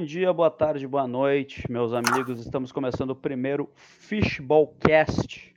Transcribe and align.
Bom 0.00 0.06
dia, 0.06 0.32
boa 0.32 0.50
tarde, 0.50 0.86
boa 0.86 1.06
noite, 1.06 1.70
meus 1.70 1.92
amigos. 1.92 2.40
Estamos 2.40 2.72
começando 2.72 3.10
o 3.10 3.14
primeiro 3.14 3.70
Fishballcast, 3.74 5.54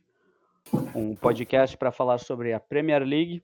um 0.93 1.16
podcast 1.16 1.77
para 1.77 1.93
falar 1.93 2.17
sobre 2.17 2.52
a 2.52 2.59
Premier 2.59 3.03
League. 3.03 3.41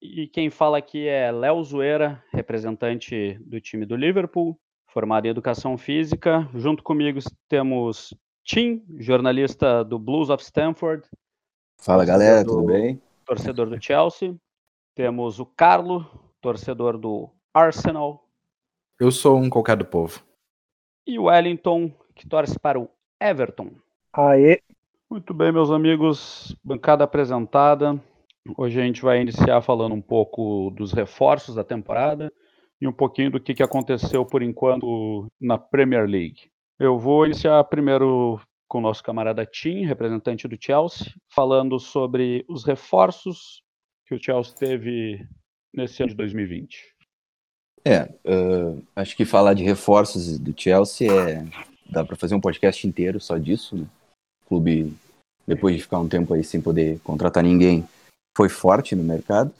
E 0.00 0.28
quem 0.28 0.48
fala 0.48 0.78
aqui 0.78 1.08
é 1.08 1.32
Léo 1.32 1.60
Zoeira, 1.64 2.22
representante 2.32 3.36
do 3.40 3.60
time 3.60 3.84
do 3.84 3.96
Liverpool, 3.96 4.56
formado 4.86 5.26
em 5.26 5.30
Educação 5.30 5.76
Física. 5.76 6.48
Junto 6.54 6.80
comigo 6.80 7.18
temos 7.48 8.14
Tim, 8.44 8.84
jornalista 9.00 9.82
do 9.82 9.98
Blues 9.98 10.30
of 10.30 10.44
Stanford. 10.44 11.02
Fala 11.76 12.04
galera, 12.04 12.44
do, 12.44 12.52
tudo 12.52 12.66
bem? 12.66 13.02
Torcedor 13.24 13.68
do 13.68 13.84
Chelsea. 13.84 14.36
Temos 14.94 15.40
o 15.40 15.44
Carlo, 15.44 16.08
torcedor 16.40 16.96
do 16.96 17.28
Arsenal. 17.52 18.22
Eu 19.00 19.10
sou 19.10 19.38
um 19.38 19.50
qualquer 19.50 19.76
do 19.76 19.84
povo. 19.84 20.24
E 21.06 21.20
o 21.20 21.24
Wellington, 21.24 21.92
que 22.16 22.28
torce 22.28 22.58
para 22.58 22.80
o 22.80 22.90
Everton. 23.20 23.70
Aê! 24.12 24.60
Muito 25.08 25.32
bem, 25.32 25.52
meus 25.52 25.70
amigos, 25.70 26.56
bancada 26.64 27.04
apresentada. 27.04 28.02
Hoje 28.58 28.80
a 28.80 28.84
gente 28.84 29.02
vai 29.02 29.20
iniciar 29.20 29.62
falando 29.62 29.94
um 29.94 30.02
pouco 30.02 30.70
dos 30.72 30.92
reforços 30.92 31.54
da 31.54 31.62
temporada 31.62 32.32
e 32.80 32.88
um 32.88 32.92
pouquinho 32.92 33.30
do 33.30 33.40
que, 33.40 33.54
que 33.54 33.62
aconteceu 33.62 34.26
por 34.26 34.42
enquanto 34.42 35.30
na 35.40 35.56
Premier 35.56 36.08
League. 36.08 36.50
Eu 36.76 36.98
vou 36.98 37.24
iniciar 37.24 37.62
primeiro 37.64 38.40
com 38.66 38.78
o 38.78 38.80
nosso 38.80 39.02
camarada 39.02 39.46
Tim, 39.46 39.84
representante 39.84 40.48
do 40.48 40.58
Chelsea, 40.60 41.12
falando 41.32 41.78
sobre 41.78 42.44
os 42.48 42.64
reforços 42.64 43.62
que 44.06 44.14
o 44.16 44.20
Chelsea 44.20 44.54
teve 44.56 45.24
nesse 45.72 46.02
ano 46.02 46.10
de 46.10 46.16
2020. 46.16 46.95
É, 47.84 48.02
uh, 48.24 48.82
acho 48.94 49.16
que 49.16 49.24
falar 49.24 49.54
de 49.54 49.62
reforços 49.62 50.38
do 50.38 50.52
Chelsea 50.56 51.10
é. 51.12 51.46
dá 51.88 52.04
para 52.04 52.16
fazer 52.16 52.34
um 52.34 52.40
podcast 52.40 52.86
inteiro 52.86 53.20
só 53.20 53.38
disso, 53.38 53.76
né? 53.76 53.86
O 54.44 54.48
clube, 54.48 54.92
depois 55.46 55.76
de 55.76 55.82
ficar 55.82 55.98
um 55.98 56.08
tempo 56.08 56.34
aí 56.34 56.42
sem 56.42 56.60
poder 56.60 56.98
contratar 57.00 57.42
ninguém, 57.42 57.86
foi 58.36 58.48
forte 58.48 58.94
no 58.94 59.02
mercado, 59.02 59.52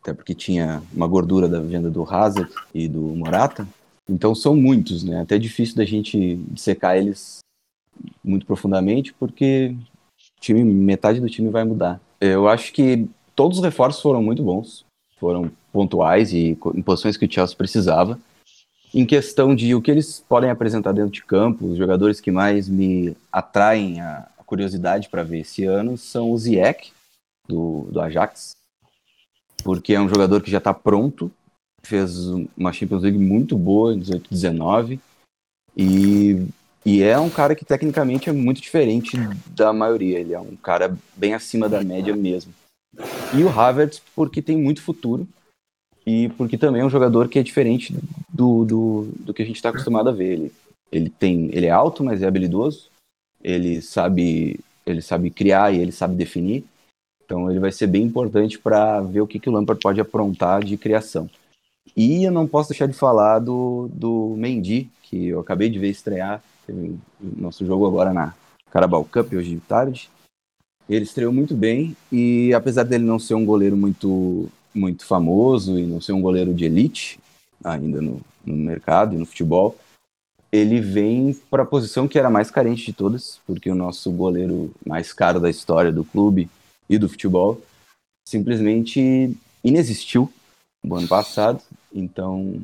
até 0.00 0.12
porque 0.12 0.34
tinha 0.34 0.82
uma 0.92 1.06
gordura 1.06 1.48
da 1.48 1.60
venda 1.60 1.90
do 1.90 2.02
Hazard 2.02 2.52
e 2.74 2.88
do 2.88 3.00
Morata. 3.00 3.66
Então 4.08 4.34
são 4.34 4.54
muitos, 4.54 5.02
né? 5.02 5.20
Até 5.20 5.38
difícil 5.38 5.76
da 5.76 5.84
gente 5.84 6.38
secar 6.56 6.98
eles 6.98 7.38
muito 8.22 8.44
profundamente, 8.44 9.14
porque 9.14 9.74
time, 10.40 10.62
metade 10.64 11.20
do 11.20 11.30
time 11.30 11.48
vai 11.48 11.64
mudar. 11.64 12.00
Eu 12.20 12.48
acho 12.48 12.72
que 12.72 13.08
todos 13.34 13.58
os 13.58 13.64
reforços 13.64 14.02
foram 14.02 14.22
muito 14.22 14.42
bons, 14.42 14.84
foram 15.24 15.50
pontuais 15.72 16.34
e 16.34 16.58
em 16.74 16.82
posições 16.82 17.16
que 17.16 17.24
o 17.24 17.32
Chelsea 17.32 17.56
precisava. 17.56 18.18
Em 18.92 19.06
questão 19.06 19.54
de 19.54 19.74
o 19.74 19.80
que 19.80 19.90
eles 19.90 20.22
podem 20.28 20.50
apresentar 20.50 20.92
dentro 20.92 21.10
de 21.10 21.24
campo, 21.24 21.66
os 21.66 21.78
jogadores 21.78 22.20
que 22.20 22.30
mais 22.30 22.68
me 22.68 23.16
atraem 23.32 24.02
a, 24.02 24.28
a 24.38 24.44
curiosidade 24.44 25.08
para 25.08 25.22
ver 25.22 25.40
esse 25.40 25.64
ano 25.64 25.96
são 25.96 26.30
o 26.30 26.36
Ziyech, 26.36 26.92
do, 27.48 27.88
do 27.90 28.02
Ajax, 28.02 28.54
porque 29.64 29.94
é 29.94 30.00
um 30.00 30.10
jogador 30.10 30.42
que 30.42 30.50
já 30.50 30.58
está 30.58 30.74
pronto, 30.74 31.32
fez 31.82 32.28
uma 32.54 32.72
Champions 32.72 33.02
League 33.02 33.18
muito 33.18 33.56
boa 33.56 33.94
em 33.94 34.00
18-19 34.00 35.00
e, 35.74 36.46
e 36.84 37.02
é 37.02 37.18
um 37.18 37.30
cara 37.30 37.54
que 37.54 37.64
tecnicamente 37.64 38.28
é 38.28 38.32
muito 38.32 38.60
diferente 38.60 39.16
da 39.48 39.72
maioria, 39.72 40.20
ele 40.20 40.34
é 40.34 40.40
um 40.40 40.54
cara 40.54 40.94
bem 41.16 41.32
acima 41.32 41.66
da 41.66 41.82
média 41.82 42.14
mesmo. 42.14 42.52
E 43.36 43.42
o 43.42 43.48
Havertz, 43.48 44.00
porque 44.14 44.40
tem 44.40 44.56
muito 44.56 44.82
futuro, 44.82 45.26
e 46.06 46.28
porque 46.30 46.58
também 46.58 46.82
é 46.82 46.84
um 46.84 46.90
jogador 46.90 47.28
que 47.28 47.38
é 47.38 47.42
diferente 47.42 47.94
do, 48.28 48.64
do, 48.64 49.08
do 49.20 49.34
que 49.34 49.42
a 49.42 49.46
gente 49.46 49.56
está 49.56 49.70
acostumado 49.70 50.08
a 50.08 50.12
ver. 50.12 50.32
Ele, 50.32 50.52
ele, 50.92 51.10
tem, 51.10 51.48
ele 51.52 51.66
é 51.66 51.70
alto, 51.70 52.04
mas 52.04 52.22
é 52.22 52.26
habilidoso, 52.26 52.90
ele 53.42 53.80
sabe, 53.80 54.60
ele 54.86 55.00
sabe 55.00 55.30
criar 55.30 55.72
e 55.72 55.80
ele 55.80 55.92
sabe 55.92 56.14
definir. 56.14 56.64
Então 57.24 57.50
ele 57.50 57.58
vai 57.58 57.72
ser 57.72 57.86
bem 57.86 58.02
importante 58.02 58.58
para 58.58 59.00
ver 59.00 59.22
o 59.22 59.26
que, 59.26 59.40
que 59.40 59.48
o 59.48 59.52
Lampard 59.52 59.80
pode 59.80 60.00
aprontar 60.00 60.62
de 60.62 60.76
criação. 60.76 61.28
E 61.96 62.24
eu 62.24 62.32
não 62.32 62.46
posso 62.46 62.70
deixar 62.70 62.86
de 62.86 62.94
falar 62.94 63.38
do, 63.38 63.88
do 63.92 64.34
Mendy, 64.36 64.90
que 65.02 65.28
eu 65.28 65.40
acabei 65.40 65.68
de 65.68 65.78
ver 65.78 65.88
estrear. 65.88 66.42
Teve 66.66 66.98
nosso 67.20 67.64
jogo 67.64 67.86
agora 67.86 68.12
na 68.12 68.34
Carabao 68.70 69.04
Cup 69.04 69.32
hoje 69.32 69.54
de 69.54 69.60
tarde. 69.60 70.10
Ele 70.88 71.04
estreou 71.04 71.32
muito 71.32 71.54
bem 71.54 71.96
e 72.12 72.52
apesar 72.52 72.84
dele 72.84 73.04
não 73.04 73.18
ser 73.18 73.34
um 73.34 73.44
goleiro 73.44 73.76
muito 73.76 74.48
muito 74.74 75.06
famoso 75.06 75.78
e 75.78 75.86
não 75.86 76.00
ser 76.00 76.12
um 76.12 76.20
goleiro 76.20 76.52
de 76.52 76.64
elite 76.64 77.20
ainda 77.62 78.02
no, 78.02 78.20
no 78.44 78.56
mercado 78.56 79.14
e 79.14 79.18
no 79.18 79.24
futebol, 79.24 79.78
ele 80.52 80.80
vem 80.80 81.34
para 81.50 81.62
a 81.62 81.66
posição 81.66 82.06
que 82.06 82.18
era 82.18 82.28
mais 82.28 82.50
carente 82.50 82.84
de 82.86 82.92
todas, 82.92 83.40
porque 83.46 83.70
o 83.70 83.74
nosso 83.74 84.10
goleiro 84.12 84.72
mais 84.86 85.12
caro 85.12 85.40
da 85.40 85.50
história 85.50 85.90
do 85.90 86.04
clube 86.04 86.48
e 86.88 86.98
do 86.98 87.08
futebol 87.08 87.60
simplesmente 88.28 89.36
inexistiu 89.62 90.32
no 90.82 90.96
ano 90.96 91.08
passado. 91.08 91.62
Então, 91.92 92.60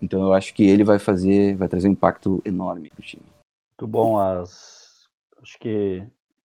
então 0.00 0.22
eu 0.22 0.32
acho 0.32 0.54
que 0.54 0.62
ele 0.62 0.84
vai 0.84 0.98
fazer, 0.98 1.56
vai 1.56 1.68
trazer 1.68 1.88
um 1.88 1.92
impacto 1.92 2.42
enorme 2.44 2.90
para 2.90 3.00
o 3.00 3.04
time. 3.04 3.22
Muito 3.70 3.90
bom, 3.90 4.18
as 4.18 5.08
acho 5.42 5.58
que 5.58 6.02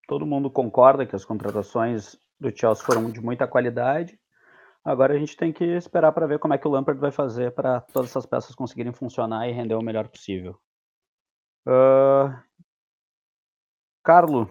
todo 0.08 0.26
mundo 0.26 0.50
concorda 0.50 1.06
que 1.06 1.16
as 1.16 1.26
contratações 1.26 2.18
do 2.40 2.56
Chelsea 2.56 2.86
foram 2.86 3.12
de 3.12 3.22
muita 3.22 3.46
qualidade. 3.46 4.18
Agora 4.84 5.14
a 5.14 5.20
gente 5.20 5.36
tem 5.36 5.52
que 5.52 5.66
esperar 5.66 6.14
para 6.14 6.26
ver 6.26 6.40
como 6.40 6.54
é 6.54 6.58
que 6.58 6.68
o 6.68 6.72
Lampard 6.72 7.00
vai 7.00 7.12
fazer 7.12 7.52
para 7.52 7.82
todas 7.82 8.10
essas 8.10 8.26
peças 8.26 8.56
conseguirem 8.56 8.94
funcionar 8.94 9.48
e 9.48 9.52
render 9.52 9.76
o 9.76 9.82
melhor 9.82 10.08
possível. 10.08 10.58
Uh... 11.68 12.34
Carlo, 14.02 14.50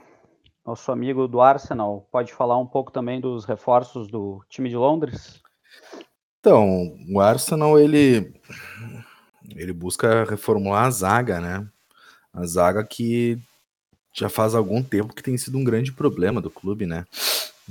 nosso 0.67 0.93
amigo 0.93 1.27
do 1.27 1.41
Arsenal, 1.41 2.07
pode 2.13 2.35
falar 2.35 2.59
um 2.59 2.67
pouco 2.67 2.93
também 2.93 3.19
dos 3.19 3.47
reforços 3.47 4.09
do 4.09 4.45
time 4.51 4.69
de 4.69 4.77
Londres? 4.77 5.41
Então, 6.39 6.95
o 7.11 7.19
Arsenal 7.19 7.79
ele 7.79 8.39
ele 9.55 9.73
busca 9.73 10.25
reformular 10.25 10.85
a 10.85 10.91
zaga, 10.91 11.41
né? 11.41 11.67
A 12.33 12.45
zaga 12.45 12.85
que 12.85 13.43
já 14.17 14.29
faz 14.31 14.55
algum 14.55 14.83
tempo 14.83 15.15
que 15.15 15.23
tem 15.23 15.37
sido 15.37 15.59
um 15.59 15.65
grande 15.65 15.93
problema 15.93 16.41
do 16.41 16.51
clube, 16.51 16.87
né? 16.87 17.05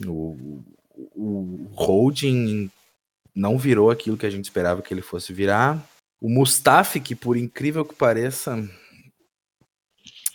O, 0.06 0.64
o 1.16 1.68
Holding 1.74 2.70
não 3.34 3.58
virou 3.58 3.90
aquilo 3.90 4.16
que 4.16 4.26
a 4.26 4.30
gente 4.30 4.46
esperava 4.46 4.82
que 4.82 4.94
ele 4.94 5.02
fosse 5.02 5.34
virar. 5.34 5.84
O 6.22 6.30
Mustafi, 6.30 7.00
que 7.00 7.16
por 7.16 7.36
incrível 7.36 7.84
que 7.84 7.96
pareça, 7.96 8.64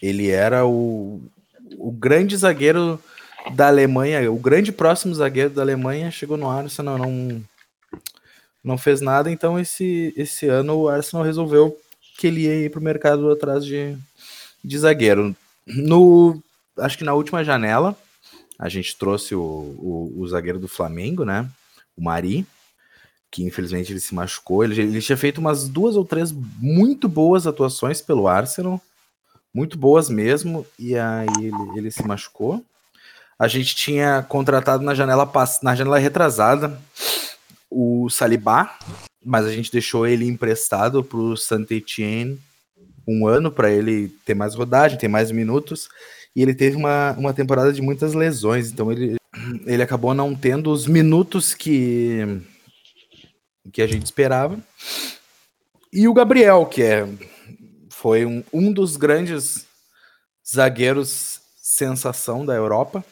ele 0.03 0.29
era 0.29 0.67
o, 0.67 1.23
o 1.79 1.93
grande 1.93 2.37
zagueiro 2.37 3.01
da 3.55 3.69
Alemanha, 3.69 4.31
o 4.31 4.37
grande 4.37 4.73
próximo 4.73 5.15
zagueiro 5.15 5.51
da 5.51 5.63
Alemanha, 5.63 6.11
chegou 6.11 6.37
no 6.37 6.51
Arsenal, 6.51 6.99
não, 6.99 7.43
não 8.63 8.77
fez 8.77 9.01
nada, 9.01 9.31
então 9.31 9.59
esse, 9.59 10.13
esse 10.17 10.47
ano 10.47 10.75
o 10.77 10.89
Arsenal 10.89 11.25
resolveu 11.25 11.79
que 12.19 12.27
ele 12.27 12.43
ia 12.43 12.67
ir 12.67 12.71
para 12.71 12.81
o 12.81 12.85
mercado 12.85 13.31
atrás 13.31 13.65
de, 13.65 13.97
de 14.63 14.79
zagueiro. 14.79 15.35
No, 15.77 16.43
acho 16.79 16.99
que 16.99 17.05
na 17.05 17.15
última 17.15 17.45
janela, 17.45 17.97
a 18.59 18.69
gente 18.69 18.97
trouxe 18.97 19.35
o, 19.35 19.41
o, 19.41 20.15
o 20.17 20.29
zagueiro 20.29 20.59
do 20.59 20.69
Flamengo, 20.69 21.25
né? 21.25 21.49
O 21.97 22.03
Mari, 22.03 22.47
que 23.31 23.45
infelizmente 23.45 23.93
ele 23.93 24.01
se 24.01 24.15
machucou. 24.15 24.65
Ele, 24.65 24.81
ele 24.81 25.01
tinha 25.01 25.17
feito 25.17 25.39
umas 25.39 25.69
duas 25.69 25.97
ou 25.97 26.05
três 26.05 26.33
muito 26.33 27.09
boas 27.09 27.47
atuações 27.47 28.01
pelo 28.01 28.29
Arsenal, 28.29 28.81
muito 29.53 29.79
boas 29.79 30.09
mesmo, 30.09 30.67
e 30.79 30.97
aí 30.97 31.29
ele, 31.39 31.79
ele 31.79 31.91
se 31.91 32.07
machucou. 32.07 32.65
A 33.39 33.49
gente 33.49 33.75
tinha 33.75 34.23
contratado 34.29 34.85
na 34.85 34.95
janela 34.95 35.31
na 35.63 35.75
janela 35.75 35.99
retrasada 35.99 36.79
o 37.71 38.11
Salibá, 38.11 38.79
mas 39.25 39.47
a 39.47 39.53
gente 39.53 39.73
deixou 39.73 40.07
ele 40.07 40.27
emprestado 40.27 41.03
para 41.03 41.19
o 41.19 41.37
Saint-Etienne 41.37 42.39
um 43.07 43.27
ano 43.27 43.51
para 43.51 43.71
ele 43.71 44.09
ter 44.25 44.35
mais 44.35 44.55
rodagem, 44.55 44.99
ter 44.99 45.09
mais 45.09 45.31
minutos 45.31 45.89
e 46.35 46.43
ele 46.43 46.55
teve 46.55 46.77
uma, 46.77 47.13
uma 47.13 47.35
temporada 47.35 47.73
de 47.73 47.83
muitas 47.83 48.15
lesões, 48.15 48.71
então 48.71 48.91
ele, 48.93 49.17
ele 49.67 49.83
acabou 49.83 50.15
não 50.15 50.35
tendo 50.35 50.71
os 50.71 50.87
minutos 50.87 51.55
que, 51.55 52.41
que 53.73 53.83
a 53.83 53.87
gente 53.87 54.05
esperava. 54.05 54.59
E 55.93 56.07
o 56.07 56.15
Gabriel, 56.15 56.67
que 56.67 56.83
é, 56.83 57.09
foi 57.91 58.25
um, 58.25 58.45
um 58.53 58.73
dos 58.73 58.97
grandes 58.97 59.67
zagueiros 60.49 61.41
sensação 61.61 62.45
da 62.45 62.55
Europa. 62.55 63.05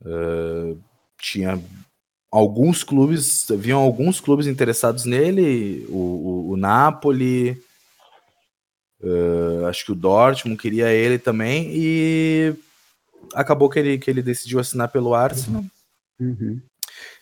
Uh, 0.00 0.78
tinha 1.20 1.60
alguns 2.30 2.84
clubes, 2.84 3.50
haviam 3.50 3.80
alguns 3.80 4.20
clubes 4.20 4.46
interessados 4.46 5.04
nele, 5.04 5.84
o, 5.88 5.96
o, 5.96 6.50
o 6.50 6.56
Napoli, 6.56 7.60
Uh, 9.00 9.66
acho 9.66 9.84
que 9.84 9.92
o 9.92 9.94
Dortmund 9.94 10.60
queria 10.60 10.92
ele 10.92 11.18
também 11.18 11.70
e 11.72 12.54
acabou 13.32 13.70
que 13.70 13.78
ele, 13.78 13.98
que 13.98 14.10
ele 14.10 14.22
decidiu 14.22 14.58
assinar 14.58 14.88
pelo 14.88 15.14
Arsenal. 15.14 15.64
Uhum. 16.18 16.60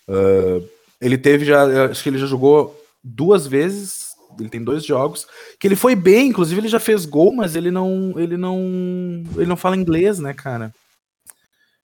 Uh, 0.09 0.67
ele 1.01 1.19
teve 1.19 1.45
já, 1.45 1.87
acho 1.91 2.03
que 2.03 2.09
ele 2.09 2.19
já 2.19 2.27
jogou 2.27 2.83
duas 3.05 3.47
vezes 3.47 4.07
ele 4.39 4.49
tem 4.51 4.63
dois 4.63 4.85
jogos 4.85 5.27
que 5.59 5.67
ele 5.67 5.77
foi 5.77 5.95
bem, 5.95 6.29
inclusive 6.29 6.61
ele 6.61 6.69
já 6.69 6.81
fez 6.81 7.05
gol, 7.05 7.33
mas 7.33 7.57
ele 7.57 7.71
não, 7.71 8.19
ele 8.19 8.37
não, 8.37 8.61
ele 9.37 9.47
não 9.47 9.57
fala 9.57 9.77
inglês, 9.77 10.19
né, 10.19 10.35
cara? 10.35 10.75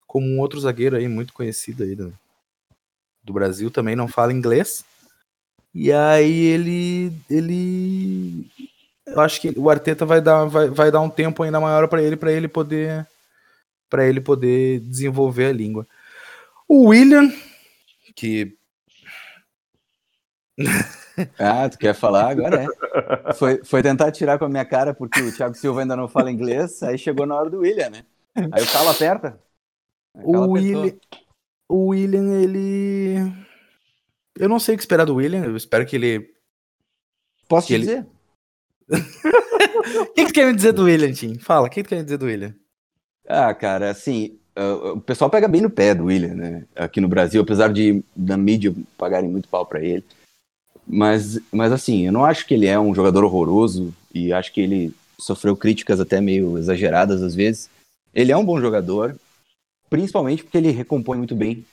Como 0.07 0.27
um 0.27 0.41
outro 0.41 0.61
zagueiro 0.61 0.97
aí 0.97 1.09
muito 1.09 1.33
conhecido 1.33 1.85
aí 1.85 1.95
do, 1.95 2.13
do 3.23 3.33
Brasil 3.33 3.71
também 3.71 3.97
não 3.97 4.09
fala 4.09 4.33
inglês. 4.33 4.85
E 5.75 5.91
aí 5.91 6.31
ele, 6.31 7.13
ele, 7.31 8.47
eu 9.07 9.21
acho 9.21 9.41
que 9.41 9.53
o 9.57 9.69
Arteta 9.69 10.07
vai 10.07 10.21
dar, 10.21 10.45
vai, 10.45 10.69
vai 10.69 10.91
dar 10.91 11.01
um 11.01 11.11
tempo 11.11 11.43
ainda 11.43 11.61
maior 11.61 11.89
para 11.89 12.03
ele, 12.03 12.17
para 12.17 12.33
ele 12.33 12.49
poder, 12.49 13.07
para 13.89 14.07
ele 14.07 14.21
poder 14.21 14.81
desenvolver 14.81 15.47
a 15.47 15.53
língua. 15.53 15.87
O 16.69 16.89
William, 16.89 17.31
que 18.15 18.57
ah, 21.39 21.69
tu 21.69 21.79
quer 21.79 21.95
falar? 21.95 22.31
Agora 22.31 22.65
é. 22.65 23.33
Foi, 23.35 23.65
foi 23.65 23.83
tentar 23.83 24.13
tirar 24.13 24.39
com 24.39 24.45
a 24.45 24.49
minha 24.49 24.65
cara 24.65 24.95
porque 24.95 25.21
o 25.21 25.35
Thiago 25.35 25.55
Silva 25.55 25.81
ainda 25.81 25.97
não 25.97 26.09
fala 26.09 26.31
inglês, 26.31 26.83
aí 26.83 26.99
chegou 26.99 27.27
na 27.27 27.35
hora 27.35 27.51
do 27.51 27.61
William, 27.61 27.91
né? 27.91 28.05
Aí 28.35 28.63
o 28.63 28.73
calo 28.73 28.91
aperta. 28.91 29.39
O 30.15 30.53
William, 30.53 30.95
o 31.69 31.89
William, 31.89 32.41
ele. 32.41 33.17
Eu 34.39 34.49
não 34.49 34.59
sei 34.59 34.75
o 34.75 34.79
que 34.79 34.83
esperar 34.83 35.05
do 35.05 35.17
William, 35.17 35.45
eu 35.45 35.57
espero 35.57 35.87
que 35.87 35.97
ele. 35.97 36.35
Posso 37.49 37.67
que 37.67 37.75
te 37.75 37.81
dizer? 37.81 38.07
O 39.83 40.07
que, 40.15 40.27
que 40.27 40.27
tu 40.27 40.33
quer 40.33 40.47
me 40.47 40.55
dizer 40.55 40.73
do 40.73 40.85
William, 40.85 41.13
Tim? 41.13 41.39
Fala, 41.39 41.67
o 41.67 41.71
que, 41.71 41.83
que 41.83 41.85
tu 41.85 41.89
quer 41.89 41.97
me 41.97 42.05
dizer 42.05 42.19
do 42.19 42.27
William? 42.27 42.55
Ah, 43.29 43.53
cara, 43.55 43.91
assim, 43.91 44.39
uh, 44.57 44.93
o 44.93 45.01
pessoal 45.01 45.31
pega 45.31 45.49
bem 45.49 45.61
no 45.61 45.71
pé 45.71 45.95
do 45.95 46.05
William, 46.05 46.35
né? 46.35 46.65
Aqui 46.77 47.01
no 47.01 47.09
Brasil, 47.09 47.43
apesar 47.43 47.73
de 47.73 48.03
da 48.15 48.37
mídia 48.37 48.75
pagarem 48.97 49.29
muito 49.29 49.49
pau 49.49 49.67
para 49.67 49.83
ele. 49.83 50.05
Mas, 50.87 51.39
mas 51.51 51.73
assim, 51.73 52.07
eu 52.07 52.13
não 52.13 52.25
acho 52.25 52.47
que 52.47 52.55
ele 52.55 52.67
é 52.67 52.79
um 52.79 52.95
jogador 52.95 53.25
horroroso 53.25 53.95
e 54.15 54.33
acho 54.33 54.53
que 54.53 54.61
ele 54.61 54.95
sofreu 55.19 55.57
críticas 55.57 56.01
até 56.01 56.21
meio 56.21 56.59
exageradas 56.59 57.23
às 57.23 57.35
vezes. 57.35 57.71
Ele 58.13 58.33
é 58.33 58.37
um 58.37 58.45
bom 58.45 58.61
jogador, 58.61 59.17
principalmente 59.89 60.43
porque 60.43 60.59
ele 60.59 60.71
recompõe 60.71 61.19
muito 61.19 61.35
bem 61.35 61.65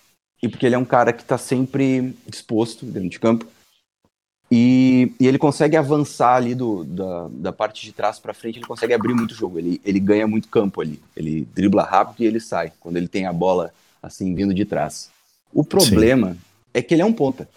e 0.41 0.47
porque 0.47 0.65
ele 0.65 0.75
é 0.75 0.77
um 0.77 0.85
cara 0.85 1.11
que 1.11 1.21
está 1.21 1.37
sempre 1.37 2.15
disposto 2.27 2.85
dentro 2.85 3.09
de 3.09 3.19
campo. 3.19 3.45
E, 4.51 5.13
e, 5.19 5.27
ele 5.27 5.37
consegue 5.37 5.77
avançar 5.77 6.35
ali 6.35 6.55
do, 6.55 6.83
da, 6.83 7.27
da 7.29 7.53
parte 7.53 7.85
de 7.85 7.91
trás 7.91 8.17
para 8.17 8.33
frente, 8.33 8.57
ele 8.57 8.65
consegue 8.65 8.93
abrir 8.93 9.13
muito 9.13 9.35
jogo, 9.35 9.59
ele, 9.59 9.79
ele 9.85 9.99
ganha 9.99 10.25
muito 10.25 10.47
campo 10.47 10.81
ali. 10.81 10.99
Ele 11.15 11.47
dribla 11.53 11.83
rápido 11.83 12.21
e 12.21 12.25
ele 12.25 12.39
sai, 12.39 12.71
quando 12.79 12.97
ele 12.97 13.07
tem 13.07 13.27
a 13.27 13.33
bola 13.33 13.71
assim 14.01 14.33
vindo 14.33 14.53
de 14.53 14.65
trás. 14.65 15.11
O 15.53 15.63
problema 15.63 16.33
Sim. 16.33 16.39
é 16.73 16.81
que 16.81 16.95
ele 16.95 17.01
é 17.03 17.05
um 17.05 17.13
ponta. 17.13 17.47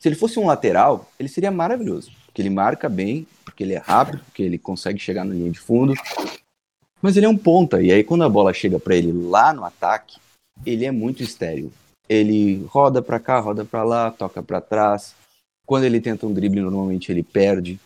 Se 0.00 0.08
ele 0.08 0.16
fosse 0.16 0.38
um 0.38 0.46
lateral, 0.46 1.10
ele 1.18 1.28
seria 1.28 1.50
maravilhoso, 1.50 2.10
porque 2.26 2.40
ele 2.40 2.50
marca 2.50 2.88
bem, 2.88 3.26
porque 3.44 3.62
ele 3.62 3.74
é 3.74 3.78
rápido, 3.78 4.20
porque 4.24 4.42
ele 4.42 4.58
consegue 4.58 4.98
chegar 4.98 5.24
na 5.24 5.34
linha 5.34 5.50
de 5.50 5.60
fundo. 5.60 5.94
Mas 7.00 7.16
ele 7.16 7.26
é 7.26 7.28
um 7.28 7.36
ponta, 7.36 7.82
e 7.82 7.92
aí 7.92 8.02
quando 8.02 8.24
a 8.24 8.28
bola 8.28 8.54
chega 8.54 8.80
para 8.80 8.96
ele 8.96 9.12
lá 9.12 9.52
no 9.52 9.64
ataque, 9.64 10.18
ele 10.64 10.84
é 10.84 10.90
muito 10.90 11.22
estéril. 11.22 11.72
Ele 12.08 12.64
roda 12.68 13.02
para 13.02 13.20
cá, 13.20 13.38
roda 13.38 13.64
para 13.64 13.84
lá, 13.84 14.10
toca 14.10 14.42
para 14.42 14.60
trás. 14.60 15.14
Quando 15.66 15.84
ele 15.84 16.00
tenta 16.00 16.26
um 16.26 16.32
drible, 16.32 16.60
normalmente 16.60 17.10
ele 17.10 17.22
perde. 17.22 17.78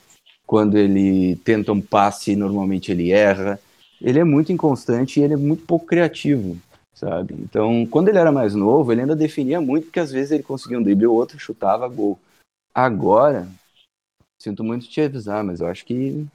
Quando 0.46 0.76
ele 0.76 1.36
tenta 1.36 1.72
um 1.72 1.80
passe, 1.80 2.36
normalmente 2.36 2.90
ele 2.90 3.10
erra. 3.10 3.58
Ele 4.00 4.18
é 4.18 4.24
muito 4.24 4.52
inconstante 4.52 5.18
e 5.18 5.22
ele 5.22 5.34
é 5.34 5.36
muito 5.36 5.64
pouco 5.64 5.86
criativo 5.86 6.56
sabe? 6.96 7.34
Então, 7.34 7.86
quando 7.86 8.08
ele 8.08 8.18
era 8.18 8.32
mais 8.32 8.54
novo, 8.54 8.90
ele 8.90 9.02
ainda 9.02 9.14
definia 9.14 9.60
muito, 9.60 9.84
porque 9.84 10.00
às 10.00 10.10
vezes 10.10 10.32
ele 10.32 10.42
conseguia 10.42 10.78
um 10.78 10.82
drible 10.82 11.06
ou 11.06 11.14
outro, 11.14 11.38
chutava 11.38 11.86
gol. 11.86 12.18
Agora, 12.74 13.46
sinto 14.40 14.64
muito 14.64 14.88
te 14.88 15.02
avisar, 15.02 15.44
mas 15.44 15.60
eu 15.60 15.66
acho 15.66 15.84
que 15.84 16.26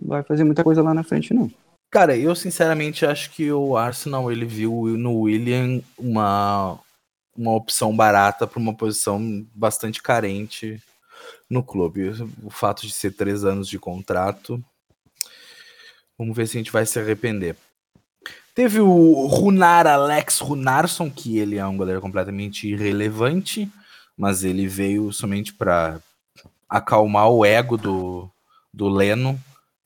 não 0.00 0.08
vai 0.08 0.22
fazer 0.22 0.44
muita 0.44 0.64
coisa 0.64 0.82
lá 0.82 0.94
na 0.94 1.04
frente, 1.04 1.34
não. 1.34 1.50
Cara, 1.90 2.16
eu 2.16 2.34
sinceramente 2.34 3.06
acho 3.06 3.30
que 3.30 3.50
o 3.52 3.76
Arsenal 3.76 4.32
ele 4.32 4.44
viu 4.44 4.72
no 4.98 5.20
William 5.20 5.80
uma, 5.98 6.78
uma 7.38 7.54
opção 7.54 7.94
barata 7.94 8.48
para 8.48 8.58
uma 8.58 8.74
posição 8.74 9.46
bastante 9.54 10.02
carente 10.02 10.82
no 11.48 11.62
clube. 11.62 12.10
O 12.42 12.50
fato 12.50 12.84
de 12.84 12.92
ser 12.92 13.12
três 13.12 13.44
anos 13.44 13.68
de 13.68 13.78
contrato, 13.78 14.62
vamos 16.18 16.36
ver 16.36 16.48
se 16.48 16.56
a 16.56 16.60
gente 16.60 16.72
vai 16.72 16.84
se 16.84 16.98
arrepender. 16.98 17.56
Teve 18.54 18.80
o 18.80 19.26
Runar 19.26 19.86
Alex 19.86 20.40
Runarsson, 20.40 21.08
que 21.08 21.38
ele 21.38 21.56
é 21.56 21.64
um 21.64 21.76
goleiro 21.76 22.00
completamente 22.00 22.66
irrelevante, 22.66 23.70
mas 24.16 24.42
ele 24.42 24.66
veio 24.66 25.12
somente 25.12 25.54
para 25.54 26.00
acalmar 26.68 27.30
o 27.30 27.44
ego 27.44 27.76
do, 27.76 28.28
do 28.74 28.88
Leno, 28.88 29.40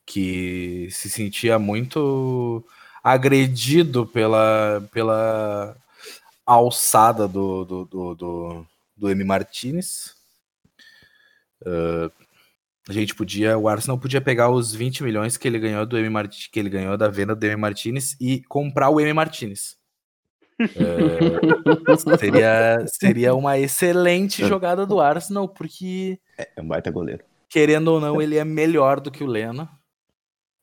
que 0.07 0.87
se 0.89 1.07
sentia 1.07 1.59
muito 1.59 2.65
agredido 3.03 4.07
pela, 4.07 4.83
pela 4.91 5.77
alçada 6.45 7.27
do, 7.27 7.65
do, 7.65 7.85
do, 7.85 8.15
do, 8.15 8.67
do 8.95 9.09
M. 9.09 9.23
Martinez. 9.23 10.15
Uh, 11.61 12.11
a 12.87 12.91
gente 12.91 13.15
podia, 13.15 13.57
o 13.57 13.67
Arsenal 13.69 13.97
podia 13.97 14.19
pegar 14.19 14.49
os 14.49 14.73
20 14.73 15.03
milhões 15.03 15.37
que 15.37 15.47
ele 15.47 15.57
ganhou 15.57 15.85
do 15.85 15.97
M 15.97 16.09
Martinez, 16.09 16.47
que 16.47 16.59
ele 16.59 16.69
ganhou 16.69 16.97
da 16.97 17.07
venda 17.07 17.33
do 17.33 17.45
M 17.45 17.55
Martinez 17.55 18.17
e 18.19 18.41
comprar 18.43 18.89
o 18.89 18.99
M 18.99 19.13
Martinez. 19.13 19.77
é, 20.59 22.17
seria, 22.19 22.85
seria 22.87 23.33
uma 23.33 23.57
excelente 23.57 24.45
jogada 24.45 24.85
do 24.85 24.99
Arsenal, 24.99 25.47
porque. 25.47 26.19
É, 26.37 26.49
é 26.57 26.61
um 26.61 26.67
baita 26.67 26.91
goleiro. 26.91 27.23
Querendo 27.47 27.87
ou 27.89 28.01
não, 28.01 28.21
ele 28.21 28.37
é 28.37 28.43
melhor 28.43 28.99
do 28.99 29.11
que 29.11 29.23
o 29.23 29.27
Lena. 29.27 29.69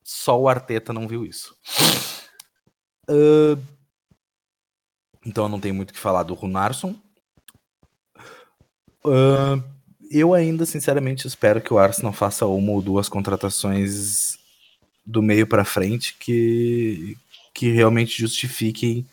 Só 0.03 0.38
o 0.38 0.49
Arteta 0.49 0.93
não 0.93 1.09
viu 1.09 1.25
isso. 1.25 1.56
Uh, 3.09 3.56
então 5.25 5.44
eu 5.44 5.49
não 5.49 5.61
tenho 5.61 5.75
muito 5.75 5.90
o 5.90 5.93
que 5.94 5.99
falar 5.99 6.22
do 6.22 6.34
Runarsson. 6.34 6.94
Uh, 9.05 9.62
eu 10.11 10.34
ainda, 10.34 10.67
sinceramente, 10.67 11.26
espero 11.26 11.61
que 11.61 11.72
o 11.72 11.78
Arsenal 11.78 12.12
faça 12.12 12.46
uma 12.46 12.72
ou 12.72 12.82
duas 12.82 13.08
contratações 13.08 14.38
do 15.05 15.22
meio 15.22 15.46
para 15.46 15.64
frente 15.64 16.17
que, 16.19 17.17
que 17.55 17.70
realmente 17.70 18.19
justifiquem 18.19 19.06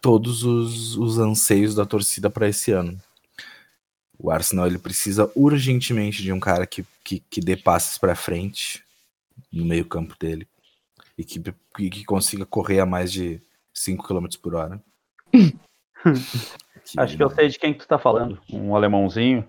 todos 0.00 0.42
os, 0.42 0.96
os 0.96 1.18
anseios 1.18 1.74
da 1.74 1.84
torcida 1.84 2.30
para 2.30 2.48
esse 2.48 2.72
ano. 2.72 3.00
O 4.18 4.30
Arsenal 4.30 4.66
ele 4.66 4.78
precisa 4.78 5.30
urgentemente 5.34 6.22
de 6.22 6.32
um 6.32 6.40
cara 6.40 6.66
que, 6.66 6.84
que, 7.02 7.20
que 7.20 7.40
dê 7.40 7.56
passes 7.56 7.96
para 7.96 8.14
frente 8.14 8.82
no 9.52 9.64
meio 9.64 9.84
campo 9.84 10.14
dele 10.18 10.46
e 11.16 11.24
que, 11.24 11.40
que 11.90 12.04
consiga 12.04 12.44
correr 12.44 12.80
a 12.80 12.86
mais 12.86 13.12
de 13.12 13.40
5 13.72 14.06
km 14.06 14.26
por 14.42 14.54
hora. 14.54 14.82
Acho 16.96 17.16
que 17.16 17.22
eu 17.22 17.30
sei 17.30 17.48
de 17.48 17.58
quem 17.58 17.72
que 17.72 17.80
tu 17.80 17.88
tá 17.88 17.98
falando. 17.98 18.40
Um 18.52 18.74
alemãozinho. 18.74 19.46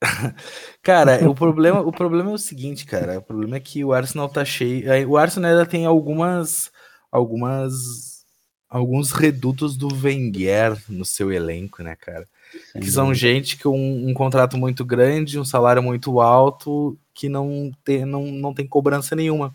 cara, 0.82 1.28
o 1.28 1.34
problema, 1.34 1.80
o 1.80 1.92
problema 1.92 2.30
é 2.30 2.34
o 2.34 2.38
seguinte, 2.38 2.84
cara. 2.84 3.18
O 3.18 3.22
problema 3.22 3.56
é 3.56 3.60
que 3.60 3.84
o 3.84 3.92
Arsenal 3.92 4.28
tá 4.28 4.44
cheio. 4.44 5.08
O 5.08 5.16
Arsenal 5.16 5.50
ainda 5.50 5.66
tem 5.66 5.86
algumas. 5.86 6.70
algumas. 7.10 8.24
alguns 8.68 9.12
redutos 9.12 9.76
do 9.76 9.88
Wenger 9.88 10.76
no 10.88 11.04
seu 11.04 11.32
elenco, 11.32 11.82
né, 11.82 11.96
cara? 11.96 12.26
Sem 12.72 12.82
que 12.82 12.90
são 12.90 13.14
gente 13.14 13.56
com 13.58 13.78
um, 13.78 14.10
um, 14.10 14.14
contrato 14.14 14.58
muito 14.58 14.84
grande, 14.84 15.38
um 15.38 15.44
salário 15.44 15.82
muito 15.82 16.20
alto, 16.20 16.98
que 17.14 17.28
não 17.28 17.70
tem, 17.84 18.04
não, 18.04 18.26
não 18.26 18.52
tem 18.52 18.66
cobrança 18.66 19.14
nenhuma. 19.14 19.54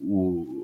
O... 0.00 0.59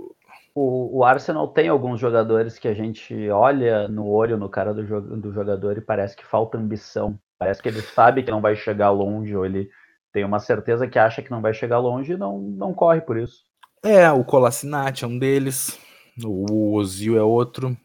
O, 0.58 0.98
o 1.00 1.04
Arsenal 1.04 1.48
tem 1.48 1.68
alguns 1.68 2.00
jogadores 2.00 2.58
que 2.58 2.66
a 2.66 2.72
gente 2.72 3.28
olha 3.28 3.86
no 3.88 4.06
olho 4.06 4.38
no 4.38 4.48
cara 4.48 4.72
do, 4.72 4.82
do 5.18 5.32
jogador 5.32 5.76
e 5.76 5.82
parece 5.82 6.16
que 6.16 6.24
falta 6.24 6.56
ambição 6.56 7.18
Parece 7.38 7.62
que 7.62 7.68
ele 7.68 7.82
sabe 7.82 8.22
que 8.22 8.30
não 8.30 8.40
vai 8.40 8.56
chegar 8.56 8.90
longe, 8.90 9.36
ou 9.36 9.44
ele 9.44 9.68
tem 10.12 10.24
uma 10.24 10.40
certeza 10.40 10.88
que 10.88 10.98
acha 10.98 11.22
que 11.22 11.30
não 11.30 11.42
vai 11.42 11.52
chegar 11.52 11.78
longe 11.78 12.12
e 12.12 12.16
não, 12.16 12.40
não 12.40 12.72
corre 12.72 13.00
por 13.00 13.18
isso. 13.18 13.44
É, 13.82 14.10
o 14.10 14.24
Colassinati 14.24 15.04
é 15.04 15.06
um 15.06 15.18
deles, 15.18 15.78
o 16.24 16.74
Ozil 16.74 17.18
é 17.18 17.22
outro. 17.22 17.76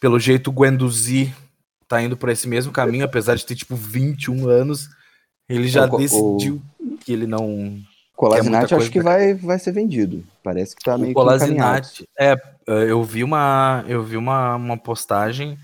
Pelo 0.00 0.18
jeito, 0.18 0.48
o 0.48 0.52
Guendouzi 0.52 1.34
tá 1.86 2.00
indo 2.00 2.16
por 2.16 2.30
esse 2.30 2.48
mesmo 2.48 2.72
caminho, 2.72 3.04
apesar 3.04 3.34
de 3.34 3.44
ter 3.44 3.54
tipo 3.54 3.76
21 3.76 4.48
anos. 4.48 4.88
Ele 5.48 5.68
já 5.68 5.84
o, 5.84 5.98
decidiu 5.98 6.62
o... 6.78 6.96
que 6.96 7.12
ele 7.12 7.26
não. 7.26 7.78
Colassinati 8.20 8.74
acho 8.74 8.90
que 8.90 9.00
vai, 9.00 9.32
vai 9.32 9.58
ser 9.58 9.72
vendido. 9.72 10.22
Parece 10.44 10.76
que 10.76 10.82
tá 10.82 10.98
meio 10.98 11.12
o 11.12 11.14
Colassinati, 11.14 12.06
é, 12.18 12.36
eu 12.66 13.02
vi 13.02 13.24
uma 13.24 13.82
eu 13.88 14.02
vi 14.02 14.18
uma, 14.18 14.56
uma 14.56 14.76
postagem 14.76 15.58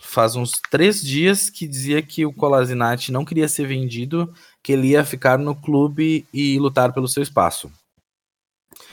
faz 0.00 0.34
uns 0.34 0.52
três 0.70 1.00
dias 1.00 1.48
que 1.50 1.66
dizia 1.66 2.00
que 2.02 2.24
o 2.24 2.32
Colasinati 2.32 3.12
não 3.12 3.24
queria 3.24 3.46
ser 3.46 3.66
vendido, 3.66 4.32
que 4.62 4.72
ele 4.72 4.88
ia 4.88 5.04
ficar 5.04 5.38
no 5.38 5.54
clube 5.54 6.26
e 6.32 6.58
lutar 6.58 6.92
pelo 6.92 7.06
seu 7.06 7.22
espaço. 7.22 7.70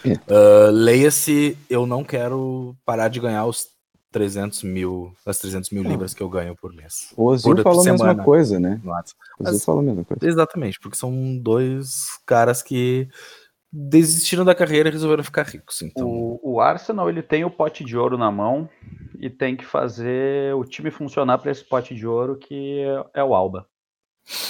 É. 0.05 0.11
Uh, 0.11 0.71
Leia-se, 0.71 1.57
eu 1.69 1.85
não 1.85 2.03
quero 2.03 2.75
parar 2.85 3.07
de 3.07 3.19
ganhar 3.19 3.45
os 3.45 3.72
300 4.13 4.63
mil, 4.63 5.11
das 5.25 5.39
300 5.39 5.71
mil 5.71 5.83
libras 5.83 6.13
que 6.13 6.21
eu 6.21 6.29
ganho 6.29 6.55
por 6.55 6.71
mês. 6.71 7.11
O 7.17 7.25
Ozil 7.25 7.55
Por 7.55 7.63
falou 7.63 7.81
a 7.81 7.83
mesma 7.83 8.15
coisa, 8.23 8.59
né? 8.59 8.79
O 9.39 9.43
Ozil 9.49 9.59
falou 9.59 9.81
a 9.81 9.83
mesma 9.83 10.05
coisa. 10.05 10.25
Exatamente, 10.25 10.79
porque 10.79 10.95
são 10.95 11.37
dois 11.37 12.19
caras 12.25 12.61
que 12.61 13.09
desistiram 13.75 14.45
da 14.45 14.53
carreira 14.53 14.87
e 14.87 14.91
resolveram 14.91 15.23
ficar 15.23 15.47
ricos. 15.47 15.81
Então, 15.81 16.07
O, 16.07 16.39
o 16.43 16.61
Arsenal 16.61 17.09
ele 17.09 17.23
tem 17.23 17.43
o 17.43 17.49
pote 17.49 17.83
de 17.83 17.97
ouro 17.97 18.17
na 18.19 18.31
mão 18.31 18.69
e 19.19 19.31
tem 19.31 19.57
que 19.57 19.65
fazer 19.65 20.53
o 20.55 20.63
time 20.63 20.91
funcionar 20.91 21.39
para 21.39 21.51
esse 21.51 21.63
pote 21.63 21.95
de 21.95 22.05
ouro 22.05 22.37
que 22.37 22.81
é, 23.13 23.21
é 23.21 23.23
o 23.23 23.33
Alba. 23.33 23.67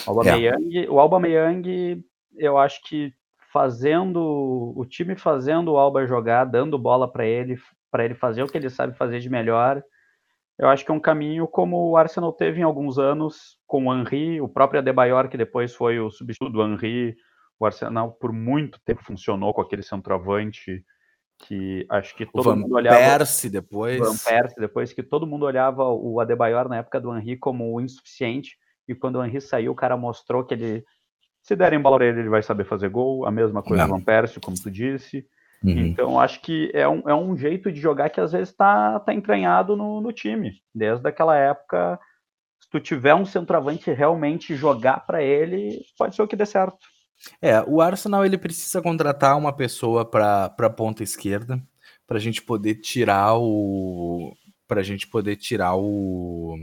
O 0.05 0.10
Alba 0.10 0.27
É. 0.27 0.36
Meyang, 0.36 0.88
o 0.89 1.00
Alba 1.00 1.20
Meyang, 1.22 2.03
eu 2.36 2.58
acho 2.58 2.84
que 2.84 3.13
fazendo 3.53 4.74
o 4.75 4.84
time 4.86 5.15
fazendo 5.15 5.72
o 5.72 5.77
Alba 5.77 6.05
jogar, 6.05 6.43
dando 6.43 6.77
bola 6.77 7.08
para 7.08 7.25
ele, 7.25 7.55
para 7.93 8.03
ele 8.03 8.15
fazer 8.15 8.41
o 8.41 8.47
que 8.47 8.57
ele 8.57 8.71
sabe 8.71 8.97
fazer 8.97 9.19
de 9.19 9.29
melhor. 9.29 9.83
Eu 10.57 10.67
acho 10.67 10.83
que 10.83 10.89
é 10.89 10.93
um 10.95 11.00
caminho 11.00 11.47
como 11.47 11.91
o 11.91 11.95
Arsenal 11.95 12.33
teve 12.33 12.59
em 12.59 12.63
alguns 12.63 12.97
anos 12.97 13.55
com 13.67 13.85
o 13.85 13.93
Henry, 13.93 14.41
o 14.41 14.50
próprio 14.50 14.79
Adebayor 14.79 15.29
que 15.29 15.38
depois 15.38 15.75
foi 15.75 16.00
o 16.00 16.09
substituto 16.09 16.51
do 16.51 16.63
Henry. 16.63 17.15
O 17.59 17.67
Arsenal 17.67 18.12
por 18.13 18.33
muito 18.33 18.79
tempo 18.83 19.03
funcionou 19.03 19.53
com 19.53 19.62
aquele 19.62 19.83
centroavante 19.83 20.83
que 21.38 21.85
acho 21.88 22.15
que 22.15 22.25
todo 22.25 22.55
mundo 22.55 22.73
olhava 22.73 22.97
Persie 22.97 23.50
depois. 23.50 24.00
Van 24.00 24.17
Persie, 24.17 24.59
depois 24.59 24.91
que 24.91 25.03
todo 25.03 25.27
mundo 25.27 25.45
olhava 25.45 25.83
o 25.83 26.19
Adebayor 26.19 26.67
na 26.67 26.77
época 26.77 27.00
do 27.00 27.15
Henry 27.15 27.38
como 27.38 27.79
insuficiente, 27.79 28.57
e 28.88 28.95
quando 28.95 29.17
o 29.17 29.23
Henry 29.23 29.39
saiu, 29.39 29.71
o 29.71 29.75
cara 29.75 29.95
mostrou 29.95 30.43
que 30.43 30.55
ele, 30.55 30.83
se 31.41 31.55
derem 31.55 31.79
bola 31.79 31.97
pra 31.97 32.07
ele, 32.07 32.21
ele 32.21 32.29
vai 32.29 32.41
saber 32.41 32.63
fazer 32.63 32.89
gol, 32.89 33.25
a 33.25 33.31
mesma 33.31 33.62
coisa 33.62 33.85
do 33.85 33.91
Van 33.91 34.01
Persie, 34.01 34.41
como 34.41 34.59
tu 34.59 34.71
disse. 34.71 35.27
Uhum. 35.63 35.79
Então, 35.88 36.20
acho 36.20 36.41
que 36.41 36.70
é 36.74 36.88
um, 36.88 37.08
é 37.08 37.15
um 37.15 37.38
jeito 37.38 37.72
de 37.72 37.79
jogar 37.79 38.10
que 38.10 38.20
às 38.20 38.34
vezes 38.34 38.53
tá, 38.53 39.00
tá 39.00 39.13
entranhado 39.13 39.77
no, 39.77 40.01
no 40.01 40.12
time. 40.12 40.62
Desde 40.75 41.08
aquela 41.08 41.38
época, 41.38 41.98
se 42.62 42.70
tu 42.70 42.79
tiver 42.79 43.15
um 43.15 43.25
centroavante 43.25 43.91
realmente 43.91 44.55
jogar 44.55 45.05
para 45.05 45.24
ele, 45.24 45.79
pode 45.98 46.15
ser 46.15 46.22
o 46.22 46.27
que 46.27 46.36
dê 46.36 46.46
certo. 46.46 46.77
É, 47.41 47.62
o 47.62 47.79
Arsenal 47.79 48.25
ele 48.25 48.38
precisa 48.38 48.82
contratar 48.82 49.38
uma 49.38 49.53
pessoa 49.53 50.03
para 50.03 50.50
para 50.50 50.70
ponta 50.70 51.03
esquerda 51.03 51.62
para 52.05 52.17
a 52.17 52.20
gente 52.20 52.41
poder 52.41 52.75
tirar 52.75 53.38
o 53.38 54.34
para 54.67 54.82
a 54.82 54.84
gente 54.84 55.08
poder 55.08 55.38
tirar 55.38 55.75
o 55.75 56.58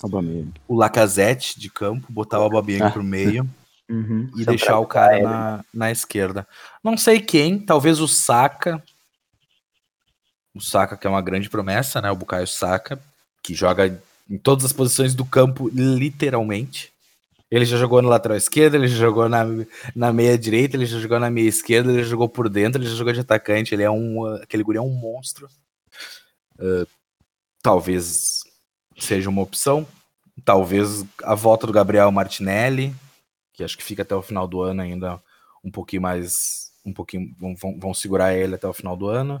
Aubameyang. 0.00 0.52
o 0.68 0.76
Lacazette 0.76 1.58
de 1.58 1.68
campo, 1.68 2.06
botar 2.12 2.38
o 2.38 2.42
Aubameyang 2.42 2.84
Ah. 2.84 2.90
pro 2.90 3.02
meio 3.02 3.48
e 3.88 3.92
Centroavante 3.94 4.44
deixar 4.44 4.78
o 4.78 4.86
cara 4.86 5.22
na, 5.22 5.64
na 5.72 5.90
esquerda. 5.90 6.46
Não 6.84 6.96
sei 6.96 7.20
quem, 7.20 7.58
talvez 7.58 8.00
o 8.00 8.08
Saka. 8.08 8.82
O 10.54 10.60
Saka 10.60 10.96
que 10.96 11.06
é 11.06 11.10
uma 11.10 11.22
grande 11.22 11.48
promessa, 11.48 12.00
né? 12.00 12.10
O 12.10 12.16
Bukayo 12.16 12.46
Saka, 12.46 13.00
que 13.42 13.54
joga 13.54 14.00
em 14.28 14.36
todas 14.36 14.64
as 14.64 14.72
posições 14.72 15.14
do 15.14 15.24
campo, 15.24 15.70
literalmente. 15.72 16.92
Ele 17.50 17.64
já 17.64 17.78
jogou 17.78 18.02
no 18.02 18.10
lateral 18.10 18.36
esquerdo, 18.36 18.74
ele 18.74 18.88
já 18.88 18.96
jogou 18.96 19.26
na, 19.26 19.44
na 19.96 20.12
meia 20.12 20.36
direita, 20.36 20.76
ele 20.76 20.84
já 20.84 20.98
jogou 20.98 21.18
na 21.18 21.30
meia 21.30 21.48
esquerda, 21.48 21.90
ele 21.90 22.02
já 22.02 22.10
jogou 22.10 22.28
por 22.28 22.46
dentro, 22.48 22.80
ele 22.80 22.90
já 22.90 22.94
jogou 22.94 23.12
de 23.12 23.20
atacante. 23.20 23.74
Ele 23.74 23.82
é 23.82 23.90
um. 23.90 24.26
Aquele 24.34 24.62
guri 24.62 24.76
é 24.76 24.82
um 24.82 24.90
monstro. 24.90 25.48
Uh, 26.58 26.86
talvez 27.62 28.44
seja 28.98 29.30
uma 29.30 29.40
opção. 29.40 29.86
Talvez 30.44 31.06
a 31.22 31.34
volta 31.34 31.66
do 31.66 31.72
Gabriel 31.72 32.12
Martinelli, 32.12 32.94
que 33.58 33.64
acho 33.64 33.76
que 33.76 33.82
fica 33.82 34.02
até 34.02 34.14
o 34.14 34.22
final 34.22 34.46
do 34.46 34.62
ano 34.62 34.82
ainda 34.82 35.20
um 35.64 35.70
pouquinho 35.70 36.00
mais. 36.00 36.72
Um 36.86 36.92
pouquinho. 36.92 37.34
Vão, 37.36 37.76
vão, 37.76 37.92
segurar 37.92 38.32
ele 38.32 38.54
até 38.54 38.68
o 38.68 38.72
final 38.72 38.96
do 38.96 39.08
ano. 39.08 39.40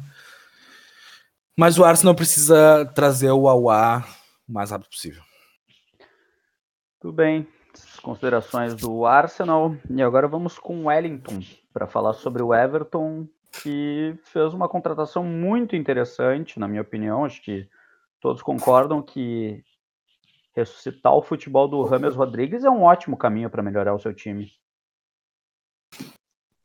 Mas 1.56 1.78
o 1.78 1.84
Arsenal 1.84 2.16
precisa 2.16 2.84
trazer 2.96 3.30
o 3.30 3.48
Auá 3.48 4.04
o 4.48 4.52
mais 4.52 4.72
rápido 4.72 4.90
possível. 4.90 5.22
Tudo 6.98 7.12
bem. 7.12 7.46
Considerações 8.02 8.74
do 8.74 9.06
Arsenal. 9.06 9.76
E 9.88 10.02
agora 10.02 10.26
vamos 10.26 10.58
com 10.58 10.86
Wellington 10.86 11.38
para 11.72 11.86
falar 11.86 12.14
sobre 12.14 12.42
o 12.42 12.52
Everton, 12.52 13.24
que 13.62 14.18
fez 14.24 14.52
uma 14.52 14.68
contratação 14.68 15.22
muito 15.22 15.76
interessante, 15.76 16.58
na 16.58 16.66
minha 16.66 16.82
opinião. 16.82 17.24
Acho 17.24 17.40
que 17.40 17.68
todos 18.20 18.42
concordam 18.42 19.00
que 19.00 19.62
ressuscitar 20.58 21.14
o 21.14 21.22
futebol 21.22 21.68
do 21.68 21.82
Rames 21.84 22.14
Rodrigues 22.14 22.64
é 22.64 22.70
um 22.70 22.82
ótimo 22.82 23.16
caminho 23.16 23.48
para 23.48 23.62
melhorar 23.62 23.94
o 23.94 23.98
seu 23.98 24.12
time. 24.12 24.50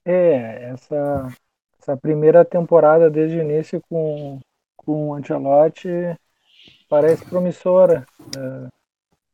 É, 0.06 0.72
essa, 0.72 1.28
essa 1.80 1.96
primeira 1.96 2.44
temporada 2.44 3.10
desde 3.10 3.38
o 3.38 3.42
início 3.42 3.82
com, 3.90 4.40
com 4.76 5.10
o 5.10 5.14
Ancelotti 5.14 5.88
parece 6.90 7.26
promissora. 7.26 8.06
É, 8.38 8.68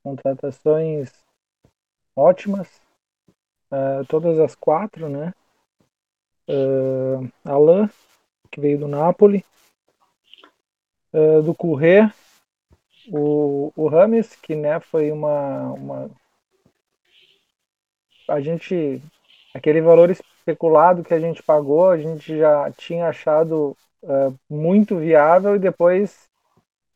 contratações 0.04 1.12
ótimas, 2.16 2.82
é, 3.72 4.04
todas 4.08 4.40
as 4.40 4.56
quatro, 4.56 5.10
né? 5.10 5.34
É, 6.48 7.50
Alain, 7.50 7.90
que 8.52 8.60
veio 8.60 8.80
do 8.80 8.88
Napoli, 8.88 9.46
é, 11.14 11.42
do 11.42 11.54
Courret, 11.54 12.12
o, 13.12 13.72
o 13.76 13.88
Rames, 13.88 14.36
que 14.36 14.56
né, 14.56 14.80
foi 14.80 15.12
uma, 15.12 15.74
uma. 15.74 16.12
A 18.28 18.40
gente. 18.40 19.02
Aquele 19.54 19.82
valor 19.82 20.12
especulado 20.12 21.04
que 21.04 21.14
a 21.14 21.20
gente 21.20 21.42
pagou, 21.42 21.90
a 21.90 21.98
gente 21.98 22.38
já 22.38 22.72
tinha 22.72 23.08
achado 23.08 23.76
uh, 24.04 24.40
muito 24.50 24.96
viável 24.98 25.56
e 25.56 25.60
depois 25.60 26.30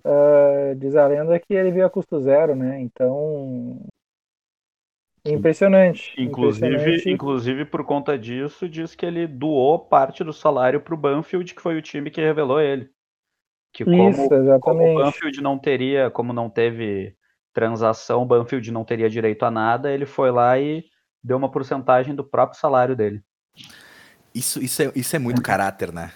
uh, 0.05 0.75
diz 0.75 0.96
a 0.96 1.08
lenda 1.08 1.39
que 1.39 1.53
ele 1.53 1.72
veio 1.72 1.86
a 1.86 1.89
custo 1.89 2.22
zero, 2.22 2.55
né? 2.55 2.79
Então. 2.79 3.82
Impressionante. 5.25 6.13
Inclusive, 6.17 6.67
impressionante. 6.67 7.10
inclusive, 7.10 7.65
por 7.65 7.84
conta 7.86 8.17
disso, 8.17 8.67
diz 8.67 8.93
que 8.93 9.05
ele 9.05 9.25
doou 9.25 9.79
parte 9.79 10.24
do 10.24 10.34
salário 10.34 10.82
para 10.82 10.93
o 10.93 10.98
Banfield, 10.98 11.55
que 11.55 11.62
foi 11.62 11.77
o 11.77 11.82
time 11.82 12.12
que 12.12 12.22
revelou 12.22 12.60
ele. 12.60 12.92
Que 13.74 13.84
como, 13.84 14.10
Isso, 14.10 14.30
como 14.62 14.84
o. 14.84 14.96
Banfield 15.03 15.42
não 15.42 15.58
teria, 15.58 16.12
como 16.12 16.32
não 16.32 16.48
teve 16.50 17.15
transação, 17.51 18.22
o 18.22 18.25
Banfield 18.25 18.72
não 18.72 18.84
teria 18.86 19.10
direito 19.10 19.44
a 19.44 19.51
nada, 19.51 19.92
ele 19.92 20.06
foi 20.06 20.32
lá 20.32 20.60
e 20.60 20.84
deu 21.24 21.38
uma 21.38 21.50
porcentagem 21.51 22.13
do 22.15 22.24
próprio 22.24 22.60
salário 22.60 22.96
dele. 22.96 23.22
Isso, 24.34 24.63
isso, 24.63 24.82
é, 24.82 24.92
isso 24.96 25.15
é 25.15 25.20
muito 25.20 25.42
caráter, 25.42 25.92
né? 25.92 26.12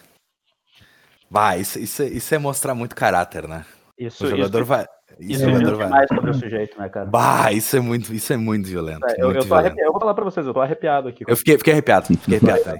Vai, 1.29 1.59
isso, 1.61 1.79
isso, 1.79 2.01
é- 2.03 2.07
isso 2.07 2.33
é 2.33 2.37
mostrar 2.37 2.73
muito 2.73 2.95
caráter, 2.95 3.47
né? 3.47 3.65
Isso, 3.97 4.23
O 4.25 4.27
jogador 4.27 4.59
isso, 4.59 4.65
vai. 4.65 4.83
isso 5.19 5.31
Isso 5.31 5.45
diz 5.45 5.59
jogador 5.59 5.75
vai. 5.77 5.85
demais 5.87 6.07
sobre 6.07 6.29
o 6.29 6.33
sujeito, 6.33 6.79
né, 6.79 6.89
cara? 6.89 7.05
Bah, 7.07 7.51
isso 7.51 7.75
é 7.75 7.79
muito, 7.79 8.13
isso 8.13 8.31
é 8.33 8.37
muito 8.37 8.67
violento. 8.67 9.05
É, 9.07 9.21
eu, 9.21 9.25
muito 9.25 9.37
eu, 9.37 9.41
tô 9.43 9.47
violento. 9.55 9.79
eu 9.79 9.91
vou 9.91 9.99
falar 9.99 10.13
pra 10.13 10.23
vocês, 10.23 10.45
eu 10.45 10.53
tô 10.53 10.61
arrepiado 10.61 11.07
aqui. 11.07 11.25
Eu 11.27 11.35
fiquei, 11.35 11.57
fiquei 11.57 11.73
arrepiado, 11.73 12.05
fiquei 12.07 12.37
arrepiado. 12.37 12.79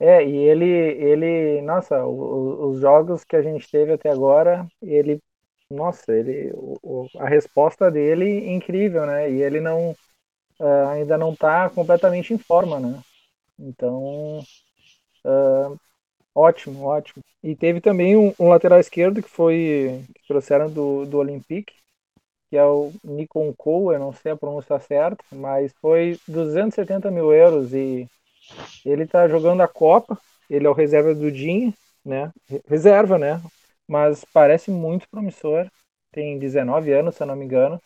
É, 0.00 0.24
e 0.24 0.34
ele, 0.36 0.64
ele, 0.66 1.60
nossa, 1.62 2.04
o- 2.06 2.70
os 2.70 2.80
jogos 2.80 3.22
que 3.24 3.36
a 3.36 3.42
gente 3.42 3.70
teve 3.70 3.92
até 3.92 4.10
agora, 4.10 4.66
ele, 4.82 5.20
nossa, 5.70 6.12
ele, 6.14 6.50
o- 6.54 7.06
a 7.18 7.28
resposta 7.28 7.90
dele 7.90 8.50
incrível, 8.50 9.04
né? 9.06 9.30
E 9.30 9.42
ele 9.42 9.60
não, 9.60 9.94
ah, 10.60 10.92
ainda 10.92 11.18
não 11.18 11.34
tá 11.36 11.70
completamente 11.70 12.34
em 12.34 12.38
forma, 12.38 12.80
né? 12.80 13.00
Então, 13.58 14.40
ah, 15.24 15.74
ótimo, 16.34 16.84
ótimo. 16.86 17.22
E 17.42 17.56
teve 17.56 17.80
também 17.80 18.16
um, 18.16 18.32
um 18.40 18.48
lateral 18.48 18.80
esquerdo 18.80 19.22
que 19.22 19.28
foi, 19.30 20.04
que 20.14 20.26
trouxeram 20.28 20.70
do, 20.72 21.06
do 21.06 21.18
Olympique, 21.18 21.74
que 22.50 22.56
é 22.56 22.64
o 22.64 22.92
Nikon 23.04 23.52
Cole, 23.56 23.96
eu 23.96 24.00
não 24.00 24.12
sei 24.12 24.32
a 24.32 24.36
pronúncia 24.36 24.78
certa, 24.80 25.24
mas 25.32 25.72
foi 25.80 26.18
270 26.28 27.10
mil 27.10 27.32
euros 27.32 27.72
e 27.74 28.08
ele 28.84 29.06
tá 29.06 29.28
jogando 29.28 29.60
a 29.62 29.68
Copa, 29.68 30.18
ele 30.48 30.66
é 30.66 30.70
o 30.70 30.74
reserva 30.74 31.14
do 31.14 31.30
Dinho, 31.30 31.72
né? 32.04 32.32
Re- 32.48 32.62
Reserva, 32.66 33.18
né? 33.18 33.40
Mas 33.88 34.24
parece 34.32 34.70
muito 34.70 35.08
promissor. 35.08 35.68
Tem 36.12 36.38
19 36.38 36.92
anos, 36.92 37.14
se 37.14 37.22
eu 37.22 37.26
não 37.26 37.36
me 37.36 37.44
engano. 37.44 37.80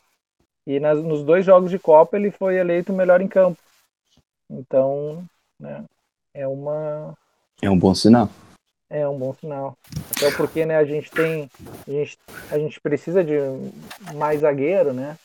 E 0.66 0.80
nas, 0.80 1.02
nos 1.02 1.22
dois 1.22 1.44
jogos 1.44 1.70
de 1.70 1.78
Copa 1.78 2.16
ele 2.16 2.30
foi 2.30 2.56
eleito 2.56 2.92
o 2.92 2.96
melhor 2.96 3.20
em 3.20 3.28
campo. 3.28 3.58
Então, 4.50 5.24
né? 5.58 5.84
É 6.32 6.46
uma 6.48 7.14
É 7.62 7.70
um 7.70 7.78
bom 7.78 7.94
sinal. 7.94 8.28
é 8.90 9.06
um 9.08 9.18
bom 9.18 9.34
sinal. 9.34 9.76
Até 10.16 10.30
porque, 10.36 10.64
né, 10.64 10.76
a 10.76 10.84
gente 10.84 11.10
tem 11.10 11.50
a 11.86 11.90
gente, 11.90 12.18
a 12.50 12.58
gente 12.58 12.80
precisa 12.80 13.22
de 13.24 13.34
mais 14.14 14.40
zagueiro, 14.40 14.92
né? 14.92 15.16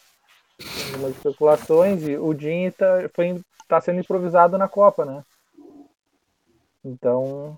Algumas 0.93 1.15
especulações 1.15 2.03
e 2.08 2.17
o 2.17 2.34
Dinho 2.34 2.72
tá, 2.72 3.10
foi, 3.13 3.39
tá 3.69 3.79
sendo 3.79 3.99
improvisado 3.99 4.57
na 4.57 4.67
Copa, 4.67 5.05
né? 5.05 5.23
Então, 6.83 7.55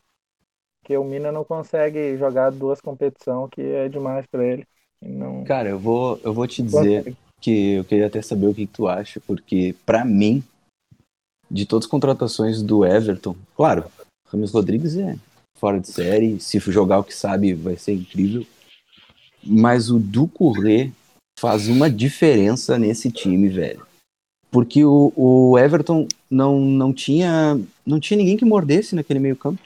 que 0.84 0.98
o 0.98 1.04
Mina 1.06 1.32
não 1.32 1.46
consegue 1.46 2.18
jogar 2.18 2.52
duas 2.52 2.82
competições, 2.82 3.50
que 3.50 3.62
é 3.62 3.88
demais 3.88 4.26
para 4.28 4.46
ele. 4.46 4.68
Não 5.02 5.46
Cara, 5.46 5.70
eu 5.70 5.80
vou, 5.80 6.20
eu 6.24 6.34
vou 6.34 6.46
te 6.46 6.62
dizer 6.62 7.16
que 7.40 7.76
eu 7.76 7.86
queria 7.86 8.08
até 8.08 8.22
saber 8.22 8.48
o 8.48 8.54
que, 8.54 8.68
que 8.68 8.74
tu 8.74 8.88
acha, 8.88 9.22
porque 9.22 9.74
pra 9.86 10.04
mim, 10.04 10.44
de 11.50 11.66
todas 11.66 11.86
as 11.86 11.90
contratações 11.90 12.62
do 12.62 12.86
Everton, 12.86 13.36
claro, 13.56 13.86
Rames 14.28 14.52
Rodrigues 14.52 14.98
é 14.98 15.16
fora 15.58 15.80
de 15.80 15.88
série, 15.88 16.40
se 16.40 16.60
jogar 16.60 17.00
o 17.00 17.04
que 17.04 17.16
sabe 17.16 17.54
vai 17.54 17.78
ser 17.78 17.94
incrível, 17.94 18.46
mas 19.44 19.90
o 19.90 19.98
Ducouré 19.98 20.92
faz 21.40 21.68
uma 21.68 21.90
diferença 21.90 22.78
nesse 22.78 23.12
time, 23.12 23.48
velho. 23.48 23.91
Porque 24.52 24.84
o, 24.84 25.14
o 25.16 25.58
Everton 25.58 26.08
não, 26.30 26.60
não, 26.60 26.94
tinha, 26.94 27.60
não 27.86 28.00
tinha 28.00 28.18
ninguém 28.18 28.36
que 28.36 28.44
mordesse 28.44 28.94
naquele 28.94 29.20
meio 29.20 29.36
campo. 29.36 29.62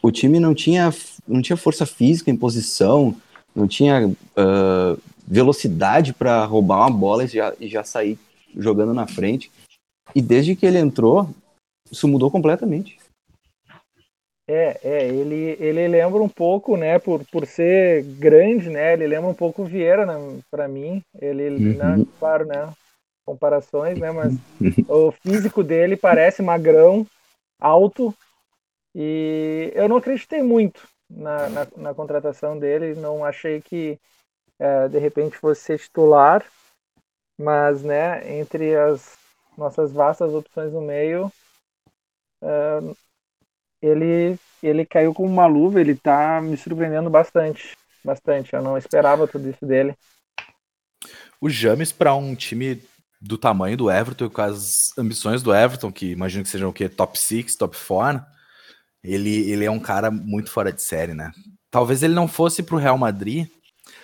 O 0.00 0.12
time 0.12 0.38
não 0.38 0.54
tinha, 0.54 0.94
não 1.26 1.42
tinha 1.42 1.56
força 1.56 1.84
física 1.84 2.30
em 2.30 2.36
posição, 2.36 3.16
não 3.54 3.66
tinha 3.66 4.06
uh, 4.08 5.00
velocidade 5.26 6.14
para 6.14 6.44
roubar 6.44 6.78
uma 6.78 6.90
bola 6.90 7.24
e 7.24 7.26
já, 7.26 7.54
e 7.58 7.66
já 7.66 7.82
sair 7.82 8.16
jogando 8.56 8.94
na 8.94 9.08
frente. 9.08 9.50
E 10.14 10.22
desde 10.22 10.54
que 10.54 10.64
ele 10.64 10.78
entrou, 10.78 11.28
isso 11.90 12.06
mudou 12.06 12.30
completamente. 12.30 12.96
É, 14.48 14.78
é, 14.84 15.08
ele, 15.08 15.56
ele 15.58 15.88
lembra 15.88 16.22
um 16.22 16.28
pouco, 16.28 16.76
né, 16.76 17.00
por, 17.00 17.24
por 17.32 17.44
ser 17.44 18.04
grande, 18.04 18.70
né, 18.70 18.92
ele 18.92 19.08
lembra 19.08 19.28
um 19.28 19.34
pouco 19.34 19.62
o 19.62 19.64
Vieira, 19.64 20.06
né, 20.06 20.38
para 20.48 20.68
mim, 20.68 21.02
ele, 21.20 21.48
uhum. 21.48 21.76
né, 21.76 22.06
claro, 22.20 22.46
né, 22.46 22.72
comparações, 23.26 23.98
né, 23.98 24.10
mas 24.12 24.32
o 24.88 25.10
físico 25.10 25.62
dele 25.62 25.96
parece 25.96 26.40
magrão, 26.40 27.06
alto, 27.60 28.14
e 28.94 29.72
eu 29.74 29.88
não 29.88 29.96
acreditei 29.96 30.42
muito 30.42 30.88
na, 31.10 31.48
na, 31.50 31.66
na 31.76 31.94
contratação 31.94 32.58
dele, 32.58 32.94
não 32.94 33.24
achei 33.24 33.60
que 33.60 33.98
é, 34.58 34.88
de 34.88 34.98
repente 34.98 35.36
fosse 35.36 35.60
ser 35.62 35.78
titular, 35.78 36.44
mas, 37.38 37.82
né, 37.82 38.38
entre 38.38 38.74
as 38.74 39.18
nossas 39.58 39.92
vastas 39.92 40.32
opções 40.32 40.72
no 40.72 40.80
meio, 40.80 41.30
é, 42.42 42.80
ele, 43.82 44.38
ele 44.62 44.86
caiu 44.86 45.12
como 45.12 45.28
uma 45.28 45.46
luva, 45.46 45.80
ele 45.80 45.94
tá 45.94 46.40
me 46.40 46.56
surpreendendo 46.56 47.10
bastante. 47.10 47.76
Bastante. 48.02 48.54
Eu 48.54 48.62
não 48.62 48.78
esperava 48.78 49.26
tudo 49.26 49.50
isso 49.50 49.66
dele. 49.66 49.94
O 51.40 51.50
James, 51.50 51.92
para 51.92 52.14
um 52.14 52.34
time 52.34 52.80
do 53.26 53.38
tamanho 53.38 53.76
do 53.76 53.90
Everton, 53.90 54.30
com 54.30 54.42
as 54.42 54.96
ambições 54.96 55.42
do 55.42 55.54
Everton, 55.54 55.92
que 55.92 56.10
imagino 56.10 56.44
que 56.44 56.50
sejam 56.50 56.70
o 56.70 56.72
quê? 56.72 56.88
Top 56.88 57.18
6, 57.18 57.56
top 57.56 57.76
4, 57.76 58.24
ele, 59.02 59.50
ele 59.50 59.64
é 59.64 59.70
um 59.70 59.80
cara 59.80 60.10
muito 60.10 60.50
fora 60.50 60.72
de 60.72 60.82
série, 60.82 61.14
né? 61.14 61.32
Talvez 61.70 62.02
ele 62.02 62.14
não 62.14 62.28
fosse 62.28 62.62
pro 62.62 62.76
Real 62.76 62.98
Madrid. 62.98 63.48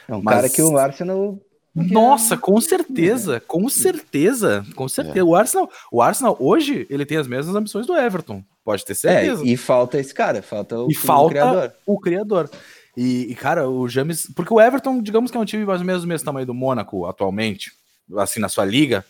É 0.08 0.14
um 0.14 0.22
mas... 0.22 0.34
cara 0.34 0.48
que 0.48 0.62
o 0.62 0.76
Arsenal 0.76 1.38
nossa, 1.74 2.36
com 2.36 2.60
certeza, 2.60 3.40
com 3.40 3.66
certeza, 3.66 4.64
com 4.74 4.86
certeza. 4.88 5.20
É. 5.20 5.24
O 5.24 5.34
Arsenal, 5.34 5.70
o 5.90 6.02
Arsenal 6.02 6.36
hoje 6.38 6.86
ele 6.90 7.06
tem 7.06 7.16
as 7.16 7.26
mesmas 7.26 7.56
ambições 7.56 7.86
do 7.86 7.96
Everton, 7.96 8.44
pode 8.62 8.84
ter 8.84 8.94
certeza. 8.94 9.42
É, 9.42 9.46
e 9.46 9.56
falta 9.56 9.98
esse 9.98 10.12
cara, 10.12 10.42
falta 10.42 10.78
o, 10.78 10.90
e 10.90 10.94
falta 10.94 11.24
o 11.24 11.30
criador. 11.30 11.72
O 11.86 11.98
criador. 11.98 12.50
E, 12.94 13.26
e, 13.30 13.34
cara, 13.34 13.66
o 13.66 13.88
James, 13.88 14.30
porque 14.36 14.52
o 14.52 14.60
Everton, 14.60 15.00
digamos 15.00 15.30
que 15.30 15.36
é 15.36 15.40
um 15.40 15.46
time 15.46 15.64
mais 15.64 15.80
ou 15.80 15.86
menos 15.86 16.02
do 16.02 16.08
mesmo 16.08 16.26
tamanho 16.26 16.44
do 16.44 16.52
Mônaco 16.52 17.06
atualmente, 17.06 17.72
assim 18.16 18.40
na 18.40 18.48
sua 18.48 18.64
liga. 18.64 19.04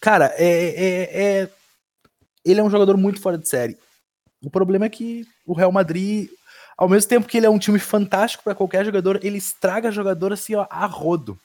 Cara, 0.00 0.34
é, 0.36 0.46
é, 0.46 1.42
é 1.42 1.50
ele 2.44 2.60
é 2.60 2.62
um 2.62 2.70
jogador 2.70 2.96
muito 2.96 3.20
fora 3.20 3.38
de 3.38 3.48
série. 3.48 3.78
O 4.42 4.50
problema 4.50 4.84
é 4.84 4.90
que 4.90 5.26
o 5.46 5.54
Real 5.54 5.72
Madrid, 5.72 6.28
ao 6.76 6.88
mesmo 6.88 7.08
tempo 7.08 7.26
que 7.26 7.38
ele 7.38 7.46
é 7.46 7.50
um 7.50 7.58
time 7.58 7.78
fantástico 7.78 8.44
para 8.44 8.54
qualquer 8.54 8.84
jogador, 8.84 9.18
ele 9.22 9.38
estraga 9.38 9.90
jogador 9.90 10.32
assim 10.32 10.54
ó, 10.54 10.66
a 10.68 10.84
rodo. 10.86 11.38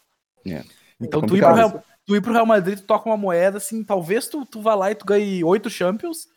É. 0.45 0.63
Então, 0.99 1.23
é 1.23 1.27
tu, 1.27 1.37
ir 1.37 1.41
pro 1.41 1.53
Real, 1.53 1.83
tu 2.05 2.15
ir 2.15 2.21
pro 2.21 2.33
Real 2.33 2.45
Madrid, 2.45 2.79
tu 2.79 2.85
toca 2.85 3.07
uma 3.07 3.15
moeda, 3.15 3.57
assim, 3.57 3.83
talvez 3.83 4.27
tu, 4.27 4.45
tu 4.45 4.61
vá 4.61 4.75
lá 4.75 4.91
e 4.91 4.95
tu 4.95 5.05
ganhe 5.05 5.43
oito 5.43 5.69
Champions, 5.69 6.27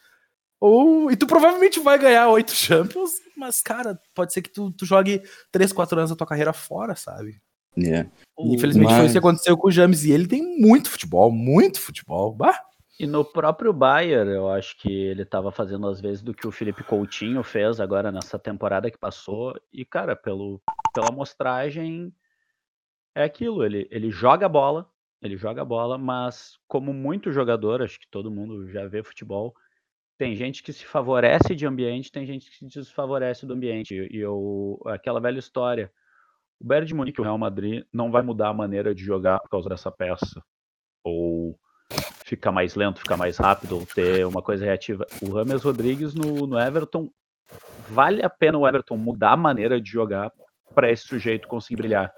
ou, 0.61 1.11
e 1.11 1.17
tu 1.17 1.27
provavelmente 1.27 1.81
vai 1.81 1.99
ganhar 1.99 2.29
oito 2.29 2.53
Champions, 2.53 3.11
mas, 3.37 3.61
cara, 3.61 4.01
pode 4.15 4.33
ser 4.33 4.43
que 4.43 4.51
tu, 4.51 4.71
tu 4.71 4.87
jogue 4.87 5.21
três, 5.51 5.73
quatro 5.73 5.99
anos 5.99 6.11
da 6.11 6.17
tua 6.17 6.27
carreira 6.27 6.53
fora, 6.53 6.95
sabe? 6.95 7.43
É. 7.76 8.07
infelizmente 8.38 8.88
mas... 8.88 8.97
foi 8.97 9.05
isso 9.07 9.14
que 9.14 9.18
aconteceu 9.18 9.57
com 9.57 9.68
o 9.68 9.70
James, 9.70 10.05
e 10.05 10.12
ele 10.12 10.27
tem 10.27 10.61
muito 10.61 10.90
futebol, 10.90 11.31
muito 11.31 11.81
futebol. 11.81 12.35
Bah! 12.35 12.59
E 13.01 13.07
no 13.07 13.25
próprio 13.25 13.73
Bayern, 13.73 14.31
eu 14.31 14.49
acho 14.49 14.79
que 14.79 14.92
ele 14.92 15.23
estava 15.23 15.51
fazendo 15.51 15.88
às 15.88 16.01
vezes 16.01 16.23
do 16.23 16.35
que 16.35 16.47
o 16.47 16.53
Felipe 16.53 16.85
Coutinho 16.85 17.42
fez 17.42 17.81
agora 17.81 18.12
nessa 18.12 18.38
temporada 18.38 18.90
que 18.90 18.99
passou. 18.99 19.59
E, 19.73 19.85
cara, 19.85 20.14
pelo, 20.14 20.61
pela 20.94 21.09
amostragem, 21.09 22.14
é 23.14 23.25
aquilo, 23.25 23.64
ele, 23.64 23.88
ele 23.90 24.11
joga 24.11 24.47
a 24.47 24.49
bola, 24.49 24.88
ele 25.20 25.37
joga 25.37 25.62
a 25.62 25.64
bola, 25.64 25.97
mas 25.99 26.59
como 26.68 26.92
muito 26.92 27.33
jogador, 27.33 27.83
acho 27.83 27.99
que 27.99 28.09
todo 28.09 28.31
mundo 28.31 28.70
já 28.70 28.87
vê 28.87 29.03
futebol, 29.03 29.55
tem 30.18 30.37
gente 30.37 30.62
que 30.62 30.73
se 30.73 30.85
favorece 30.85 31.55
de 31.55 31.66
ambiente, 31.66 32.12
tem 32.12 32.25
gente 32.27 32.51
que 32.51 32.57
se 32.57 32.66
desfavorece 32.66 33.47
do 33.47 33.55
ambiente. 33.55 33.94
E 33.94 34.18
eu, 34.18 34.81
aquela 34.87 35.20
velha 35.20 35.38
história, 35.38 35.90
o 36.62 36.64
Bayern 36.64 36.87
de 36.87 36.94
Munique, 36.94 37.20
o 37.20 37.25
Real 37.25 37.37
Madrid, 37.37 37.85
não 37.92 38.11
vai 38.11 38.22
mudar 38.22 38.48
a 38.48 38.55
maneira 38.55 38.94
de 38.94 39.03
jogar 39.03 39.40
por 39.40 39.51
causa 39.51 39.68
dessa 39.68 39.90
peça. 39.90 40.40
Ou 41.03 41.59
ficar 42.25 42.53
mais 42.53 42.77
lento, 42.77 43.01
ficar 43.01 43.16
mais 43.16 43.37
rápido, 43.37 43.81
ou 43.81 43.85
ter 43.85 44.25
uma 44.25 44.40
coisa 44.40 44.64
reativa. 44.64 45.05
O 45.20 45.33
Rames 45.35 45.64
Rodrigues 45.64 46.14
no, 46.14 46.46
no 46.46 46.59
Everton, 46.59 47.11
vale 47.88 48.25
a 48.25 48.31
pena 48.31 48.59
o 48.59 48.66
Everton 48.66 48.96
mudar 48.96 49.33
a 49.33 49.37
maneira 49.37 49.81
de 49.81 49.90
jogar 49.90 50.31
para 50.72 50.90
esse 50.90 51.03
sujeito 51.03 51.48
conseguir 51.48 51.77
brilhar. 51.77 52.12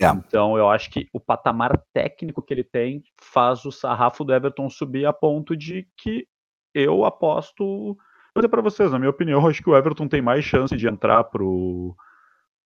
É. 0.00 0.08
Então 0.08 0.58
eu 0.58 0.68
acho 0.68 0.90
que 0.90 1.08
o 1.12 1.20
patamar 1.20 1.80
técnico 1.92 2.42
que 2.42 2.52
ele 2.52 2.64
tem 2.64 3.02
faz 3.20 3.64
o 3.64 3.72
sarrafo 3.72 4.24
do 4.24 4.34
Everton 4.34 4.68
subir 4.68 5.06
a 5.06 5.12
ponto 5.12 5.56
de 5.56 5.86
que 5.96 6.26
eu 6.74 7.04
aposto. 7.04 7.64
Vou 7.64 7.96
dizer 8.36 8.48
para 8.48 8.62
vocês, 8.62 8.90
na 8.90 8.98
minha 8.98 9.10
opinião, 9.10 9.40
eu 9.40 9.48
acho 9.48 9.62
que 9.62 9.70
o 9.70 9.76
Everton 9.76 10.08
tem 10.08 10.20
mais 10.20 10.44
chance 10.44 10.76
de 10.76 10.86
entrar 10.86 11.24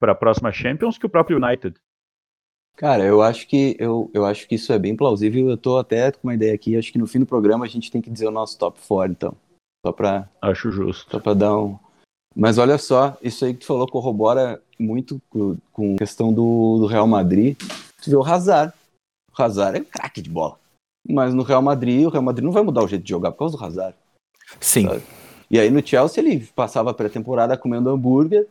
para 0.03 0.11
a 0.11 0.17
próxima 0.17 0.51
Champions 0.51 0.99
que 0.99 1.07
o 1.07 1.09
próprio 1.09 1.37
United. 1.37 1.77
Cara, 2.77 3.05
eu 3.05 3.23
acho 3.23 3.47
que 3.47 3.77
eu, 3.79 4.11
eu 4.13 4.27
acho 4.27 4.49
que 4.49 4.57
isso 4.57 4.73
é 4.73 4.79
bem 4.81 4.97
plausível. 4.97 5.49
Eu 5.49 5.57
tô 5.57 5.79
até 5.79 6.11
com 6.11 6.27
uma 6.27 6.35
ideia 6.35 6.53
aqui. 6.53 6.77
Acho 6.77 6.91
que 6.91 6.99
no 6.99 7.07
fim 7.07 7.21
do 7.21 7.27
programa 7.27 7.65
a 7.65 7.69
gente 7.69 7.89
tem 7.89 8.03
que 8.03 8.11
dizer 8.11 8.27
o 8.27 8.33
nosso 8.33 8.59
top 8.59 8.81
4, 8.89 9.13
então. 9.13 9.37
Só 9.87 9.93
para 9.93 10.29
Acho 10.41 10.73
justo. 10.73 11.09
Só 11.09 11.21
para 11.21 11.35
dar 11.35 11.57
um, 11.57 11.79
mas 12.35 12.59
olha 12.59 12.79
só, 12.79 13.17
isso 13.23 13.45
aí 13.45 13.55
que 13.55 13.61
tu 13.61 13.67
falou 13.67 13.87
corrobora 13.87 14.61
muito 14.77 15.21
com 15.31 15.57
a 15.95 15.99
questão 15.99 16.33
do, 16.33 16.79
do, 16.81 16.87
Real 16.87 17.07
Madrid. 17.07 17.57
Tu 18.03 18.11
vê 18.11 18.17
o 18.17 18.25
Hazard. 18.25 18.73
O 19.31 19.41
Hazard 19.41 19.79
é 19.79 19.85
craque 19.85 20.21
de 20.21 20.31
bola. 20.31 20.59
Mas 21.09 21.33
no 21.33 21.45
Real 21.45 21.63
Madrid, 21.63 22.05
o 22.05 22.09
Real 22.09 22.23
Madrid 22.23 22.45
não 22.45 22.53
vai 22.53 22.63
mudar 22.63 22.83
o 22.83 22.89
jeito 22.89 23.03
de 23.03 23.11
jogar 23.11 23.31
por 23.31 23.39
causa 23.39 23.57
do 23.57 23.65
Hazard. 23.65 23.95
Sim. 24.61 24.89
Sabe? 24.89 25.03
E 25.51 25.61
aí 25.61 25.71
no 25.71 25.87
Chelsea 25.87 26.25
ele 26.25 26.47
passava 26.57 26.91
a 26.91 26.95
pré-temporada 26.95 27.57
comendo 27.57 27.91
hambúrguer 27.91 28.49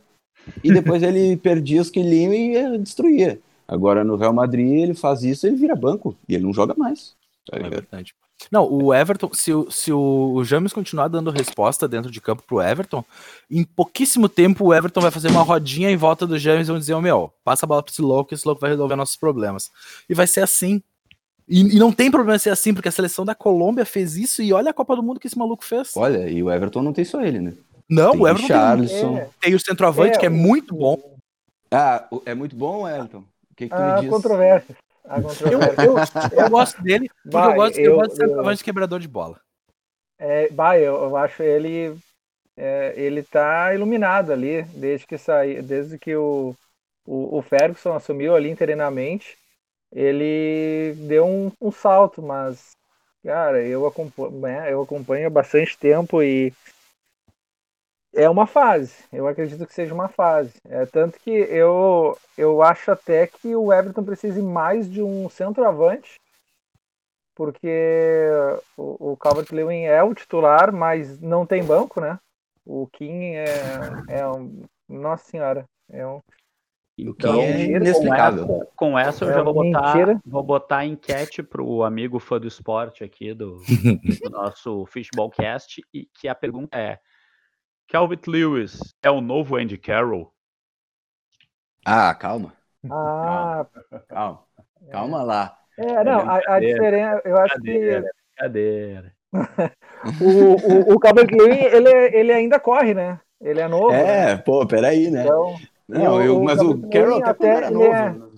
e 0.62 0.72
depois 0.72 1.02
ele 1.02 1.36
perdia 1.36 1.80
os 1.80 1.90
quilinhos 1.90 2.34
e 2.34 2.78
destruía. 2.78 3.40
Agora 3.66 4.04
no 4.04 4.16
Real 4.16 4.32
Madrid 4.32 4.82
ele 4.82 4.94
faz 4.94 5.22
isso, 5.22 5.46
ele 5.46 5.56
vira 5.56 5.74
banco 5.74 6.16
e 6.28 6.34
ele 6.34 6.44
não 6.44 6.52
joga 6.52 6.74
mais. 6.76 7.14
Tá 7.48 7.58
é 7.58 7.68
verdade. 7.68 8.14
Não, 8.50 8.70
o 8.70 8.92
Everton, 8.92 9.30
se, 9.32 9.52
o, 9.52 9.70
se 9.70 9.92
o 9.92 10.42
James 10.44 10.72
continuar 10.72 11.08
dando 11.08 11.30
resposta 11.30 11.86
dentro 11.86 12.10
de 12.10 12.20
campo 12.20 12.42
pro 12.42 12.60
Everton, 12.60 13.04
em 13.50 13.64
pouquíssimo 13.64 14.28
tempo 14.28 14.66
o 14.66 14.74
Everton 14.74 15.00
vai 15.00 15.10
fazer 15.10 15.28
uma 15.28 15.42
rodinha 15.42 15.90
em 15.90 15.96
volta 15.96 16.26
do 16.26 16.38
James 16.38 16.66
e 16.66 16.70
vão 16.70 16.78
dizer: 16.78 16.94
oh, 16.94 17.00
meu, 17.00 17.32
passa 17.44 17.66
a 17.66 17.68
bola 17.68 17.82
pro 17.82 17.92
esse 17.92 18.02
louco, 18.02 18.34
esse 18.34 18.46
louco 18.46 18.60
vai 18.60 18.70
resolver 18.70 18.96
nossos 18.96 19.16
problemas. 19.16 19.70
E 20.08 20.14
vai 20.14 20.26
ser 20.26 20.40
assim. 20.40 20.82
E, 21.48 21.76
e, 21.76 21.78
não 21.78 21.92
tem 21.92 22.10
problema 22.10 22.38
ser 22.38 22.50
assim, 22.50 22.72
porque 22.72 22.88
a 22.88 22.92
seleção 22.92 23.24
da 23.24 23.34
Colômbia 23.34 23.84
fez 23.84 24.16
isso 24.16 24.42
e 24.42 24.52
olha 24.52 24.70
a 24.70 24.74
Copa 24.74 24.96
do 24.96 25.02
Mundo 25.02 25.20
que 25.20 25.26
esse 25.26 25.38
maluco 25.38 25.64
fez. 25.64 25.92
Olha, 25.96 26.28
e 26.28 26.42
o 26.42 26.50
Everton 26.50 26.82
não 26.82 26.92
tem 26.92 27.04
só 27.04 27.20
ele, 27.20 27.40
né? 27.40 27.52
Não, 27.92 28.12
tem 28.12 28.20
o 28.20 28.28
Everton 28.28 28.46
Charlison. 28.46 29.16
Tem, 29.16 29.28
tem 29.40 29.54
o 29.54 29.60
centroavante, 29.60 30.16
é, 30.16 30.20
que 30.20 30.26
é 30.26 30.30
muito 30.30 30.74
bom. 30.74 31.16
Ah, 31.70 32.08
é 32.24 32.34
muito 32.34 32.56
bom, 32.56 32.88
Everton? 32.88 33.18
O 33.18 33.54
que, 33.54 33.68
que 33.68 33.74
tu 33.74 33.74
ah, 33.74 33.96
me 33.96 34.00
diz? 34.00 34.10
Controvérsia. 34.10 34.76
Eu, 35.50 35.60
eu, 35.84 36.44
eu, 36.44 36.50
gosto 36.50 36.80
dele 36.80 37.10
porque 37.22 37.36
eu 37.36 37.54
gosto, 37.54 37.78
eu, 37.78 37.84
eu 37.84 37.96
gosto 37.96 38.12
de 38.12 38.16
centroavante 38.16 38.64
quebrador 38.64 39.00
de 39.00 39.08
bola. 39.08 39.38
É, 40.18 40.48
bah, 40.50 40.78
eu, 40.78 40.94
eu 40.94 41.16
acho 41.16 41.42
ele 41.42 41.98
é, 42.56 42.94
ele 42.96 43.22
tá 43.22 43.74
iluminado 43.74 44.32
ali 44.32 44.62
desde 44.62 45.06
que 45.06 45.18
saiu, 45.18 45.62
desde 45.62 45.98
que 45.98 46.14
o, 46.14 46.54
o, 47.04 47.38
o, 47.38 47.42
Ferguson 47.42 47.94
assumiu 47.94 48.34
ali 48.34 48.48
interinamente, 48.48 49.36
ele 49.90 50.94
deu 51.08 51.26
um, 51.26 51.50
um 51.60 51.72
salto, 51.72 52.22
mas 52.22 52.70
cara, 53.24 53.60
eu 53.62 53.86
acompanho, 53.86 54.30
né, 54.40 54.72
eu 54.72 54.82
acompanho 54.82 55.26
há 55.26 55.30
bastante 55.30 55.76
tempo 55.76 56.22
e 56.22 56.52
é 58.14 58.28
uma 58.28 58.46
fase. 58.46 59.04
Eu 59.12 59.26
acredito 59.26 59.66
que 59.66 59.74
seja 59.74 59.94
uma 59.94 60.08
fase. 60.08 60.54
É, 60.68 60.84
tanto 60.86 61.18
que 61.18 61.30
eu, 61.30 62.16
eu 62.36 62.62
acho 62.62 62.90
até 62.90 63.26
que 63.26 63.54
o 63.56 63.72
Everton 63.72 64.04
precise 64.04 64.42
mais 64.42 64.90
de 64.90 65.02
um 65.02 65.28
centroavante, 65.28 66.20
porque 67.34 68.28
o, 68.76 69.12
o 69.12 69.16
Calvert-Lewin 69.16 69.84
é 69.84 70.02
o 70.02 70.14
titular, 70.14 70.72
mas 70.72 71.20
não 71.20 71.46
tem 71.46 71.64
banco, 71.64 72.00
né? 72.00 72.18
O 72.64 72.86
Kim 72.86 73.34
é, 73.34 73.44
é 74.08 74.28
um, 74.28 74.64
nossa 74.88 75.24
senhora, 75.24 75.64
é 75.90 76.06
um 76.06 76.20
então, 76.98 77.40
é 77.40 77.64
inexplicável. 77.64 78.46
Com 78.46 78.58
essa, 78.58 78.70
com 78.76 78.98
essa 78.98 79.24
eu 79.24 79.30
é 79.30 79.34
já 79.34 79.42
vou 79.42 79.54
botar, 79.54 80.20
vou 80.24 80.42
botar 80.42 80.78
a 80.78 80.86
enquete 80.86 81.42
pro 81.42 81.82
amigo 81.82 82.18
fã 82.18 82.38
do 82.38 82.46
esporte 82.46 83.02
aqui 83.02 83.32
do, 83.32 83.56
do 84.22 84.30
nosso 84.30 84.84
Fishballcast 84.86 85.82
e 85.92 86.06
que 86.20 86.28
a 86.28 86.34
pergunta 86.34 86.78
é 86.78 86.98
Calvin 87.92 88.18
Lewis 88.26 88.92
é 89.04 89.10
o 89.10 89.20
novo 89.20 89.54
Andy 89.54 89.78
Carroll? 89.78 90.32
Ah, 91.86 92.14
calma. 92.14 92.56
Ah, 92.88 93.66
Calma, 94.08 94.46
calma 94.90 95.22
lá. 95.22 95.58
é, 95.76 96.04
não, 96.04 96.20
a, 96.20 96.56
a 96.56 96.60
diferença, 96.60 97.22
eu 97.24 97.38
acho 97.38 97.58
que 97.60 98.04
Brincadeira, 98.36 99.14
o, 100.18 100.92
o, 100.92 100.94
o 100.94 100.98
Calvert-Lewin, 101.00 101.58
ele, 101.64 101.90
ele 102.16 102.32
ainda 102.32 102.60
corre, 102.60 102.94
né? 102.94 103.20
Ele 103.40 103.60
é 103.60 103.68
novo, 103.68 104.06
né? 104.06 104.26
É, 104.26 104.36
pô, 104.36 104.66
peraí, 104.66 105.10
né? 105.10 105.28
Então, 105.28 105.62
Não, 105.88 106.20
e 106.20 106.28
eu, 106.28 106.38
o- 106.38 106.40
mas 106.40 106.62
o 106.62 106.78
o 106.80 106.80
Carroll 106.88 107.24
até 107.26 107.48
até 107.48 107.48
era 107.50 107.70
novo. 107.70 108.08
é- 108.08 108.18
né? 108.18 108.28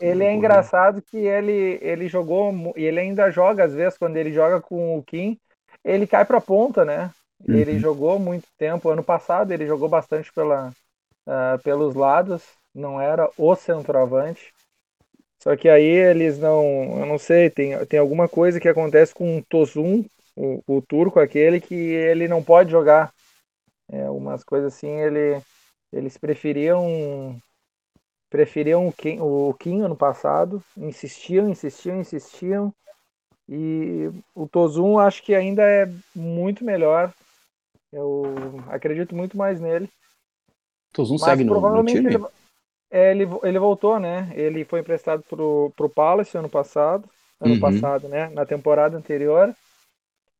ele 0.00 0.24
é 0.24 0.32
Porra. 0.32 0.34
engraçado 0.34 1.02
que 1.02 1.16
ele, 1.18 1.78
ele 1.82 2.08
jogou, 2.08 2.52
e 2.76 2.84
ele 2.84 3.00
ainda 3.00 3.30
joga, 3.30 3.64
às 3.64 3.74
vezes, 3.74 3.98
quando 3.98 4.16
ele 4.16 4.32
joga 4.32 4.60
com 4.60 4.98
o 4.98 5.02
Kim, 5.04 5.38
ele 5.84 6.06
cai 6.06 6.24
pra 6.24 6.40
ponta, 6.40 6.84
né? 6.84 7.10
Ele 7.40 7.72
Uhum. 7.72 7.80
jogou 7.80 8.18
muito 8.18 8.48
tempo. 8.58 8.88
Ano 8.90 9.04
passado 9.04 9.52
ele 9.52 9.66
jogou 9.66 9.88
bastante 9.88 10.32
pela, 10.32 10.72
ah, 11.26 11.58
pelos 11.64 11.94
lados, 11.94 12.42
não 12.74 13.00
era 13.00 13.30
o 13.38 13.54
centroavante. 13.56 14.52
Só 15.42 15.56
que 15.56 15.68
aí 15.68 15.84
eles 15.84 16.38
não, 16.38 16.62
eu 17.00 17.06
não 17.06 17.18
sei, 17.18 17.50
tem, 17.50 17.84
tem 17.86 18.00
alguma 18.00 18.28
coisa 18.28 18.60
que 18.60 18.68
acontece 18.68 19.14
com 19.14 19.38
o 19.38 19.44
Tosun, 19.44 20.04
o, 20.36 20.62
o 20.66 20.82
turco 20.82 21.20
aquele, 21.20 21.60
que 21.60 21.74
ele 21.74 22.28
não 22.28 22.42
pode 22.42 22.70
jogar. 22.70 23.12
É, 23.90 24.08
umas 24.10 24.44
coisas 24.44 24.74
assim, 24.74 24.88
ele, 24.90 25.40
eles 25.92 26.16
preferiam 26.18 27.38
preferiam 28.30 28.88
o 28.88 28.92
Kim, 28.92 29.20
o 29.20 29.54
Kim 29.54 29.82
ano 29.82 29.96
passado, 29.96 30.62
insistiam, 30.76 31.48
insistiam, 31.48 32.00
insistiam. 32.00 32.72
E 33.48 34.10
o 34.34 34.48
Tozun 34.48 34.98
acho 34.98 35.22
que 35.22 35.34
ainda 35.34 35.62
é 35.62 35.86
muito 36.14 36.64
melhor. 36.64 37.12
Eu 37.94 38.24
acredito 38.70 39.14
muito 39.16 39.36
mais 39.36 39.60
nele. 39.60 39.90
Tozun 40.94 41.18
segue 41.18 41.44
no, 41.44 41.60
no 41.74 41.82
provavelmente 41.82 41.92
time? 41.92 42.08
ele, 42.08 42.18
é, 42.90 43.12
ele, 43.12 43.24
ele 43.44 43.60
voltou, 43.60 43.98
né? 44.00 44.32
Ele 44.34 44.64
foi 44.64 44.80
emprestado 44.80 45.22
pro, 45.28 45.72
pro 45.76 45.88
Palace 45.90 46.36
ano 46.38 46.50
passado. 46.50 47.08
Ano 47.40 47.56
Uhum. 47.56 47.58
passado, 47.58 48.08
né? 48.08 48.28
Na 48.30 48.46
temporada 48.46 48.96
anterior. 48.96 49.54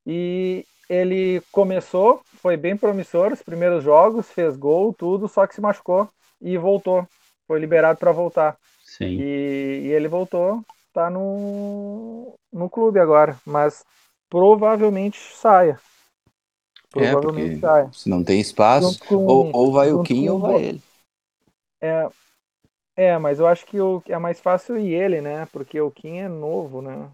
E 0.06 0.64
ele 0.88 1.42
começou, 1.52 2.22
foi 2.42 2.56
bem 2.56 2.76
promissor 2.76 3.32
os 3.32 3.42
primeiros 3.42 3.84
jogos, 3.84 4.30
fez 4.30 4.56
gol, 4.56 4.94
tudo, 4.94 5.28
só 5.28 5.46
que 5.46 5.54
se 5.54 5.60
machucou 5.60 6.08
e 6.40 6.58
voltou. 6.58 7.06
Foi 7.46 7.58
liberado 7.60 7.98
para 7.98 8.12
voltar. 8.12 8.56
Sim. 8.84 9.18
E, 9.18 9.82
e 9.84 9.88
ele 9.92 10.08
voltou, 10.08 10.62
tá 10.92 11.10
no, 11.10 12.34
no 12.52 12.70
clube 12.70 13.00
agora, 13.00 13.36
mas 13.46 13.84
provavelmente 14.30 15.18
saia. 15.36 15.78
É, 16.96 17.10
Provavelmente 17.10 17.50
porque 17.54 17.60
saia. 17.60 17.90
se 17.92 18.08
não 18.08 18.22
tem 18.22 18.40
espaço, 18.40 18.98
com- 19.06 19.16
ou, 19.26 19.50
ou 19.52 19.72
vai 19.72 19.92
o 19.92 20.02
Kim 20.02 20.28
ou 20.28 20.38
vai 20.38 20.62
ele. 20.62 20.82
É, 21.80 22.08
é, 22.96 23.18
mas 23.18 23.40
eu 23.40 23.46
acho 23.46 23.66
que 23.66 23.80
o, 23.80 24.02
é 24.08 24.18
mais 24.18 24.40
fácil 24.40 24.78
ir 24.78 24.94
ele, 24.94 25.20
né? 25.20 25.46
Porque 25.46 25.80
o 25.80 25.90
Kim 25.90 26.18
é 26.18 26.28
novo, 26.28 26.80
né? 26.80 27.10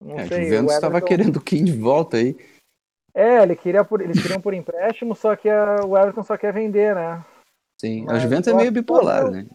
Não 0.00 0.18
É, 0.18 0.22
a 0.22 0.26
sei. 0.26 0.44
Juventus 0.44 0.72
o 0.72 0.74
estava 0.74 0.96
Everton- 0.98 1.06
querendo 1.06 1.36
o 1.36 1.40
Kim 1.40 1.64
de 1.64 1.72
volta 1.72 2.18
aí. 2.18 2.36
É, 3.14 3.42
ele 3.42 3.56
queria 3.56 3.84
por, 3.84 4.00
eles 4.00 4.20
queriam 4.22 4.40
por 4.40 4.54
empréstimo, 4.54 5.14
só 5.14 5.34
que 5.36 5.48
a- 5.48 5.84
o 5.84 5.96
Everton 5.98 6.22
só 6.22 6.36
quer 6.36 6.52
vender, 6.52 6.94
né? 6.94 7.24
Sim, 7.80 8.04
a 8.08 8.12
Mas 8.12 8.22
Juventus 8.22 8.48
é 8.48 8.52
eu 8.52 8.56
meio 8.56 8.72
bipolar, 8.72 9.30
né? 9.30 9.46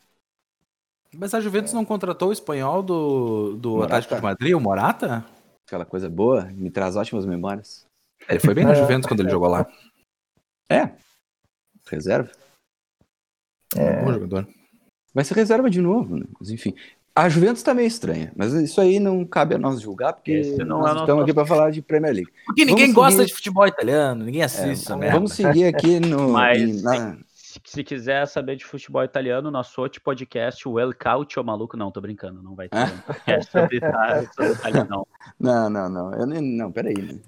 Mas 1.16 1.34
a 1.34 1.40
Juventus 1.40 1.72
não 1.74 1.86
contratou 1.86 2.30
o 2.30 2.34
espanhol 2.34 2.84
do, 2.84 3.56
do 3.56 3.70
Morata. 3.78 3.86
Atlético 3.96 4.16
de 4.16 4.22
Madrid, 4.22 4.54
o 4.54 4.60
Morata? 4.60 5.26
Aquela 5.66 5.86
coisa 5.86 6.10
boa, 6.10 6.44
me 6.46 6.70
traz 6.70 6.96
ótimas 6.96 7.26
memórias. 7.26 7.87
Ele 8.30 8.40
foi 8.40 8.54
bem 8.54 8.66
na 8.66 8.72
É. 8.72 8.76
Juventus 8.76 9.08
quando 9.08 9.22
ele 9.22 9.30
jogou 9.30 9.48
lá. 9.50 9.66
É, 10.70 10.92
reserva. 11.90 12.30
É. 13.76 14.04
Bom 14.04 14.14
jogador. 14.14 14.48
Vai 15.14 15.24
ser 15.24 15.34
reserva 15.36 15.70
de 15.70 15.82
novo, 15.82 16.18
né? 16.18 16.26
Mas 16.40 16.50
enfim. 16.50 16.74
A 17.16 17.28
Juventus 17.30 17.64
tá 17.64 17.74
meio 17.74 17.88
estranha, 17.88 18.32
mas 18.36 18.54
isso 18.54 18.80
aí 18.80 19.00
não 19.00 19.26
cabe 19.26 19.56
a 19.56 19.58
nós 19.58 19.82
julgar, 19.82 20.14
porque 20.14 20.34
Esse 20.34 20.58
não 20.64 20.82
nós 20.82 20.92
é 20.92 20.94
nosso 20.94 21.00
estamos 21.04 21.24
aqui 21.24 21.32
assunto. 21.32 21.36
para 21.36 21.46
falar 21.48 21.72
de 21.72 21.82
Premier 21.82 22.14
League. 22.14 22.32
Porque 22.46 22.64
ninguém 22.64 22.86
Vamos 22.94 22.96
gosta 22.96 23.12
seguir- 23.22 23.26
de 23.30 23.34
futebol 23.34 23.66
italiano, 23.68 24.24
ninguém 24.24 24.44
assiste 24.44 24.70
essa 24.84 24.96
merda. 24.96 25.16
Vamos 25.16 25.34
seguir 25.34 25.66
aqui 25.66 26.00
no. 26.00 26.30
Mas 26.30 26.84
na- 26.84 27.18
se, 27.34 27.60
se 27.66 27.84
quiser 27.84 28.28
saber 28.28 28.56
de 28.56 28.66
futebol 28.66 29.04
italiano, 29.04 29.50
nosso 29.50 29.82
outro 29.82 30.00
podcast, 30.02 30.68
o 30.70 30.80
El 30.80 30.94
Calcio 30.94 31.44
Maluco, 31.44 31.76
não, 31.76 31.90
tô 31.90 32.00
brincando, 32.00 32.44
não 32.44 32.54
vai 32.54 32.70
ter 32.70 32.78
um 32.86 33.02
podcast 33.02 33.52
sobre, 33.52 33.78
italiano, 33.78 35.08
Não, 35.40 35.70
não, 35.72 35.90
não. 35.90 36.14
Eu 36.14 36.28
nem... 36.28 36.40
Não, 36.56 36.72
peraí. 36.72 36.94
Né? 36.94 37.20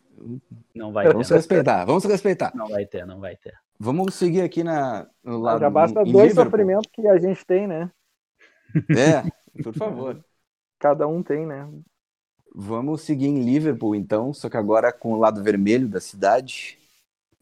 Não 0.75 0.91
vai 0.91 1.07
Vamos 1.07 1.27
se 1.27 1.33
ter, 1.33 1.37
respeitar, 1.37 1.85
vamos 1.85 2.03
se 2.03 2.09
respeitar. 2.09 2.51
não 2.55 2.67
vai 2.67 2.85
ter, 2.85 3.05
não 3.05 3.19
vai 3.19 3.35
ter. 3.35 3.53
Vamos 3.79 4.15
seguir 4.15 4.41
aqui 4.41 4.63
na, 4.63 5.07
no 5.23 5.39
lado. 5.39 5.59
Já 5.59 5.69
basta 5.69 6.01
em 6.01 6.11
dois 6.11 6.33
sofrimentos 6.33 6.89
que 6.91 7.07
a 7.07 7.17
gente 7.17 7.45
tem, 7.45 7.67
né? 7.67 7.89
É, 8.89 9.23
por 9.63 9.73
favor. 9.73 10.19
Cada 10.77 11.07
um 11.07 11.23
tem, 11.23 11.45
né? 11.45 11.67
Vamos 12.53 13.01
seguir 13.01 13.27
em 13.27 13.43
Liverpool, 13.43 13.95
então, 13.95 14.33
só 14.33 14.49
que 14.49 14.57
agora 14.57 14.91
com 14.91 15.13
o 15.13 15.19
lado 15.19 15.43
vermelho 15.43 15.87
da 15.87 15.99
cidade. 15.99 16.77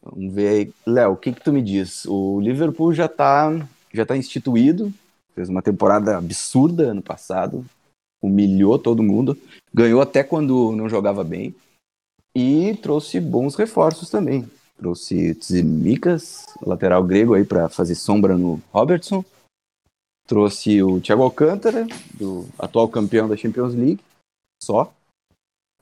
Vamos 0.02 0.32
ver 0.32 0.48
aí. 0.48 0.72
Léo, 0.86 1.12
o 1.12 1.16
que, 1.16 1.32
que 1.32 1.40
tu 1.40 1.52
me 1.52 1.62
diz? 1.62 2.04
O 2.06 2.40
Liverpool 2.40 2.92
já 2.92 3.08
tá, 3.08 3.50
já 3.92 4.06
tá 4.06 4.16
instituído, 4.16 4.92
fez 5.34 5.48
uma 5.48 5.62
temporada 5.62 6.16
absurda 6.16 6.90
ano 6.90 7.02
passado, 7.02 7.64
humilhou 8.22 8.78
todo 8.78 9.02
mundo, 9.02 9.36
ganhou 9.72 10.00
até 10.00 10.22
quando 10.22 10.72
não 10.72 10.88
jogava 10.88 11.24
bem, 11.24 11.54
e 12.34 12.76
trouxe 12.76 13.20
bons 13.20 13.54
reforços 13.54 14.10
também. 14.10 14.48
Trouxe 14.76 15.34
Tsimikas, 15.34 16.46
lateral 16.64 17.02
grego 17.02 17.34
aí 17.34 17.44
para 17.44 17.68
fazer 17.68 17.94
sombra 17.94 18.36
no 18.36 18.60
Robertson. 18.72 19.24
Trouxe 20.26 20.82
o 20.82 21.00
Thiago 21.00 21.22
Alcântara, 21.22 21.86
do 22.14 22.46
atual 22.58 22.88
campeão 22.88 23.28
da 23.28 23.36
Champions 23.36 23.74
League, 23.74 24.00
só. 24.62 24.92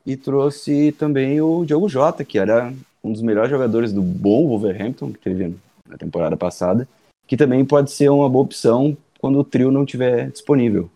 E 0.07 0.17
trouxe 0.17 0.93
também 0.93 1.41
o 1.41 1.65
Diogo 1.65 1.89
Jota, 1.89 2.25
que 2.25 2.39
era 2.39 2.73
um 3.03 3.13
dos 3.13 3.23
melhores 3.23 3.51
jogadores 3.51 3.93
do 3.93 4.03
bom 4.03 4.47
Wolverhampton, 4.47 5.13
que 5.13 5.19
teve 5.19 5.57
na 5.87 5.99
temporada 5.99 6.37
passada, 6.37 6.89
que 7.27 7.37
também 7.37 7.65
pode 7.65 7.91
ser 7.91 8.09
uma 8.09 8.29
boa 8.29 8.45
opção 8.45 8.97
quando 9.19 9.39
o 9.39 9.45
trio 9.45 9.71
não 9.71 9.85
estiver 9.85 10.31
disponível. 10.31 10.91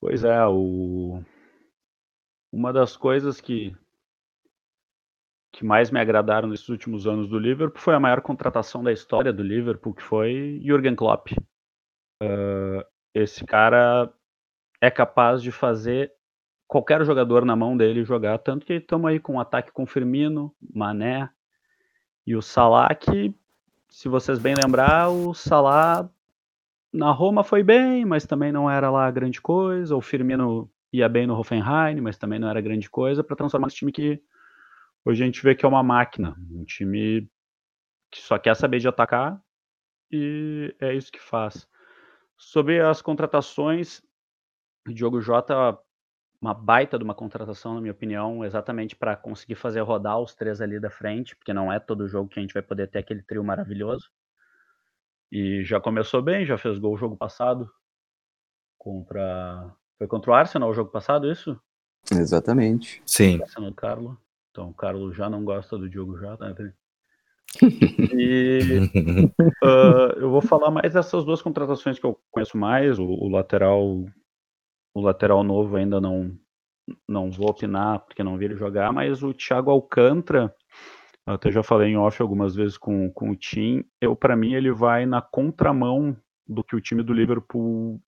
Pois 0.00 0.22
é, 0.22 0.46
o... 0.46 1.22
uma 2.54 2.72
das 2.72 2.96
coisas 2.96 3.40
que 3.40 3.76
que 5.52 5.64
mais 5.64 5.90
me 5.90 6.00
agradaram 6.00 6.48
nesses 6.48 6.68
últimos 6.68 7.06
anos 7.06 7.28
do 7.28 7.38
Liverpool 7.38 7.80
foi 7.80 7.94
a 7.94 8.00
maior 8.00 8.20
contratação 8.20 8.82
da 8.82 8.92
história 8.92 9.32
do 9.32 9.42
Liverpool, 9.42 9.94
que 9.94 10.02
foi 10.02 10.60
Jürgen 10.64 10.96
Klopp. 10.96 11.28
Uh, 12.20 12.84
esse 13.14 13.44
cara 13.44 14.12
é 14.80 14.90
capaz 14.90 15.40
de 15.40 15.52
fazer 15.52 16.12
qualquer 16.66 17.04
jogador 17.04 17.44
na 17.44 17.54
mão 17.54 17.76
dele 17.76 18.04
jogar, 18.04 18.38
tanto 18.38 18.66
que 18.66 18.74
estamos 18.74 19.08
aí 19.08 19.20
com 19.20 19.34
um 19.34 19.40
ataque 19.40 19.70
com 19.70 19.86
Firmino, 19.86 20.52
Mané 20.74 21.30
e 22.26 22.34
o 22.34 22.42
Salah, 22.42 22.92
que 22.94 23.32
se 23.88 24.08
vocês 24.08 24.40
bem 24.40 24.56
lembrar, 24.60 25.08
o 25.08 25.34
Salah 25.34 26.10
na 26.92 27.12
Roma 27.12 27.44
foi 27.44 27.62
bem, 27.62 28.04
mas 28.04 28.26
também 28.26 28.50
não 28.50 28.68
era 28.68 28.90
lá 28.90 29.08
grande 29.08 29.40
coisa. 29.40 29.94
O 29.94 30.00
Firmino 30.00 30.68
ia 30.94 31.08
bem 31.08 31.26
no 31.26 31.36
Hoffenheim, 31.36 32.00
mas 32.00 32.16
também 32.16 32.38
não 32.38 32.48
era 32.48 32.60
grande 32.60 32.88
coisa 32.88 33.24
para 33.24 33.36
transformar 33.36 33.66
esse 33.66 33.76
time 33.76 33.90
que 33.90 34.22
hoje 35.04 35.22
a 35.22 35.26
gente 35.26 35.42
vê 35.42 35.54
que 35.54 35.64
é 35.64 35.68
uma 35.68 35.82
máquina, 35.82 36.36
um 36.50 36.64
time 36.64 37.28
que 38.10 38.20
só 38.20 38.38
quer 38.38 38.54
saber 38.54 38.78
de 38.78 38.86
atacar 38.86 39.42
e 40.10 40.74
é 40.80 40.94
isso 40.94 41.10
que 41.10 41.20
faz. 41.20 41.68
Sobre 42.36 42.80
as 42.80 43.02
contratações, 43.02 44.00
o 44.86 44.92
Diogo 44.92 45.20
Jota 45.20 45.76
uma 46.40 46.52
baita 46.52 46.98
de 46.98 47.04
uma 47.04 47.14
contratação, 47.14 47.74
na 47.74 47.80
minha 47.80 47.92
opinião, 47.92 48.44
exatamente 48.44 48.94
para 48.94 49.16
conseguir 49.16 49.54
fazer 49.54 49.80
rodar 49.80 50.20
os 50.20 50.34
três 50.34 50.60
ali 50.60 50.78
da 50.78 50.90
frente, 50.90 51.34
porque 51.34 51.54
não 51.54 51.72
é 51.72 51.80
todo 51.80 52.06
jogo 52.06 52.28
que 52.28 52.38
a 52.38 52.42
gente 52.42 52.52
vai 52.52 52.62
poder 52.62 52.86
ter 52.88 52.98
aquele 52.98 53.22
trio 53.22 53.42
maravilhoso. 53.42 54.10
E 55.32 55.64
já 55.64 55.80
começou 55.80 56.20
bem, 56.20 56.44
já 56.44 56.58
fez 56.58 56.78
gol 56.78 56.92
o 56.92 56.98
jogo 56.98 57.16
passado 57.16 57.72
contra 58.76 59.74
foi 59.98 60.06
contra 60.06 60.30
o 60.30 60.34
Arsenal 60.34 60.70
o 60.70 60.74
jogo 60.74 60.90
passado, 60.90 61.30
isso? 61.30 61.58
Exatamente. 62.10 63.02
Sim. 63.06 63.40
Arsenal 63.42 63.70
do 63.70 63.76
Carlos. 63.76 64.16
Então 64.50 64.68
o 64.68 64.74
Carlos 64.74 65.16
já 65.16 65.28
não 65.28 65.44
gosta 65.44 65.76
do 65.76 65.88
Diogo 65.88 66.16
Jota, 66.16 66.48
né? 66.48 66.72
E 68.16 68.80
uh, 69.62 70.18
eu 70.18 70.30
vou 70.30 70.40
falar 70.40 70.70
mais 70.70 70.94
dessas 70.94 71.24
duas 71.24 71.40
contratações 71.40 71.98
que 71.98 72.04
eu 72.04 72.18
conheço 72.30 72.56
mais, 72.56 72.98
o, 72.98 73.04
o 73.04 73.28
lateral 73.28 74.04
o 74.94 75.00
lateral 75.00 75.42
novo 75.42 75.76
ainda 75.76 76.00
não 76.00 76.36
não 77.08 77.30
vou 77.30 77.48
opinar 77.48 78.00
porque 78.00 78.22
não 78.22 78.36
vi 78.36 78.46
ele 78.46 78.56
jogar, 78.56 78.92
mas 78.92 79.22
o 79.22 79.32
Thiago 79.32 79.70
Alcântara, 79.70 80.54
até 81.26 81.50
já 81.50 81.62
falei 81.62 81.90
em 81.90 81.96
off 81.96 82.20
algumas 82.20 82.54
vezes 82.54 82.76
com, 82.76 83.10
com 83.10 83.30
o 83.30 83.36
Tim, 83.36 83.84
eu 84.00 84.14
para 84.14 84.36
mim 84.36 84.54
ele 84.54 84.70
vai 84.70 85.06
na 85.06 85.22
contramão 85.22 86.16
do 86.46 86.62
que 86.62 86.76
o 86.76 86.80
time 86.80 87.02
do 87.02 87.12
Liverpool 87.12 88.00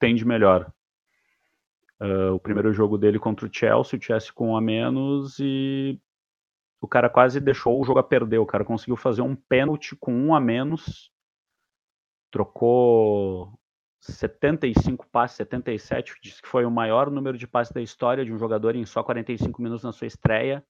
tem 0.00 0.14
de 0.14 0.24
melhor. 0.24 0.72
Uh, 2.00 2.34
o 2.34 2.40
primeiro 2.40 2.72
jogo 2.72 2.98
dele 2.98 3.18
contra 3.18 3.46
o 3.46 3.50
Chelsea, 3.52 3.98
o 3.98 4.02
Chelsea 4.02 4.32
com 4.32 4.50
um 4.50 4.56
a 4.56 4.60
menos 4.60 5.38
e 5.38 6.00
o 6.80 6.88
cara 6.88 7.08
quase 7.08 7.40
deixou 7.40 7.80
o 7.80 7.84
jogo 7.84 7.98
a 7.98 8.02
perder. 8.02 8.38
O 8.38 8.46
cara 8.46 8.64
conseguiu 8.64 8.96
fazer 8.96 9.22
um 9.22 9.34
pênalti 9.34 9.96
com 9.96 10.12
um 10.12 10.34
a 10.34 10.40
menos, 10.40 11.12
trocou 12.30 13.58
75 14.00 15.06
passes, 15.08 15.36
77, 15.38 16.14
diz 16.22 16.40
que 16.40 16.48
foi 16.48 16.64
o 16.64 16.70
maior 16.70 17.10
número 17.10 17.38
de 17.38 17.46
passes 17.46 17.72
da 17.72 17.80
história 17.80 18.24
de 18.24 18.32
um 18.32 18.38
jogador 18.38 18.76
em 18.76 18.84
só 18.84 19.02
45 19.02 19.62
minutos 19.62 19.84
na 19.84 19.92
sua 19.92 20.06
estreia. 20.06 20.64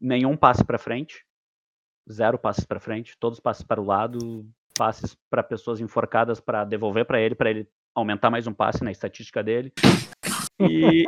Nenhum 0.00 0.36
passe 0.36 0.64
para 0.64 0.78
frente, 0.78 1.24
zero 2.10 2.38
passes 2.38 2.64
para 2.64 2.80
frente, 2.80 3.16
todos 3.18 3.38
passes 3.38 3.62
para 3.62 3.80
o 3.80 3.84
lado, 3.84 4.44
passes 4.76 5.16
para 5.30 5.42
pessoas 5.42 5.80
enforcadas 5.80 6.40
para 6.40 6.64
devolver 6.64 7.06
para 7.06 7.20
ele, 7.20 7.34
para 7.34 7.50
ele 7.50 7.68
aumentar 7.96 8.30
mais 8.30 8.46
um 8.46 8.52
passe 8.52 8.84
na 8.84 8.92
estatística 8.92 9.42
dele. 9.42 9.72
E, 10.60 11.06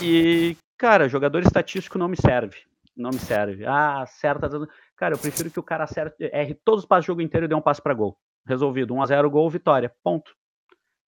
e, 0.00 0.56
cara, 0.78 1.08
jogador 1.08 1.42
estatístico 1.42 1.98
não 1.98 2.08
me 2.08 2.16
serve. 2.16 2.58
Não 2.96 3.10
me 3.10 3.18
serve. 3.18 3.64
Ah, 3.66 4.02
acerta. 4.02 4.48
Cara, 4.96 5.14
eu 5.14 5.18
prefiro 5.18 5.50
que 5.50 5.58
o 5.58 5.62
cara 5.62 5.84
acerte, 5.84 6.14
erre 6.32 6.54
todos 6.64 6.84
os 6.84 6.88
passes 6.88 7.04
do 7.04 7.08
jogo 7.08 7.22
inteiro 7.22 7.46
e 7.46 7.48
dê 7.48 7.54
um 7.54 7.60
passe 7.60 7.82
para 7.82 7.94
gol. 7.94 8.16
Resolvido. 8.46 8.94
1x0, 8.94 9.28
gol, 9.28 9.50
vitória. 9.50 9.92
Ponto. 10.02 10.32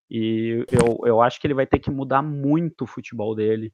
E 0.09 0.65
eu, 0.71 0.99
eu 1.05 1.21
acho 1.21 1.39
que 1.39 1.47
ele 1.47 1.53
vai 1.53 1.65
ter 1.65 1.79
que 1.79 1.89
mudar 1.89 2.21
muito 2.21 2.83
o 2.83 2.87
futebol 2.87 3.33
dele 3.33 3.73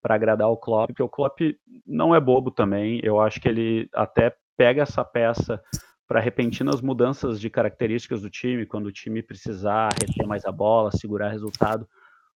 para 0.00 0.16
agradar 0.16 0.48
o 0.48 0.56
Klopp, 0.56 0.88
porque 0.88 1.02
o 1.02 1.08
Klopp 1.08 1.38
não 1.86 2.14
é 2.14 2.20
bobo 2.20 2.50
também. 2.50 3.00
Eu 3.02 3.20
acho 3.20 3.40
que 3.40 3.48
ele 3.48 3.88
até 3.94 4.34
pega 4.56 4.82
essa 4.82 5.04
peça 5.04 5.62
para 6.12 6.20
repentinas 6.20 6.82
mudanças 6.82 7.40
de 7.40 7.48
características 7.48 8.20
do 8.20 8.28
time, 8.28 8.66
quando 8.66 8.84
o 8.84 8.92
time 8.92 9.22
precisar 9.22 9.88
reter 9.98 10.26
mais 10.26 10.44
a 10.44 10.52
bola, 10.52 10.92
segurar 10.92 11.30
resultado, 11.30 11.88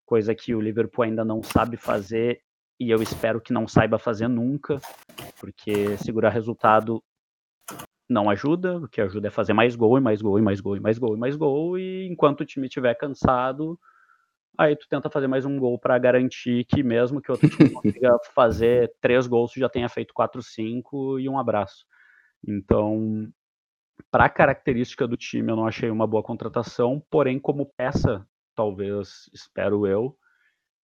coisa 0.05 0.33
que 0.33 0.55
o 0.55 0.61
Liverpool 0.61 1.03
ainda 1.03 1.25
não 1.25 1.43
sabe 1.43 1.75
fazer 1.75 2.39
e 2.79 2.89
eu 2.89 3.03
espero 3.03 3.41
que 3.41 3.51
não 3.51 3.67
saiba 3.67 3.99
fazer 3.99 4.29
nunca, 4.29 4.79
porque 5.41 5.97
segurar 5.97 6.29
resultado 6.29 7.03
não 8.07 8.29
ajuda, 8.29 8.77
o 8.77 8.87
que 8.87 9.01
ajuda 9.01 9.27
é 9.27 9.29
fazer 9.29 9.51
mais 9.51 9.75
gol 9.75 9.97
e 9.97 10.01
mais 10.01 10.21
gol 10.21 10.39
e 10.39 10.41
mais 10.41 10.61
gol 10.61 10.77
e 10.77 10.79
mais 10.79 10.97
gol 10.97 11.13
e 11.17 11.19
mais 11.19 11.35
gol, 11.35 11.77
e 11.77 12.07
enquanto 12.07 12.39
o 12.39 12.45
time 12.45 12.67
estiver 12.67 12.95
cansado, 12.95 13.77
aí 14.57 14.73
tu 14.77 14.87
tenta 14.87 15.09
fazer 15.09 15.27
mais 15.27 15.43
um 15.43 15.59
gol 15.59 15.77
para 15.77 15.97
garantir 15.97 16.63
que 16.63 16.81
mesmo 16.81 17.21
que 17.21 17.29
o 17.29 17.33
outro 17.33 17.49
time 17.49 17.69
consiga 17.99 18.17
fazer 18.33 18.93
três 19.01 19.27
gols, 19.27 19.51
tu 19.51 19.59
já 19.59 19.67
tenha 19.67 19.89
feito 19.89 20.13
quatro, 20.13 20.41
cinco 20.41 21.19
e 21.19 21.27
um 21.27 21.37
abraço. 21.37 21.85
Então, 22.47 23.27
para 24.11 24.25
a 24.25 24.29
característica 24.29 25.07
do 25.07 25.17
time, 25.17 25.51
eu 25.51 25.55
não 25.55 25.67
achei 25.67 25.89
uma 25.89 26.07
boa 26.07 26.23
contratação, 26.23 27.05
porém 27.09 27.39
como 27.39 27.71
peça, 27.77 28.27
talvez, 28.55 29.29
espero 29.33 29.85
eu, 29.85 30.17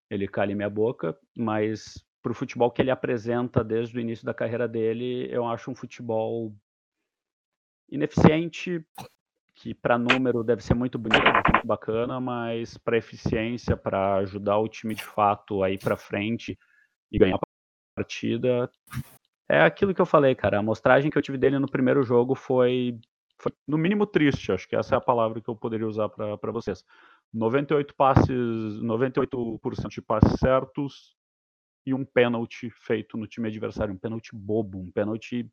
ele 0.10 0.28
cale 0.28 0.56
minha 0.56 0.69
boca, 0.69 1.17
mas 1.36 2.06
para 2.21 2.32
o 2.32 2.36
futebol 2.36 2.69
que 2.69 2.82
ele 2.82 2.91
apresenta 2.91 3.63
desde 3.63 3.97
o 3.97 4.02
início 4.02 4.26
da 4.26 4.34
carreira 4.34 4.67
dele, 4.67 5.28
eu 5.32 5.45
acho 5.45 5.71
um 5.71 5.76
futebol 5.76 6.54
ineficiente, 7.89 8.86
que 9.56 9.74
para 9.74 9.97
número 9.97 10.43
deve 10.43 10.63
ser 10.63 10.74
muito 10.74 10.97
bonito, 10.97 11.24
muito 11.24 11.67
bacana, 11.67 12.19
mas 12.19 12.78
para 12.78 12.97
eficiência, 12.97 13.78
para 13.78 14.15
ajudar 14.15 14.58
o 14.58 14.67
time 14.67 14.95
de 14.95 15.04
fato 15.04 15.63
a 15.63 15.69
ir 15.69 15.78
para 15.78 15.97
frente 15.97 16.58
e 17.12 17.19
ganhar 17.19 17.36
a 17.36 17.39
partida, 17.95 18.71
é 19.52 19.62
aquilo 19.62 19.94
que 19.94 20.02
eu 20.02 20.06
falei, 20.06 20.34
cara. 20.34 20.58
A 20.58 20.60
amostragem 20.62 21.12
que 21.12 21.18
eu 21.18 21.22
tive 21.22 21.38
dele 21.38 21.60
no 21.60 21.70
primeiro 21.70 22.04
jogo 22.04 22.36
foi, 22.36 22.98
foi 23.38 23.52
no 23.68 23.78
mínimo 23.78 24.06
triste, 24.06 24.52
acho 24.52 24.68
que 24.68 24.76
essa 24.76 24.96
é 24.96 24.98
a 24.98 25.02
palavra 25.02 25.42
que 25.42 25.50
eu 25.50 25.56
poderia 25.56 25.88
usar 25.88 26.08
para 26.10 26.52
vocês. 26.52 26.86
98 27.34 27.94
passes, 27.96 28.30
98% 28.30 29.90
de 29.90 30.02
passes 30.02 30.40
certos 30.40 31.16
e 31.86 31.94
um 31.94 32.06
pênalti 32.06 32.70
feito 32.70 33.18
no 33.18 33.28
time 33.28 33.50
adversário, 33.50 33.94
um 33.94 33.98
pênalti 33.98 34.34
bobo, 34.34 34.80
um 34.80 34.92
pênalti 34.92 35.50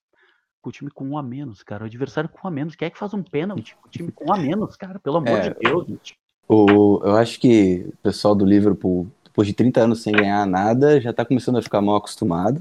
com 0.60 0.70
o 0.70 0.72
time 0.72 0.90
com 0.90 1.04
um 1.08 1.18
a 1.18 1.22
menos, 1.22 1.62
cara. 1.62 1.82
O 1.82 1.86
adversário 1.86 2.30
com 2.30 2.46
um 2.46 2.48
a 2.48 2.50
menos. 2.52 2.76
Quem 2.76 2.86
é 2.86 2.90
que 2.90 2.98
faz 2.98 3.14
um 3.14 3.22
pênalti 3.22 3.76
com 3.76 3.88
o 3.88 3.90
time 3.90 4.12
com 4.12 4.30
um 4.30 4.32
a 4.32 4.38
menos, 4.38 4.76
cara? 4.76 5.00
Pelo 5.00 5.16
amor 5.16 5.38
é, 5.38 5.50
de 5.50 5.54
Deus, 5.60 5.86
gente. 5.86 6.16
O, 6.48 7.00
eu 7.04 7.16
acho 7.16 7.40
que 7.40 7.86
o 7.88 7.96
pessoal 7.98 8.34
do 8.34 8.44
Liverpool, 8.44 9.10
depois 9.24 9.48
de 9.48 9.54
30 9.54 9.80
anos 9.80 10.02
sem 10.02 10.12
ganhar 10.12 10.46
nada, 10.46 11.00
já 11.00 11.12
tá 11.12 11.24
começando 11.24 11.58
a 11.58 11.62
ficar 11.62 11.80
mal 11.80 11.96
acostumado. 11.96 12.60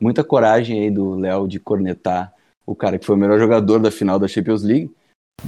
Muita 0.00 0.24
coragem 0.24 0.80
aí 0.80 0.90
do 0.90 1.14
Léo 1.14 1.46
de 1.46 1.60
cornetar 1.60 2.32
o 2.66 2.74
cara 2.74 2.98
que 2.98 3.06
foi 3.06 3.16
o 3.16 3.18
melhor 3.18 3.38
jogador 3.38 3.78
da 3.78 3.90
final 3.90 4.18
da 4.18 4.28
Champions 4.28 4.62
League. 4.62 4.90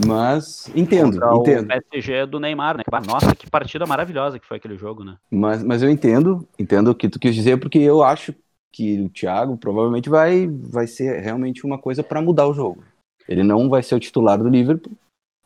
Mas 0.07 0.69
entendo, 0.75 1.21
Contra 1.21 1.53
entendo. 1.53 1.65
O 1.67 1.91
PSG 1.91 2.27
do 2.27 2.41
Neymar, 2.41 2.77
né? 2.77 2.83
Nossa, 3.07 3.35
que 3.35 3.49
partida 3.49 3.87
maravilhosa 3.87 4.39
que 4.39 4.47
foi 4.47 4.57
aquele 4.57 4.77
jogo, 4.77 5.05
né? 5.05 5.17
Mas, 5.31 5.63
mas 5.63 5.83
eu 5.83 5.91
entendo, 5.91 6.47
entendo 6.59 6.91
o 6.91 6.95
que 6.95 7.09
tu 7.09 7.19
quis 7.19 7.35
dizer, 7.35 7.59
porque 7.59 7.79
eu 7.79 8.03
acho 8.03 8.35
que 8.73 9.01
o 9.01 9.09
Thiago 9.09 9.57
provavelmente 9.57 10.09
vai, 10.09 10.49
vai 10.49 10.87
ser 10.89 11.21
realmente 11.21 11.65
uma 11.65 11.79
coisa 11.79 12.03
para 12.03 12.21
mudar 12.21 12.49
o 12.49 12.55
jogo. 12.55 12.83
Ele 13.29 13.45
não 13.45 13.69
vai 13.69 13.83
ser 13.83 13.95
o 13.95 14.01
titular 14.01 14.37
do 14.37 14.49
Liverpool, 14.49 14.93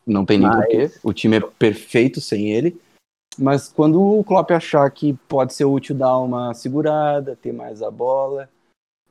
não 0.05 0.25
tem 0.25 0.39
nem 0.39 0.47
mas... 0.47 0.57
porquê. 0.57 0.91
O 1.03 1.13
time 1.13 1.37
é 1.37 1.41
perfeito 1.41 2.19
sem 2.19 2.51
ele. 2.51 2.79
Mas 3.37 3.71
quando 3.71 4.01
o 4.01 4.23
Klopp 4.23 4.49
achar 4.51 4.89
que 4.89 5.13
pode 5.27 5.53
ser 5.53 5.65
útil 5.65 5.95
dar 5.95 6.17
uma 6.17 6.53
segurada, 6.55 7.37
ter 7.39 7.53
mais 7.53 7.83
a 7.83 7.91
bola 7.91 8.49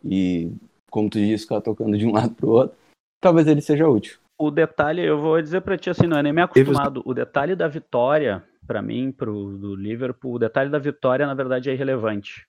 e, 0.05 0.53
como 0.91 1.11
tu 1.11 1.19
disse, 1.19 1.45
ficar 1.45 1.61
tocando 1.61 1.97
de 1.97 2.07
um 2.07 2.13
lado 2.15 2.35
para 2.35 2.47
o 2.47 2.51
outro, 2.51 2.77
talvez 3.21 3.47
ele 3.47 3.61
seja 3.61 3.89
útil 3.89 4.19
o 4.39 4.53
detalhe, 4.53 5.05
eu 5.05 5.21
vou 5.21 5.43
dizer 5.43 5.61
para 5.63 5.77
ti 5.77 5.91
assim, 5.91 6.07
não 6.07 6.17
é 6.17 6.23
nem 6.23 6.33
me 6.33 6.41
acostumado. 6.41 7.03
O 7.05 7.13
detalhe 7.13 7.57
da 7.57 7.67
vitória, 7.67 8.45
para 8.67 8.81
mim, 8.81 9.11
pro 9.11 9.59
do 9.59 9.75
Liverpool, 9.75 10.35
o 10.35 10.39
detalhe 10.39 10.71
da 10.71 10.79
vitória, 10.79 11.27
na 11.27 11.35
verdade, 11.35 11.69
é 11.69 11.73
irrelevante. 11.73 12.47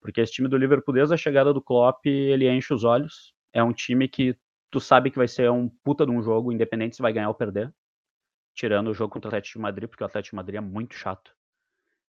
Porque 0.00 0.20
esse 0.20 0.32
time 0.32 0.46
do 0.46 0.56
Liverpool, 0.56 0.94
desde 0.94 1.12
a 1.12 1.16
chegada 1.16 1.52
do 1.52 1.60
Klopp, 1.60 2.06
ele 2.06 2.48
enche 2.48 2.72
os 2.72 2.84
olhos. 2.84 3.34
É 3.52 3.64
um 3.64 3.72
time 3.72 4.06
que 4.06 4.36
tu 4.70 4.78
sabe 4.78 5.10
que 5.10 5.18
vai 5.18 5.26
ser 5.26 5.50
um 5.50 5.68
puta 5.68 6.06
de 6.06 6.12
um 6.12 6.22
jogo, 6.22 6.52
independente 6.52 6.94
se 6.94 7.02
vai 7.02 7.12
ganhar 7.12 7.28
ou 7.28 7.34
perder. 7.34 7.74
Tirando 8.54 8.88
o 8.88 8.94
jogo 8.94 9.12
contra 9.12 9.26
o 9.26 9.30
Atlético 9.30 9.58
de 9.58 9.62
Madrid, 9.62 9.88
porque 9.88 10.04
o 10.04 10.06
Atlético 10.06 10.34
de 10.34 10.36
Madrid 10.36 10.56
é 10.58 10.60
muito 10.60 10.94
chato. 10.94 11.34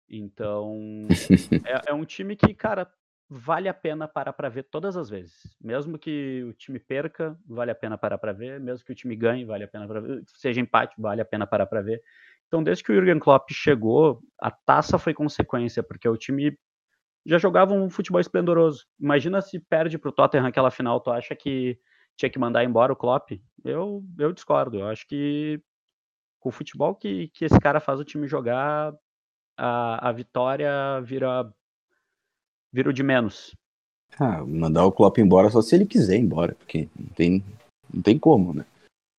Então, 0.07 1.07
é, 1.65 1.91
é 1.91 1.95
um 1.95 2.05
time 2.05 2.37
que, 2.37 2.53
cara, 2.53 2.93
vale 3.29 3.69
a 3.69 3.75
pena 3.75 4.07
parar 4.07 4.33
para 4.33 4.49
ver 4.49 4.65
todas 4.65 4.97
as 4.97 5.09
vezes. 5.09 5.35
Mesmo 5.61 5.99
que 5.99 6.45
o 6.45 6.53
time 6.53 6.79
perca, 6.79 7.37
vale 7.47 7.71
a 7.71 7.75
pena 7.75 7.99
parar 7.99 8.19
para 8.19 8.33
ver. 8.33 8.61
Mesmo 8.61 8.85
que 8.85 8.93
o 8.93 8.95
time 8.95 9.17
ganhe, 9.17 9.45
vale 9.45 9.65
a 9.65 9.69
pena 9.69 9.87
para 9.87 10.01
ver. 10.01 10.23
Seja 10.27 10.61
empate, 10.61 10.95
vale 10.99 11.21
a 11.21 11.25
pena 11.25 11.47
parar 11.47 11.67
para 11.67 11.83
ver. 11.83 12.03
Então, 12.47 12.63
desde 12.63 12.85
que 12.85 12.93
o 12.93 12.95
Jurgen 12.95 13.19
Klopp 13.19 13.51
chegou, 13.51 14.21
a 14.41 14.51
taça 14.51 14.99
foi 14.99 15.15
consequência, 15.15 15.83
porque 15.83 16.09
o 16.09 16.17
time 16.17 16.57
já 17.27 17.39
jogava 17.39 17.73
um 17.73 17.89
futebol 17.89 18.21
esplendoroso. 18.21 18.85
Imagina 19.01 19.41
se 19.41 19.59
perde 19.59 19.99
para 19.99 20.11
o 20.11 20.13
Tottenham 20.13 20.47
aquela 20.47 20.71
final, 20.71 21.01
tu 21.01 21.11
acha 21.11 21.35
que 21.35 21.79
tinha 22.17 22.31
que 22.31 22.39
mandar 22.39 22.63
embora 22.63 22.93
o 22.93 22.97
Klopp? 22.97 23.33
Eu, 23.65 24.05
eu 24.19 24.33
discordo. 24.33 24.79
Eu 24.79 24.87
acho 24.89 25.07
que 25.07 25.61
com 26.39 26.51
o 26.51 26.53
futebol 26.53 26.95
que, 26.95 27.29
que 27.29 27.47
esse 27.47 27.59
cara 27.59 27.81
faz 27.81 27.99
o 27.99 28.05
time 28.05 28.29
jogar, 28.29 28.93
a, 29.57 30.09
a 30.09 30.13
vitória 30.13 31.01
vira 31.03 31.51
vira 32.75 32.91
o 32.91 32.93
de 32.93 33.05
menos. 33.05 33.53
Ah, 34.19 34.45
mandar 34.45 34.85
o 34.85 34.91
Klopp 34.91 35.19
embora 35.19 35.49
só 35.49 35.63
se 35.63 35.77
ele 35.77 35.87
quiser 35.87 36.17
ir 36.17 36.23
embora, 36.23 36.57
porque 36.59 36.89
não 36.99 37.07
tem, 37.15 37.45
não 37.93 38.03
tem 38.03 38.19
como, 38.19 38.53
né? 38.53 38.65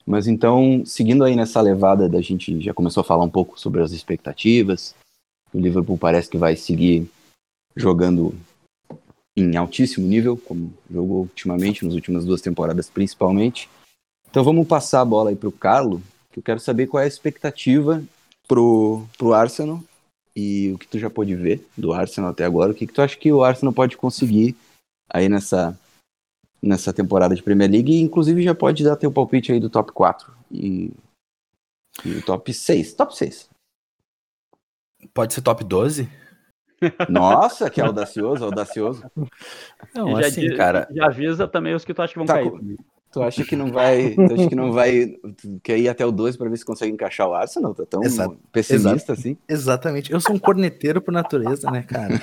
Mas 0.05 0.27
então, 0.27 0.83
seguindo 0.85 1.23
aí 1.23 1.35
nessa 1.37 1.61
levada 1.61 2.09
da 2.09 2.21
gente 2.21 2.59
já 2.61 2.73
começou 2.73 3.01
a 3.01 3.05
falar 3.05 3.23
um 3.23 3.29
pouco 3.29 3.57
sobre 3.57 3.81
as 3.81 3.91
expectativas. 3.91 4.93
O 5.53 5.59
Liverpool 5.59 5.97
parece 5.97 6.29
que 6.29 6.37
vai 6.37 6.57
seguir 6.57 7.09
jogando 7.75 8.35
em 9.37 9.55
altíssimo 9.55 10.05
nível, 10.05 10.37
como 10.37 10.73
jogou 10.91 11.21
ultimamente, 11.21 11.83
nas 11.85 11.93
últimas 11.93 12.25
duas 12.25 12.41
temporadas 12.41 12.89
principalmente. 12.89 13.69
Então 14.29 14.43
vamos 14.43 14.67
passar 14.67 15.01
a 15.01 15.05
bola 15.05 15.29
aí 15.29 15.35
para 15.35 15.49
o 15.49 15.51
Carlo, 15.51 16.01
que 16.31 16.39
eu 16.39 16.43
quero 16.43 16.59
saber 16.59 16.87
qual 16.87 17.01
é 17.01 17.05
a 17.05 17.07
expectativa 17.07 18.03
pro, 18.47 19.05
pro 19.17 19.33
Arsenal 19.33 19.81
e 20.35 20.71
o 20.73 20.77
que 20.77 20.87
tu 20.87 20.99
já 20.99 21.09
pôde 21.09 21.35
ver 21.35 21.65
do 21.77 21.93
Arsenal 21.93 22.31
até 22.31 22.43
agora, 22.43 22.71
o 22.71 22.75
que, 22.75 22.85
que 22.85 22.93
tu 22.93 23.01
acha 23.01 23.17
que 23.17 23.31
o 23.31 23.43
Arsenal 23.43 23.73
pode 23.73 23.95
conseguir 23.95 24.55
aí 25.09 25.29
nessa, 25.29 25.79
nessa 26.61 26.91
temporada 26.91 27.35
de 27.35 27.43
Premier 27.43 27.71
League, 27.71 27.91
e 27.91 28.01
inclusive 28.01 28.43
já 28.43 28.53
pode 28.53 28.83
dar 28.83 28.95
teu 28.95 29.11
palpite 29.11 29.51
aí 29.51 29.59
do 29.59 29.69
top 29.69 29.91
4 29.91 30.33
e, 30.51 30.91
e 32.03 32.11
o 32.17 32.25
top 32.25 32.53
6, 32.53 32.93
top 32.93 33.15
6. 33.15 33.49
Pode 35.13 35.33
ser 35.33 35.41
top 35.41 35.63
12? 35.63 36.09
Nossa, 37.07 37.69
que 37.69 37.79
audacioso, 37.79 38.43
audacioso. 38.43 39.09
Não, 39.93 40.19
já, 40.19 40.27
assim, 40.27 40.55
cara... 40.55 40.87
já 40.91 41.05
avisa 41.05 41.47
também 41.47 41.73
os 41.73 41.85
que 41.85 41.93
tu 41.93 42.01
acha 42.01 42.13
que 42.13 42.19
vão 42.19 42.25
tá, 42.25 42.33
cair. 42.33 42.51
Tu 43.15 43.23
acha 43.23 43.45
que 43.45 43.55
não 43.55 43.71
vai. 43.71 44.09
Tu 44.13 44.21
acha 44.33 44.49
que 44.49 44.55
não 44.55 44.73
vai. 44.73 45.15
quer 45.63 45.79
ir 45.79 45.87
até 45.87 46.05
o 46.05 46.11
2 46.11 46.35
para 46.35 46.49
ver 46.49 46.57
se 46.57 46.65
consegue 46.65 46.91
encaixar 46.91 47.29
o 47.29 47.33
Arsenal? 47.33 47.73
Tá 47.73 47.85
tão 47.85 48.03
Exato. 48.03 48.37
pessimista 48.51 49.13
assim? 49.13 49.37
Exatamente. 49.47 50.11
Eu 50.11 50.19
sou 50.19 50.35
um 50.35 50.37
corneteiro 50.37 51.01
por 51.01 51.13
natureza, 51.13 51.71
né, 51.71 51.81
cara? 51.83 52.21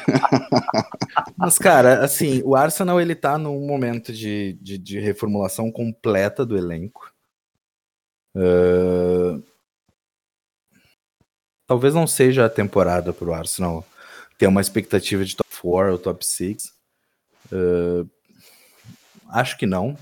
Mas, 1.34 1.56
cara, 1.56 2.04
assim, 2.04 2.42
o 2.44 2.54
Arsenal 2.54 3.00
ele 3.00 3.14
tá 3.14 3.38
num 3.38 3.66
momento 3.66 4.12
de, 4.12 4.52
de, 4.60 4.76
de 4.76 5.00
reformulação 5.00 5.72
completa 5.72 6.44
do 6.44 6.58
elenco. 6.58 7.10
Uh... 8.36 9.42
Talvez 11.66 11.94
não 11.94 12.06
seja 12.06 12.44
a 12.44 12.50
temporada 12.50 13.14
para 13.14 13.30
o 13.30 13.32
Arsenal 13.32 13.82
ter 14.36 14.46
uma 14.46 14.60
expectativa 14.60 15.24
de 15.24 15.36
top 15.36 15.50
4 15.62 15.92
ou 15.92 15.98
top 15.98 16.26
6. 16.26 16.70
Uh... 17.50 18.06
Acho 19.30 19.56
que 19.56 19.64
não. 19.64 19.96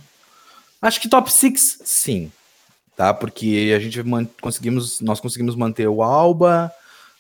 Acho 0.81 1.01
que 1.01 1.09
top 1.09 1.31
6, 1.31 1.81
sim. 1.85 2.33
tá? 2.97 3.13
Porque 3.13 3.73
a 3.77 3.79
gente 3.79 4.01
conseguimos, 4.41 5.01
nós 5.01 5.21
conseguimos 5.21 5.55
manter 5.55 5.89
o 5.89 6.03
Alba, 6.03 6.73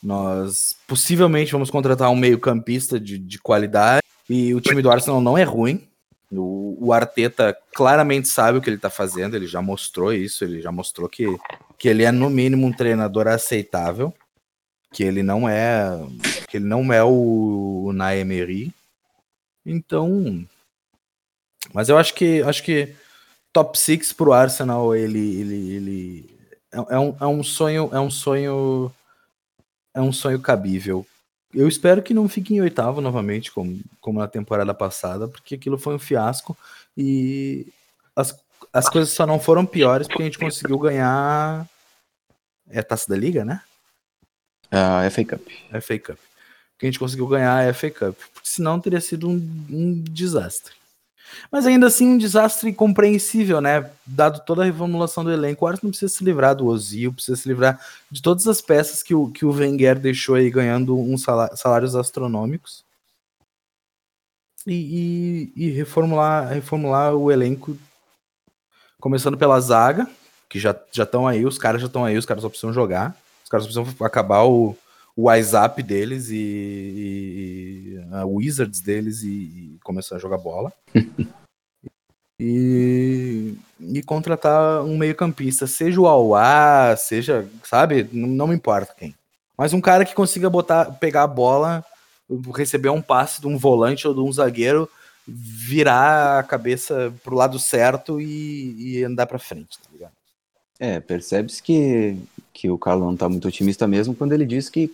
nós 0.03 0.75
possivelmente 0.87 1.53
vamos 1.53 1.71
contratar 1.71 2.11
um 2.11 2.17
meio-campista 2.17 2.99
de, 2.99 3.19
de 3.19 3.39
qualidade 3.39 4.03
e 4.29 4.55
o 4.55 4.61
time 4.61 4.81
do 4.81 4.91
Arsenal 4.91 5.21
não 5.21 5.37
é 5.37 5.43
ruim. 5.43 5.87
O, 6.33 6.87
o, 6.87 6.93
Arteta 6.93 7.57
claramente 7.75 8.29
sabe 8.29 8.57
o 8.57 8.63
que 8.63 8.71
ele 8.71 8.77
está 8.77 8.89
fazendo, 8.89 9.35
ele 9.35 9.49
já 9.49 9.61
mostrou 9.61 10.13
isso, 10.13 10.45
ele 10.45 10.63
já 10.63 10.71
mostrou 10.71 11.09
que, 11.09 11.27
que 11.77 11.89
ele 11.89 12.05
é 12.05 12.13
no 12.13 12.31
mínimo 12.31 12.67
um 12.67 12.73
treinador 12.73 13.27
aceitável, 13.27 14.15
que 14.93 15.03
ele 15.03 15.25
não 15.25 15.49
é 15.49 15.99
que 16.49 16.57
ele 16.57 16.67
não 16.67 16.93
é 16.93 17.03
o, 17.03 17.89
o. 17.89 17.93
Então, 19.67 20.47
mas 21.75 21.89
eu 21.89 21.99
acho 21.99 22.15
que 22.15 22.43
acho 22.43 22.63
que 22.63 22.95
top 23.53 23.79
6 23.79 24.13
para 24.13 24.29
o 24.29 24.33
Arsenal 24.33 24.95
ele, 24.95 25.41
ele, 25.41 25.75
ele 25.75 26.39
é, 26.73 26.95
é, 26.95 26.99
um, 26.99 27.17
é 27.21 27.27
um 27.27 27.43
sonho 27.43 27.91
é 27.93 28.01
um 28.01 28.11
sonho 28.11 28.93
é 29.95 30.01
um 30.01 30.13
sonho 30.13 30.41
cabível 30.41 31.07
eu 31.53 31.67
espero 31.67 32.03
que 32.03 32.15
não 32.15 32.29
fique 32.29 32.55
em 32.55 32.61
oitavo 32.61 33.01
novamente, 33.01 33.51
como, 33.51 33.81
como 34.01 34.21
na 34.21 34.29
temporada 34.29 34.73
passada, 34.73 35.27
porque 35.27 35.57
aquilo 35.57 35.77
foi 35.77 35.95
um 35.95 35.99
fiasco 35.99 36.57
e 36.97 37.67
as, 38.15 38.39
as 38.73 38.89
coisas 38.89 39.13
só 39.13 39.27
não 39.27 39.41
foram 39.41 39.67
piores 39.67 40.07
porque 40.07 40.23
a 40.23 40.27
gente 40.27 40.39
conseguiu 40.39 40.79
ganhar. 40.79 41.69
É 42.69 42.79
a 42.79 42.85
taça 42.85 43.09
da 43.09 43.17
liga, 43.17 43.45
né? 43.45 43.61
A 44.71 45.11
FA 45.11 45.25
Cup. 45.25 45.49
FA 45.83 45.99
Cup. 45.99 46.19
Que 46.79 46.87
a 46.87 46.89
gente 46.89 47.01
conseguiu 47.01 47.27
ganhar 47.27 47.69
a 47.69 47.75
FA 47.75 47.91
Cup. 47.91 48.17
Porque 48.33 48.49
senão 48.49 48.81
teria 48.81 49.01
sido 49.01 49.29
um, 49.29 49.67
um 49.69 50.01
desastre. 50.03 50.73
Mas 51.51 51.67
ainda 51.67 51.87
assim, 51.87 52.07
um 52.09 52.19
desastre 52.19 52.73
compreensível, 52.73 53.61
né? 53.61 53.91
Dado 54.07 54.41
toda 54.45 54.63
a 54.63 54.65
reformulação 54.65 55.25
do 55.25 55.33
elenco, 55.33 55.65
o 55.65 55.69
Arsenal 55.69 55.91
precisa 55.91 56.13
se 56.13 56.25
livrar 56.25 56.55
do 56.55 56.67
Ozil, 56.67 57.13
precisa 57.13 57.37
se 57.37 57.49
livrar 57.49 57.81
de 58.11 58.23
todas 58.23 58.47
as 58.47 58.61
peças 58.61 59.03
que 59.03 59.15
o, 59.15 59.31
que 59.31 59.45
o 59.45 59.53
Wenger 59.53 59.99
deixou 59.99 60.35
aí 60.35 60.51
ganhando 60.51 60.99
uns 60.99 61.23
salários 61.57 61.97
astronômicos. 61.97 62.85
E, 64.67 65.53
e, 65.57 65.67
e, 65.67 65.71
reformular, 65.71 66.49
reformular 66.49 67.15
o 67.15 67.33
elenco, 67.33 67.77
começando 69.01 69.39
pela 69.39 69.59
zaga, 69.61 70.07
que 70.49 70.59
já 70.59 70.77
estão 70.93 71.27
aí, 71.27 71.47
os 71.47 71.59
caras 71.59 71.81
já 71.81 71.87
estão 71.87 72.05
aí, 72.05 72.19
os 72.19 72.27
caras 72.27 72.43
só 72.43 72.49
precisam 72.49 72.73
jogar, 72.73 73.17
os 73.43 73.49
caras 73.49 73.67
só 73.67 73.83
precisam 73.83 74.07
acabar 74.07 74.43
o, 74.45 74.77
o 75.17 75.23
WhatsApp 75.23 75.83
deles 75.83 76.29
e, 76.31 76.37
e 76.37 78.01
a 78.13 78.25
Wizards 78.25 78.81
deles 78.81 79.23
e, 79.23 79.29
e, 79.29 79.79
começar 79.83 80.17
a 80.17 80.19
jogar 80.19 80.39
bola. 80.39 80.73
e, 82.41 83.55
e 83.81 84.03
contratar 84.03 84.83
um 84.83 84.97
meio-campista, 84.97 85.67
seja 85.67 86.01
o 86.01 86.07
Auá, 86.07 86.97
seja, 86.97 87.49
sabe, 87.65 88.09
não, 88.13 88.29
não 88.29 88.47
me 88.47 88.55
importa 88.55 88.95
quem. 88.97 89.15
Mas 89.57 89.73
um 89.73 89.81
cara 89.81 90.05
que 90.05 90.15
consiga 90.15 90.49
botar, 90.49 90.87
pegar 90.93 91.25
a 91.25 91.27
bola, 91.27 91.85
receber 92.55 92.89
um 92.89 93.03
passe 93.03 93.41
de 93.41 93.47
um 93.47 93.59
volante 93.59 94.09
ou 94.09 94.15
de 94.15 94.21
um 94.21 94.33
zagueiro, 94.33 94.89
virar 95.27 96.39
a 96.39 96.43
cabeça 96.43 97.13
pro 97.23 97.37
lado 97.37 97.59
certo 97.59 98.21
e, 98.21 98.97
e 98.99 99.05
andar 99.05 99.27
para 99.27 99.39
frente, 99.39 99.79
tá 99.79 99.89
ligado? 99.93 100.13
É, 100.79 100.99
percebe-se 100.99 101.63
que, 101.63 102.17
que 102.53 102.71
o 102.71 102.79
Carlos 102.79 103.07
não 103.07 103.17
tá 103.17 103.29
muito 103.29 103.49
otimista 103.49 103.87
mesmo 103.87 104.15
quando 104.15 104.33
ele 104.33 104.47
diz 104.47 104.69
que 104.69 104.93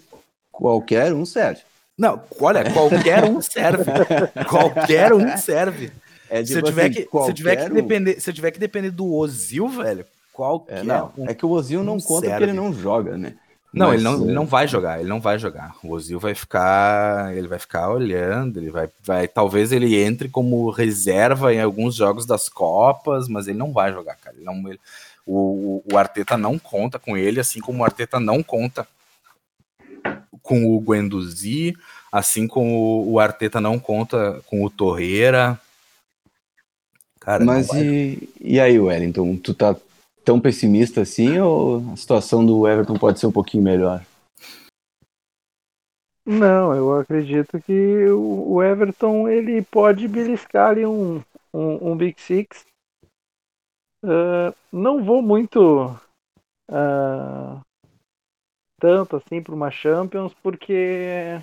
Qualquer 0.56 1.12
um 1.12 1.26
serve. 1.26 1.60
Não, 1.98 2.20
olha, 2.40 2.70
qualquer 2.72 3.24
um 3.24 3.40
serve. 3.42 3.84
qualquer 4.48 5.12
um 5.12 5.36
serve. 5.36 5.92
É 6.30 6.44
se, 6.44 6.54
eu 6.54 6.56
tipo 6.56 6.68
tiver 6.68 6.82
assim, 6.84 6.92
que, 6.92 7.00
se, 7.02 7.30
eu 7.30 7.34
tiver 7.34 7.56
que 7.56 7.70
depender, 7.70 8.20
se 8.20 8.30
eu 8.30 8.34
tiver 8.34 8.50
que 8.50 8.58
depender 8.58 8.90
do 8.90 9.12
Ozil, 9.14 9.68
velho, 9.68 10.04
qualquer 10.32 10.78
é, 10.78 10.82
não, 10.82 11.12
um. 11.16 11.28
É 11.28 11.34
que 11.34 11.44
o 11.44 11.50
Ozil 11.50 11.84
não 11.84 12.00
conta 12.00 12.26
serve. 12.26 12.30
porque 12.30 12.44
ele 12.44 12.52
não 12.52 12.72
joga, 12.72 13.16
né? 13.16 13.34
Não, 13.72 13.88
Mas, 13.88 13.96
ele 13.96 14.04
não, 14.04 14.22
ele 14.22 14.32
não 14.32 14.46
vai 14.46 14.66
jogar, 14.66 15.00
ele 15.00 15.08
não 15.08 15.20
vai 15.20 15.38
jogar. 15.38 15.76
O 15.84 15.92
Ozil 15.92 16.18
vai 16.18 16.34
ficar, 16.34 17.36
ele 17.36 17.46
vai 17.46 17.58
ficar 17.58 17.90
olhando, 17.90 18.58
ele 18.58 18.70
vai, 18.70 18.88
vai, 19.04 19.28
talvez 19.28 19.70
ele 19.70 19.94
entre 19.94 20.30
como 20.30 20.70
reserva 20.70 21.52
em 21.52 21.60
alguns 21.60 21.94
jogos 21.94 22.24
das 22.24 22.48
Copas, 22.48 23.28
mas 23.28 23.46
ele 23.46 23.58
não 23.58 23.72
vai 23.72 23.92
jogar, 23.92 24.16
cara. 24.16 24.34
Ele 24.34 24.46
não, 24.46 24.56
ele, 24.68 24.80
o, 25.26 25.82
o 25.92 25.98
Arteta 25.98 26.36
não 26.38 26.58
conta 26.58 26.98
com 26.98 27.16
ele, 27.16 27.40
assim 27.40 27.60
como 27.60 27.82
o 27.82 27.84
Arteta 27.84 28.20
não 28.20 28.42
conta 28.42 28.86
com 30.42 30.64
o 30.64 30.80
Guendouzi, 30.80 31.76
assim 32.12 32.46
como 32.46 33.04
o 33.10 33.18
Arteta 33.18 33.60
não 33.60 33.78
conta 33.78 34.40
com 34.46 34.64
o 34.64 34.70
Torreira. 34.70 35.60
Cara, 37.18 37.44
Mas 37.44 37.68
e, 37.72 38.28
e 38.40 38.60
aí, 38.60 38.78
Wellington? 38.78 39.36
Tu 39.36 39.52
tá 39.52 39.74
tão 40.24 40.40
pessimista 40.40 41.02
assim 41.02 41.38
ou 41.38 41.92
a 41.92 41.96
situação 41.96 42.46
do 42.46 42.68
Everton 42.68 42.96
pode 42.96 43.18
ser 43.18 43.26
um 43.26 43.32
pouquinho 43.32 43.64
melhor? 43.64 44.04
Não, 46.24 46.74
eu 46.74 46.98
acredito 46.98 47.60
que 47.60 48.06
o 48.10 48.60
Everton 48.60 49.28
ele 49.28 49.62
pode 49.62 50.08
beliscar 50.08 50.70
ali 50.70 50.84
um, 50.84 51.22
um, 51.52 51.92
um 51.92 51.96
Big 51.96 52.20
Six. 52.20 52.64
Uh, 54.04 54.54
não 54.72 55.02
vou 55.04 55.22
muito 55.22 55.86
uh, 56.70 57.60
tanto 58.78 59.16
assim 59.16 59.42
para 59.42 59.54
uma 59.54 59.70
Champions, 59.70 60.32
porque 60.42 61.40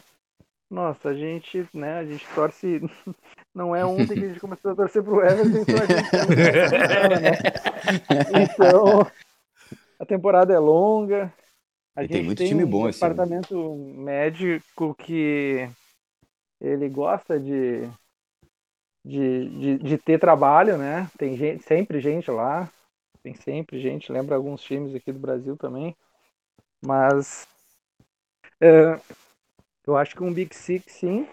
nossa, 0.73 1.09
a 1.09 1.13
gente, 1.13 1.67
né, 1.71 1.99
a 1.99 2.05
gente 2.05 2.25
torce. 2.33 2.81
Não 3.53 3.75
é 3.75 3.85
ontem 3.85 4.15
que 4.15 4.25
a 4.25 4.27
gente 4.29 4.39
começou 4.39 4.71
a 4.71 4.75
torcer 4.75 5.03
pro 5.03 5.23
Everton, 5.23 5.59
então 5.59 5.75
a 5.75 5.85
gente. 5.85 6.09
né? 7.21 8.41
Então, 8.41 9.05
a 9.99 10.05
temporada 10.07 10.51
é 10.51 10.57
longa. 10.57 11.31
A 11.95 12.01
e 12.03 12.07
gente 12.07 12.13
tem 12.13 12.23
muito 12.23 12.37
tem 12.39 12.47
time 12.47 12.65
bom, 12.65 12.85
um 12.85 12.87
assim. 12.87 12.99
departamento 12.99 13.75
médico 13.75 14.95
que 14.95 15.69
ele 16.59 16.89
gosta 16.89 17.39
de, 17.39 17.87
de, 19.05 19.49
de, 19.49 19.77
de, 19.79 19.97
ter 19.97 20.19
trabalho, 20.19 20.77
né? 20.77 21.09
Tem 21.17 21.35
gente, 21.35 21.63
sempre 21.63 21.99
gente 21.99 22.31
lá. 22.31 22.69
Tem 23.21 23.33
sempre 23.33 23.79
gente, 23.79 24.11
lembra 24.11 24.35
alguns 24.35 24.61
times 24.61 24.93
aqui 24.95 25.11
do 25.11 25.19
Brasil 25.19 25.55
também. 25.57 25.95
Mas 26.85 27.47
é, 28.61 28.99
eu 29.85 29.97
acho 29.97 30.15
que 30.15 30.23
um 30.23 30.33
Big 30.33 30.55
Six, 30.55 30.93
sim, 30.93 31.27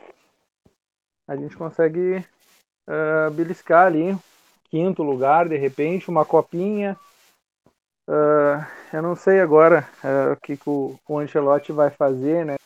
a 1.29 1.37
gente 1.37 1.57
consegue 1.57 2.25
uh, 2.89 3.31
beliscar 3.33 3.87
ali. 3.87 4.17
Quinto 4.65 5.03
lugar, 5.03 5.49
de 5.49 5.57
repente, 5.57 6.09
uma 6.09 6.25
copinha. 6.25 6.99
Uh, 8.09 8.67
eu 8.93 9.03
não 9.03 9.15
sei 9.15 9.41
agora 9.41 9.89
uh, 10.03 10.33
o 10.33 10.37
que 10.37 10.59
o, 10.67 10.99
o 11.09 11.19
Ancelotti 11.19 11.71
vai 11.71 11.91
fazer, 11.91 12.45
né? 12.45 12.57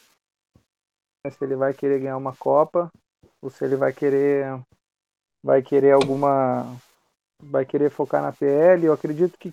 Se 1.30 1.44
ele 1.44 1.56
vai 1.56 1.74
querer 1.74 2.00
ganhar 2.00 2.16
uma 2.16 2.34
Copa 2.34 2.90
ou 3.42 3.50
se 3.50 3.64
ele 3.64 3.76
vai 3.76 3.92
querer 3.92 4.46
vai 5.44 5.62
querer 5.62 5.92
alguma 5.92 6.64
vai 7.38 7.66
querer 7.66 7.90
focar 7.90 8.22
na 8.22 8.32
PL. 8.32 8.86
Eu 8.86 8.94
acredito 8.94 9.38
que 9.38 9.52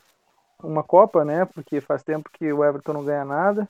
uma 0.64 0.82
Copa, 0.82 1.26
né? 1.26 1.44
Porque 1.44 1.82
faz 1.82 2.02
tempo 2.02 2.30
que 2.32 2.52
o 2.54 2.64
Everton 2.64 2.94
não 2.94 3.04
ganha 3.04 3.26
nada. 3.26 3.68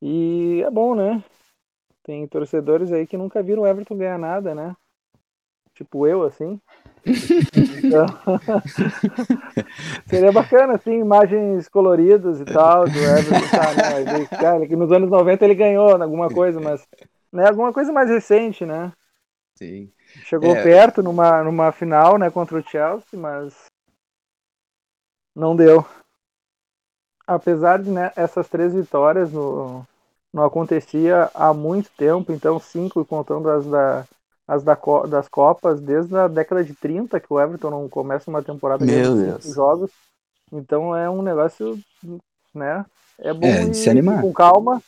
E 0.00 0.62
é 0.64 0.70
bom, 0.70 0.94
né? 0.94 1.22
Tem 2.02 2.26
torcedores 2.26 2.90
aí 2.90 3.06
que 3.06 3.18
nunca 3.18 3.42
viram 3.42 3.62
o 3.62 3.66
Everton 3.66 3.98
ganhar 3.98 4.18
nada, 4.18 4.54
né? 4.54 4.74
Tipo 5.74 6.06
eu, 6.06 6.22
assim. 6.22 6.58
Então, 7.84 8.06
seria 10.08 10.32
bacana, 10.32 10.74
assim, 10.74 10.98
imagens 10.98 11.68
coloridas 11.68 12.40
e 12.40 12.44
tal 12.44 12.84
do 12.84 12.98
Everton, 12.98 13.48
tá, 13.50 13.74
né? 13.74 14.26
Cara, 14.26 14.66
que 14.66 14.74
nos 14.74 14.90
anos 14.90 15.10
90 15.10 15.44
ele 15.44 15.54
ganhou 15.54 15.90
alguma 15.90 16.28
coisa, 16.28 16.58
mas 16.60 16.86
né, 17.32 17.46
alguma 17.46 17.72
coisa 17.72 17.92
mais 17.92 18.08
recente, 18.08 18.64
né? 18.64 18.92
Sim. 19.54 19.92
Chegou 20.24 20.54
é... 20.54 20.62
perto 20.62 21.02
numa, 21.02 21.42
numa 21.42 21.72
final, 21.72 22.18
né, 22.18 22.30
contra 22.30 22.58
o 22.58 22.62
Chelsea, 22.62 23.18
mas 23.18 23.54
não 25.34 25.54
deu. 25.54 25.84
Apesar 27.26 27.82
de 27.82 27.90
né, 27.90 28.12
essas 28.16 28.48
três 28.48 28.72
vitórias 28.74 29.30
no, 29.32 29.86
não 30.32 30.44
acontecia 30.44 31.30
há 31.34 31.52
muito 31.54 31.90
tempo, 31.96 32.32
então 32.32 32.58
cinco 32.58 33.04
contando 33.04 33.48
as, 33.50 33.66
da, 33.66 34.04
as 34.46 34.62
da, 34.62 34.78
das 35.08 35.28
Copas, 35.28 35.80
desde 35.80 36.16
a 36.16 36.28
década 36.28 36.64
de 36.64 36.74
30 36.74 37.20
que 37.20 37.32
o 37.32 37.40
Everton 37.40 37.70
não 37.70 37.88
começa 37.88 38.30
uma 38.30 38.42
temporada 38.42 38.84
de 38.84 38.92
cinco 38.92 39.54
jogos. 39.54 39.90
Então 40.52 40.96
é 40.96 41.08
um 41.08 41.22
negócio, 41.22 41.78
né? 42.54 42.84
É 43.18 43.32
bom 43.32 43.46
é, 43.46 43.64
ir, 43.64 43.96
ir 43.96 44.20
com 44.20 44.32
calma. 44.32 44.82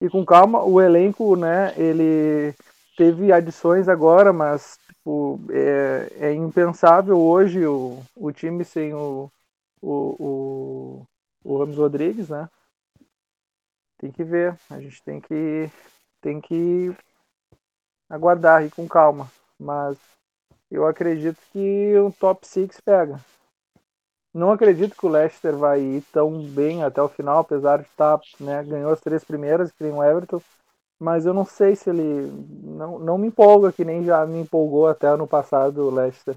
E 0.00 0.08
com 0.08 0.24
calma, 0.24 0.62
o 0.62 0.80
elenco, 0.80 1.34
né, 1.34 1.74
ele 1.76 2.54
teve 2.98 3.32
adições 3.32 3.88
agora, 3.88 4.32
mas 4.32 4.76
tipo, 4.88 5.40
é, 5.50 6.30
é 6.30 6.34
impensável 6.34 7.16
hoje 7.16 7.64
o, 7.64 8.02
o 8.16 8.32
time 8.32 8.64
sem 8.64 8.92
o, 8.92 9.30
o, 9.80 10.16
o, 10.18 11.06
o 11.44 11.58
Ramos 11.58 11.76
Rodrigues, 11.76 12.28
né? 12.28 12.48
Tem 13.98 14.10
que 14.10 14.24
ver, 14.24 14.58
a 14.68 14.80
gente 14.80 15.00
tem 15.04 15.20
que 15.20 15.70
tem 16.20 16.40
que 16.40 16.92
aguardar 18.10 18.64
e 18.66 18.70
com 18.70 18.86
calma, 18.88 19.30
mas 19.58 19.96
eu 20.70 20.86
acredito 20.86 21.38
que 21.52 21.96
o 21.98 22.12
top 22.12 22.46
6 22.46 22.80
pega. 22.80 23.20
não 24.32 24.52
acredito 24.52 24.96
que 24.96 25.04
o 25.06 25.08
Leicester 25.08 25.56
vai 25.56 25.80
ir 25.80 26.02
tão 26.12 26.42
bem 26.42 26.82
até 26.82 27.02
o 27.02 27.08
final, 27.08 27.40
apesar 27.40 27.78
de 27.78 27.88
estar, 27.88 28.18
tá, 28.18 28.24
né, 28.40 28.62
ganhou 28.64 28.90
as 28.92 29.00
três 29.00 29.22
primeiras, 29.24 29.70
que 29.70 29.78
tem 29.78 29.92
o 29.92 30.02
Everton, 30.02 30.40
mas 30.98 31.26
eu 31.26 31.32
não 31.34 31.44
sei 31.44 31.76
se 31.76 31.90
ele 31.90 32.32
não, 32.62 32.98
não 32.98 33.18
me 33.18 33.28
empolga, 33.28 33.72
que 33.72 33.84
nem 33.84 34.04
já 34.04 34.24
me 34.26 34.40
empolgou 34.40 34.88
até 34.88 35.06
ano 35.08 35.26
passado 35.26 35.86
o 35.86 35.90
Leicester. 35.94 36.36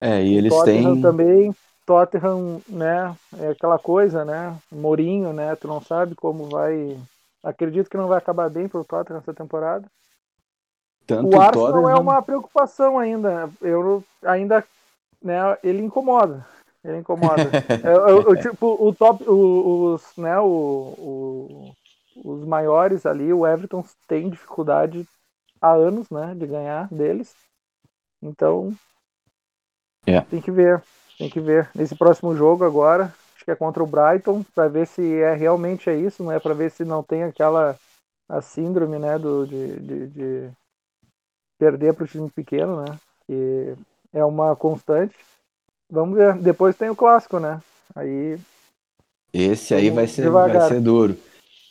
É, 0.00 0.22
e 0.22 0.36
eles 0.36 0.52
Tottenham 0.52 0.92
têm 0.94 1.02
também, 1.02 1.56
Tottenham, 1.86 2.60
né, 2.68 3.14
é 3.38 3.48
aquela 3.48 3.78
coisa, 3.78 4.24
né, 4.24 4.56
Mourinho, 4.70 5.32
né, 5.32 5.54
tu 5.56 5.66
não 5.68 5.80
sabe 5.80 6.14
como 6.14 6.48
vai, 6.48 6.98
acredito 7.42 7.88
que 7.88 7.96
não 7.96 8.08
vai 8.08 8.18
acabar 8.18 8.50
bem 8.50 8.68
pro 8.68 8.84
Tottenham 8.84 9.20
essa 9.20 9.32
temporada. 9.32 9.86
tanto 11.06 11.28
O 11.34 11.40
Arsenal 11.40 11.72
Tottenham- 11.72 11.90
é 11.90 11.94
uma 11.96 12.20
preocupação 12.20 12.98
ainda. 12.98 13.48
Eu 13.62 14.02
ainda, 14.24 14.64
né, 15.22 15.38
ele 15.62 15.82
incomoda. 15.82 16.44
Ele 16.84 16.98
incomoda. 16.98 17.50
Eu- 17.84 18.08
eu- 18.08 18.22
eu, 18.22 18.36
tipo, 18.36 18.76
o 18.80 18.92
top, 18.94 19.24
o- 19.28 19.94
os, 19.94 20.16
né, 20.16 20.38
o, 20.40 20.44
o- 20.98 21.72
os 22.24 22.44
maiores 22.44 23.04
ali, 23.06 23.32
o 23.32 23.46
Everton 23.46 23.84
tem 24.08 24.28
dificuldade 24.30 25.06
há 25.60 25.72
anos, 25.72 26.08
né, 26.10 26.34
de 26.34 26.46
ganhar 26.46 26.88
deles. 26.92 27.34
Então, 28.22 28.74
É. 30.06 30.20
tem 30.22 30.40
que 30.40 30.50
ver, 30.50 30.82
tem 31.18 31.28
que 31.28 31.40
ver. 31.40 31.68
Nesse 31.74 31.94
próximo 31.96 32.34
jogo 32.36 32.64
agora, 32.64 33.12
acho 33.34 33.44
que 33.44 33.50
é 33.50 33.56
contra 33.56 33.82
o 33.82 33.86
Brighton, 33.86 34.42
para 34.54 34.68
ver 34.68 34.86
se 34.86 35.02
é 35.20 35.34
realmente 35.34 35.90
é 35.90 35.96
isso, 35.96 36.24
né, 36.24 36.38
para 36.38 36.54
ver 36.54 36.70
se 36.70 36.84
não 36.84 37.02
tem 37.02 37.24
aquela 37.24 37.78
a 38.28 38.40
síndrome, 38.42 38.98
né, 38.98 39.18
do 39.18 39.46
de, 39.46 39.76
de, 39.80 40.06
de 40.08 40.50
perder 41.58 41.94
para 41.94 42.04
o 42.04 42.08
time 42.08 42.30
pequeno, 42.30 42.82
né? 42.82 42.98
Que 43.26 43.74
é 44.12 44.24
uma 44.24 44.54
constante. 44.56 45.14
Vamos 45.90 46.16
ver. 46.16 46.34
Depois 46.38 46.76
tem 46.76 46.90
o 46.90 46.96
clássico, 46.96 47.38
né? 47.38 47.60
Aí 47.94 48.38
Esse 49.32 49.74
aí 49.74 49.90
vai 49.90 50.06
ser, 50.06 50.22
Devagar. 50.22 50.58
vai 50.58 50.68
ser 50.68 50.80
duro. 50.80 51.16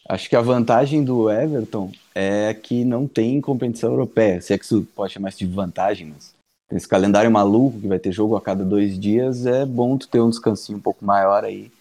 Acho 0.07 0.29
que 0.29 0.35
a 0.35 0.41
vantagem 0.41 1.03
do 1.03 1.31
Everton 1.31 1.91
é 2.13 2.53
que 2.53 2.85
não 2.85 3.07
tem 3.07 3.41
competição 3.41 3.91
europeia. 3.91 4.39
Se 4.39 4.53
é 4.53 4.57
que 4.57 4.63
isso 4.63 4.87
pode 4.95 5.13
chamar 5.13 5.29
isso 5.29 5.39
de 5.39 5.47
vantagem, 5.47 6.07
mas 6.07 6.35
esse 6.71 6.87
calendário 6.87 7.31
maluco 7.31 7.79
que 7.79 7.87
vai 7.87 7.97
ter 7.97 8.11
jogo 8.11 8.35
a 8.35 8.41
cada 8.41 8.63
dois 8.63 8.99
dias, 8.99 9.45
é 9.45 9.65
bom 9.65 9.97
tu 9.97 10.07
ter 10.07 10.21
um 10.21 10.29
descansinho 10.29 10.77
um 10.77 10.81
pouco 10.81 11.03
maior 11.03 11.43
aí. 11.43 11.71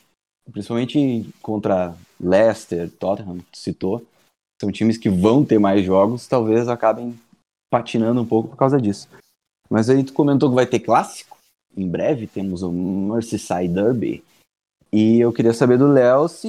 Principalmente 0.50 1.28
contra 1.42 1.94
Leicester, 2.18 2.90
Tottenham, 2.90 3.38
que 3.38 3.52
tu 3.52 3.58
citou. 3.58 4.02
São 4.60 4.72
times 4.72 4.96
que 4.96 5.10
vão 5.10 5.44
ter 5.44 5.58
mais 5.58 5.84
jogos, 5.84 6.26
talvez 6.26 6.68
acabem 6.68 7.18
patinando 7.70 8.22
um 8.22 8.26
pouco 8.26 8.50
por 8.50 8.56
causa 8.56 8.80
disso. 8.80 9.08
Mas 9.68 9.90
aí 9.90 10.02
tu 10.02 10.12
comentou 10.12 10.48
que 10.48 10.54
vai 10.54 10.66
ter 10.66 10.80
clássico. 10.80 11.36
Em 11.76 11.88
breve 11.88 12.26
temos 12.26 12.62
o 12.62 12.70
Merseyside 12.70 13.68
Derby. 13.68 14.24
E 14.96 15.18
eu 15.18 15.32
queria 15.32 15.52
saber 15.52 15.76
do 15.76 15.88
Léo 15.88 16.28
se 16.28 16.48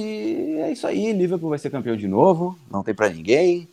é 0.60 0.70
isso 0.70 0.86
aí, 0.86 1.12
Liverpool 1.12 1.50
vai 1.50 1.58
ser 1.58 1.68
campeão 1.68 1.96
de 1.96 2.06
novo, 2.06 2.56
não 2.70 2.84
tem 2.84 2.94
pra 2.94 3.08
ninguém. 3.08 3.68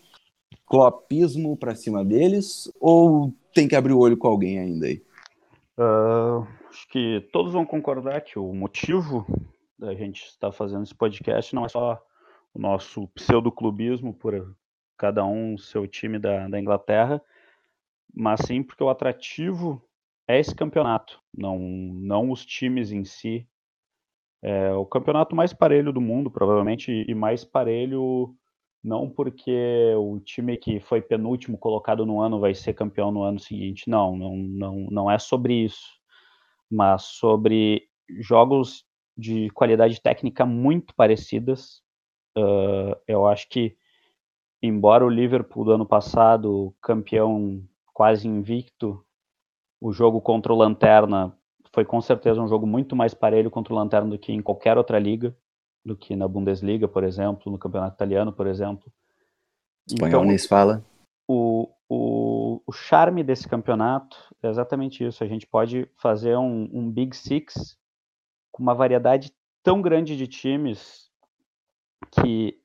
Clopismo 0.66 1.56
pra 1.56 1.76
cima 1.76 2.04
deles 2.04 2.74
ou 2.80 3.32
tem 3.54 3.68
que 3.68 3.76
abrir 3.76 3.94
o 3.94 4.00
olho 4.00 4.18
com 4.18 4.28
alguém 4.28 4.58
ainda 4.58 4.88
aí? 4.88 5.00
Ah, 5.78 6.48
acho 6.72 6.90
que 6.90 7.24
todos 7.32 7.54
vão 7.54 7.64
concordar 7.64 8.20
que 8.22 8.40
o 8.40 8.52
motivo 8.52 9.28
da 9.78 9.94
gente 9.94 10.24
estar 10.24 10.52
fazendo 10.52 10.82
esse 10.82 10.96
podcast 10.96 11.54
não 11.54 11.66
é 11.66 11.70
só 11.70 12.04
o 12.52 12.58
nosso 12.58 13.08
pseudoclubismo 13.10 14.12
por 14.12 14.56
cada 14.98 15.24
um 15.24 15.56
seu 15.56 15.86
time 15.86 16.18
da, 16.18 16.48
da 16.48 16.60
Inglaterra, 16.60 17.22
mas 18.12 18.40
sim 18.48 18.64
porque 18.64 18.84
o 18.84 18.90
atrativo 18.90 19.88
é 20.28 20.40
esse 20.40 20.56
campeonato, 20.56 21.22
não, 21.32 21.60
não 21.60 22.32
os 22.32 22.44
times 22.44 22.92
em 22.92 23.06
si. 23.06 23.48
É 24.44 24.74
o 24.74 24.86
campeonato 24.86 25.34
mais 25.34 25.54
parelho 25.54 25.94
do 25.94 26.02
mundo, 26.02 26.30
provavelmente, 26.30 27.06
e 27.08 27.16
mais 27.16 27.46
parelho 27.46 28.36
não 28.84 29.10
porque 29.10 29.94
o 29.98 30.20
time 30.20 30.58
que 30.58 30.82
foi 30.82 31.02
penúltimo 31.02 31.58
colocado 31.58 32.06
no 32.06 32.20
ano 32.20 32.42
vai 32.42 32.54
ser 32.54 32.74
campeão 32.74 33.10
no 33.10 33.24
ano 33.24 33.40
seguinte. 33.40 33.90
Não, 33.90 34.18
não, 34.18 34.36
não, 34.36 34.76
não 34.92 35.10
é 35.10 35.18
sobre 35.18 35.54
isso. 35.64 35.88
Mas 36.70 37.04
sobre 37.04 37.88
jogos 38.20 38.86
de 39.18 39.50
qualidade 39.52 40.02
técnica 40.02 40.46
muito 40.46 40.94
parecidas. 40.94 41.82
Uh, 42.38 43.00
eu 43.08 43.26
acho 43.26 43.48
que, 43.48 43.78
embora 44.62 45.06
o 45.06 45.10
Liverpool 45.10 45.64
do 45.64 45.72
ano 45.72 45.86
passado, 45.86 46.76
campeão 46.82 47.64
quase 47.94 48.28
invicto, 48.28 49.06
o 49.80 49.94
jogo 49.94 50.20
contra 50.20 50.52
o 50.52 50.58
Lanterna 50.58 51.38
foi 51.74 51.84
com 51.84 52.00
certeza 52.00 52.42
um 52.42 52.48
jogo 52.48 52.68
muito 52.68 52.96
mais 52.96 53.14
parelho 53.14 53.50
contra 53.50 53.74
o 53.74 53.76
Lanterna 53.76 54.10
do 54.10 54.20
que 54.20 54.32
em 54.32 54.42
qualquer 54.42 54.78
outra 54.78 55.00
liga 55.00 55.36
do 55.84 55.98
que 55.98 56.16
na 56.16 56.28
Bundesliga, 56.28 56.88
por 56.88 57.04
exemplo, 57.04 57.52
no 57.52 57.58
Campeonato 57.58 57.96
Italiano, 57.96 58.32
por 58.32 58.48
exemplo. 58.48 58.92
Espanhol 59.86 60.24
Então, 60.24 60.24
fala. 60.48 60.86
o, 61.28 61.70
o, 61.90 62.62
o 62.66 62.72
charme 62.72 63.24
desse 63.24 63.50
campeonato 63.50 64.18
é 64.42 64.50
exatamente 64.50 65.06
isso. 65.06 65.24
A 65.24 65.28
gente 65.28 65.46
pode 65.46 65.90
fazer 65.98 66.38
um, 66.38 66.70
um 66.72 66.90
Big 66.90 67.16
Six 67.16 67.78
com 68.52 68.64
uma 68.64 68.74
variedade 68.74 69.34
tão 69.62 69.82
grande 69.82 70.16
de 70.16 70.28
times 70.28 71.10
que. 72.12 72.62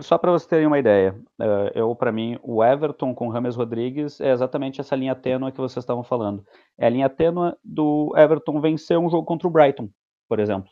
Só 0.00 0.16
para 0.16 0.32
vocês 0.32 0.48
terem 0.48 0.66
uma 0.66 0.78
ideia, 0.78 1.14
eh, 1.38 1.72
eu, 1.74 1.94
para 1.94 2.10
mim, 2.10 2.38
o 2.42 2.64
Everton 2.64 3.14
com 3.14 3.28
Rames 3.28 3.56
Rodrigues 3.56 4.20
é 4.22 4.32
exatamente 4.32 4.80
essa 4.80 4.96
linha 4.96 5.14
tênue 5.14 5.52
que 5.52 5.60
vocês 5.60 5.82
estavam 5.82 6.02
falando. 6.02 6.44
É 6.78 6.86
a 6.86 6.90
linha 6.90 7.10
tênue 7.10 7.52
do 7.62 8.12
Everton 8.16 8.58
vencer 8.60 8.98
um 8.98 9.10
jogo 9.10 9.26
contra 9.26 9.46
o 9.46 9.50
Brighton, 9.50 9.90
por 10.28 10.40
exemplo. 10.40 10.70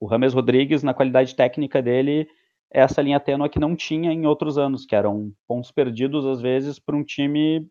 O 0.00 0.06
Rames 0.06 0.32
Rodrigues, 0.32 0.82
na 0.82 0.94
qualidade 0.94 1.34
técnica 1.34 1.82
dele, 1.82 2.26
é 2.72 2.80
essa 2.80 3.02
linha 3.02 3.20
tênue 3.20 3.50
que 3.50 3.58
não 3.58 3.76
tinha 3.76 4.12
em 4.12 4.26
outros 4.26 4.56
anos, 4.56 4.86
que 4.86 4.96
eram 4.96 5.30
pontos 5.46 5.70
perdidos, 5.70 6.24
às 6.24 6.40
vezes, 6.40 6.78
para 6.78 6.96
um 6.96 7.04
time 7.04 7.68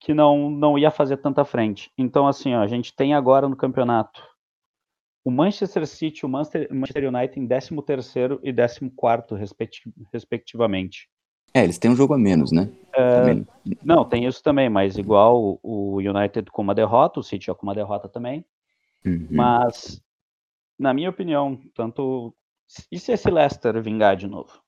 que 0.00 0.12
não, 0.14 0.50
não 0.50 0.78
ia 0.78 0.90
fazer 0.90 1.18
tanta 1.18 1.44
frente. 1.44 1.92
Então, 1.96 2.26
assim, 2.26 2.54
ó, 2.54 2.62
a 2.62 2.66
gente 2.66 2.94
tem 2.96 3.14
agora 3.14 3.48
no 3.48 3.56
campeonato 3.56 4.20
o 5.24 5.30
Manchester 5.30 5.86
City 5.86 6.20
e 6.22 6.26
o 6.26 6.28
Manchester, 6.28 6.68
Manchester 6.72 7.08
United 7.14 7.38
em 7.40 7.46
13º 7.46 8.40
e 8.42 8.52
14º, 8.52 9.36
respecti 9.36 9.82
respectivamente. 10.12 11.08
É, 11.52 11.64
eles 11.64 11.78
têm 11.78 11.90
um 11.90 11.96
jogo 11.96 12.14
a 12.14 12.18
menos, 12.18 12.52
né? 12.52 12.70
Também. 12.92 13.46
Não, 13.84 14.04
tem 14.04 14.24
isso 14.24 14.42
também, 14.42 14.68
mas 14.68 14.96
igual 14.96 15.58
o 15.62 15.96
United 15.96 16.50
com 16.50 16.62
uma 16.62 16.74
derrota, 16.74 17.18
o 17.20 17.22
City 17.24 17.46
já 17.46 17.54
com 17.54 17.64
uma 17.66 17.74
derrota 17.74 18.08
também. 18.08 18.44
Uhum. 19.04 19.26
Mas, 19.30 20.00
na 20.78 20.94
minha 20.94 21.10
opinião, 21.10 21.60
tanto. 21.74 22.32
E 22.90 22.98
se 23.00 23.10
esse 23.12 23.28
Leicester 23.28 23.82
vingar 23.82 24.14
de 24.16 24.28
novo? 24.28 24.60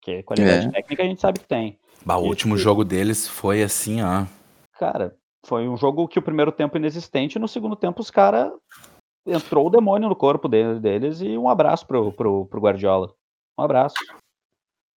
Porque 0.00 0.22
qualidade 0.22 0.68
É. 0.68 0.70
técnica 0.70 1.02
a 1.02 1.06
gente 1.06 1.20
sabe 1.20 1.40
que 1.40 1.48
tem. 1.48 1.78
Bah, 2.06 2.16
o 2.16 2.20
Esse- 2.20 2.28
último 2.28 2.56
jogo 2.56 2.84
deles 2.84 3.26
foi 3.26 3.60
assim, 3.62 4.00
ó. 4.00 4.24
Cara, 4.78 5.16
foi 5.44 5.68
um 5.68 5.76
jogo 5.76 6.06
que 6.06 6.18
o 6.20 6.22
primeiro 6.22 6.52
tempo 6.52 6.76
inexistente, 6.76 7.34
e 7.34 7.38
no 7.40 7.48
segundo 7.48 7.74
tempo 7.74 8.00
os 8.00 8.10
caras. 8.10 8.52
Entrou 9.28 9.66
o 9.66 9.70
demônio 9.70 10.08
no 10.08 10.16
corpo 10.16 10.48
de- 10.48 10.78
deles 10.80 11.20
e 11.20 11.36
um 11.36 11.48
abraço 11.48 11.86
pro, 11.86 12.12
pro, 12.12 12.46
pro 12.46 12.60
Guardiola. 12.60 13.12
Um 13.58 13.62
abraço. 13.62 13.96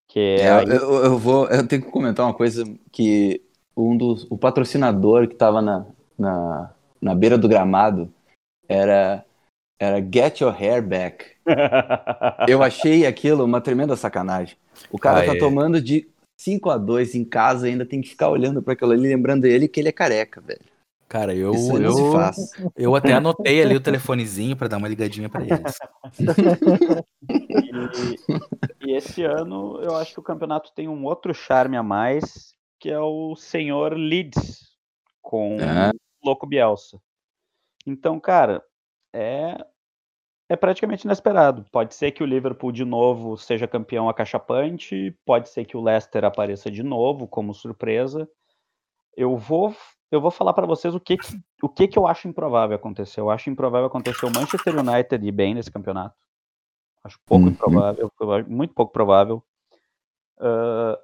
Que 0.09 0.37
É, 0.39 0.51
aí- 0.51 0.67
eu, 0.67 1.03
eu 1.03 1.17
vou, 1.17 1.47
eu 1.47 1.67
tenho 1.67 1.81
que 1.83 1.91
comentar 1.91 2.25
uma 2.25 2.33
coisa 2.33 2.63
que 2.91 3.41
um 3.75 3.95
dos, 3.97 4.27
o 4.29 4.37
patrocinador 4.37 5.27
que 5.27 5.33
estava 5.33 5.61
na, 5.61 5.85
na, 6.17 6.73
na 7.01 7.15
beira 7.15 7.37
do 7.37 7.47
gramado 7.47 8.11
era 8.67 9.25
era 9.81 9.99
Get 9.99 10.41
Your 10.41 10.55
Hair 10.55 10.83
Back. 10.83 11.25
Eu 12.47 12.61
achei 12.61 13.07
aquilo 13.07 13.43
uma 13.43 13.59
tremenda 13.59 13.95
sacanagem. 13.95 14.55
O 14.91 14.99
cara 14.99 15.25
tá 15.25 15.35
é. 15.35 15.39
tomando 15.39 15.81
de 15.81 16.07
5 16.39 16.69
a 16.69 16.77
2 16.77 17.15
em 17.15 17.25
casa 17.25 17.67
e 17.67 17.71
ainda 17.71 17.83
tem 17.83 17.99
que 17.99 18.09
ficar 18.09 18.29
olhando 18.29 18.61
para 18.61 18.73
aquilo 18.73 18.91
ali, 18.91 19.07
lembrando 19.07 19.45
ele 19.45 19.67
que 19.67 19.79
ele 19.79 19.89
é 19.89 19.91
careca, 19.91 20.39
velho. 20.39 20.61
Cara, 21.11 21.35
eu, 21.35 21.53
se 21.53 21.83
eu, 21.83 22.11
faz. 22.13 22.37
eu 22.73 22.95
até 22.95 23.11
anotei 23.11 23.61
ali 23.61 23.75
o 23.75 23.81
telefonezinho 23.81 24.55
pra 24.55 24.69
dar 24.69 24.77
uma 24.77 24.87
ligadinha 24.87 25.27
pra 25.27 25.41
eles. 25.43 25.77
E, 28.81 28.87
e 28.87 28.95
esse 28.95 29.21
ano 29.23 29.77
eu 29.81 29.93
acho 29.97 30.13
que 30.13 30.19
o 30.21 30.23
campeonato 30.23 30.71
tem 30.73 30.87
um 30.87 31.03
outro 31.03 31.33
charme 31.33 31.75
a 31.75 31.83
mais, 31.83 32.55
que 32.79 32.89
é 32.89 32.97
o 32.97 33.35
senhor 33.35 33.93
Leeds, 33.93 34.71
com 35.21 35.57
Ah. 35.59 35.91
o 36.23 36.27
Louco 36.27 36.47
Bielsa. 36.47 36.97
Então, 37.85 38.17
cara, 38.17 38.63
é, 39.13 39.57
é 40.47 40.55
praticamente 40.55 41.05
inesperado. 41.05 41.65
Pode 41.73 41.93
ser 41.93 42.11
que 42.11 42.23
o 42.23 42.25
Liverpool 42.25 42.71
de 42.71 42.85
novo 42.85 43.35
seja 43.35 43.67
campeão 43.67 44.07
acachapante, 44.07 45.13
pode 45.25 45.49
ser 45.49 45.65
que 45.65 45.75
o 45.75 45.81
Leicester 45.81 46.23
apareça 46.23 46.71
de 46.71 46.83
novo 46.83 47.27
como 47.27 47.53
surpresa. 47.53 48.29
Eu 49.17 49.35
vou, 49.35 49.75
eu 50.11 50.21
vou 50.21 50.29
falar 50.31 50.53
para 50.53 50.67
vocês 50.67 50.93
o 50.93 50.99
que, 50.99 51.17
que, 51.17 51.41
o 51.63 51.69
que, 51.69 51.87
que 51.87 51.97
eu 51.97 52.05
acho 52.05 52.27
improvável 52.27 52.75
acontecer. 52.75 53.19
Eu 53.21 53.29
acho 53.29 53.49
improvável 53.49 53.87
acontecer 53.87 54.25
o 54.25 54.31
Manchester 54.31 54.77
United 54.77 55.25
ir 55.25 55.31
bem 55.31 55.53
nesse 55.53 55.71
campeonato. 55.71 56.15
Acho 57.03 57.17
pouco 57.25 57.45
Uhum. 57.45 57.51
improvável, 57.51 58.11
muito 58.47 58.73
pouco 58.73 58.91
provável. 58.91 59.43
Ah, 60.39 60.97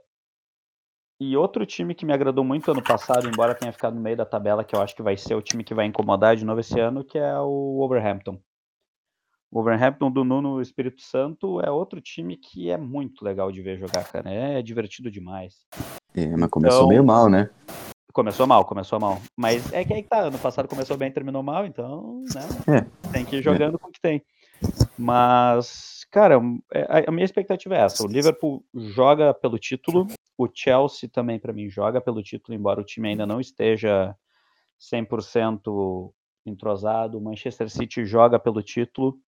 E 1.20 1.36
outro 1.36 1.66
time 1.66 1.95
que 1.95 2.05
me 2.05 2.14
agradou 2.14 2.43
muito 2.43 2.70
ano 2.70 2.84
passado, 2.84 3.28
embora 3.28 3.55
tenha 3.55 3.72
ficado 3.74 3.95
no 3.95 4.01
meio 4.01 4.16
da 4.16 4.26
tabela, 4.26 4.64
que 4.64 4.76
eu 4.76 4.82
acho 4.82 4.95
que 4.95 5.01
vai 5.01 5.18
ser 5.18 5.34
o 5.34 5.41
time 5.41 5.64
que 5.64 5.74
vai 5.74 5.88
incomodar 5.88 6.36
de 6.36 6.45
novo 6.45 6.60
esse 6.60 6.80
ano, 6.80 7.03
que 7.03 7.18
é 7.18 7.36
o 7.39 7.78
Wolverhampton. 7.80 8.39
O 9.49 9.55
Wolverhampton 9.55 10.12
do 10.12 10.24
Nuno 10.24 10.62
Espírito 10.62 11.01
Santo 11.01 11.60
é 11.62 11.72
outro 11.72 11.99
time 12.01 12.38
que 12.38 12.70
é 12.70 12.78
muito 12.78 13.24
legal 13.26 13.51
de 13.51 13.64
ver 13.64 13.80
jogar, 13.80 14.03
cara. 14.12 14.30
É 14.30 14.62
divertido 14.62 15.10
demais. 15.10 15.66
É, 16.14 16.28
mas 16.38 16.49
começou 16.51 16.82
Então- 16.82 16.89
meio 16.89 17.03
mal, 17.03 17.28
né? 17.30 17.49
Começou 18.18 18.47
mal, 18.47 18.65
começou 18.65 18.99
mal. 18.99 19.22
Mas 19.38 19.72
é 19.72 19.86
que 19.86 19.93
aí 19.93 20.01
tá, 20.01 20.22
ano 20.22 20.39
passado 20.39 20.68
começou 20.68 20.97
bem, 20.97 21.11
terminou 21.11 21.43
mal, 21.43 21.68
então, 21.68 22.24
né? 22.34 22.89
Tem 23.13 23.24
que 23.24 23.36
ir 23.36 23.43
jogando 23.43 23.78
com 23.78 23.89
o 23.89 23.91
que 23.91 24.01
tem. 24.01 24.24
Mas, 24.97 26.03
cara, 26.09 26.41
é- 26.74 27.05
a- 27.07 27.11
minha 27.11 27.24
expectativa 27.26 27.76
é 27.76 27.82
essa. 27.82 28.03
O 28.03 28.07
Liverpool 28.07 28.65
joga 28.74 29.36
pelo 29.36 29.59
título, 29.59 30.07
o 30.36 30.49
Chelsea 30.51 31.07
também, 31.07 31.38
pra 31.38 31.53
mim, 31.53 31.70
joga 31.70 32.01
pelo 32.01 32.24
título, 32.24 32.57
embora 32.57 32.82
o 32.82 32.84
time 32.84 33.09
ainda 33.09 33.28
não 33.28 33.39
esteja 33.39 34.15
100% 34.80 36.11
entrosado. 36.43 37.20
O 37.20 37.22
Manchester 37.22 37.70
City 37.70 38.03
joga 38.03 38.39
pelo 38.39 38.63
título. 38.63 39.20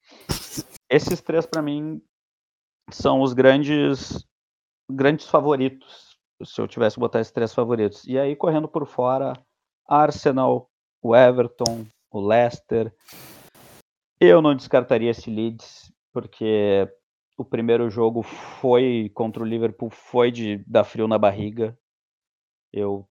Esses 0.88 1.20
três, 1.20 1.44
pra 1.44 1.60
mim, 1.60 2.00
são 2.90 3.20
os 3.20 3.34
grandes, 3.34 4.26
grandes 4.90 5.26
favoritos 5.28 6.07
se 6.44 6.60
eu 6.60 6.68
tivesse 6.68 6.96
que 6.96 7.00
botar 7.00 7.20
esses 7.20 7.32
três 7.32 7.52
favoritos. 7.52 8.04
E 8.06 8.18
aí, 8.18 8.36
correndo 8.36 8.68
por 8.68 8.86
fora, 8.86 9.32
Arsenal, 9.86 10.70
o 11.02 11.14
Everton, 11.14 11.86
o 12.10 12.20
Leicester. 12.20 12.92
Eu 14.20 14.42
não 14.42 14.54
descartaria 14.54 15.10
esse 15.10 15.30
Leeds, 15.30 15.92
porque 16.12 16.88
o 17.36 17.44
primeiro 17.44 17.88
jogo 17.88 18.22
foi 18.22 19.10
contra 19.14 19.42
o 19.42 19.46
Liverpool, 19.46 19.90
foi 19.90 20.30
de 20.30 20.58
dar 20.66 20.84
frio 20.84 21.06
na 21.06 21.18
barriga. 21.18 21.76
Eu 22.72 23.08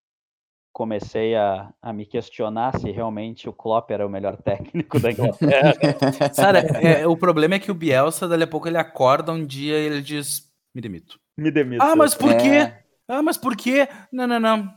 comecei 0.73 1.35
a, 1.35 1.73
a 1.81 1.93
me 1.93 2.05
questionar 2.05 2.79
se 2.79 2.91
realmente 2.91 3.49
o 3.49 3.53
Klopp 3.53 3.91
era 3.91 4.07
o 4.07 4.11
melhor 4.11 4.37
técnico 4.43 5.01
da 5.01 5.11
Inglaterra. 5.11 5.73
Cara, 6.37 6.59
é, 6.83 7.07
o 7.07 7.17
problema 7.17 7.55
é 7.55 7.59
que 7.59 7.71
o 7.71 7.75
Bielsa, 7.75 8.29
dali 8.29 8.43
a 8.43 8.47
pouco, 8.47 8.69
ele 8.69 8.77
acorda 8.77 9.33
um 9.33 9.45
dia 9.47 9.79
e 9.79 9.87
ele 9.87 10.03
diz: 10.03 10.53
Me 10.75 10.83
demito. 10.83 11.19
Me 11.39 11.51
demito. 11.51 11.83
Ah, 11.83 11.97
mas 11.97 12.15
por 12.15 12.31
É. 12.33 12.37
quê? 12.37 12.86
Ah, 13.09 13.23
mas 13.23 13.37
por 13.37 13.57
quê? 13.57 13.89
Não, 14.13 14.27
não, 14.27 14.41
não. 14.41 14.75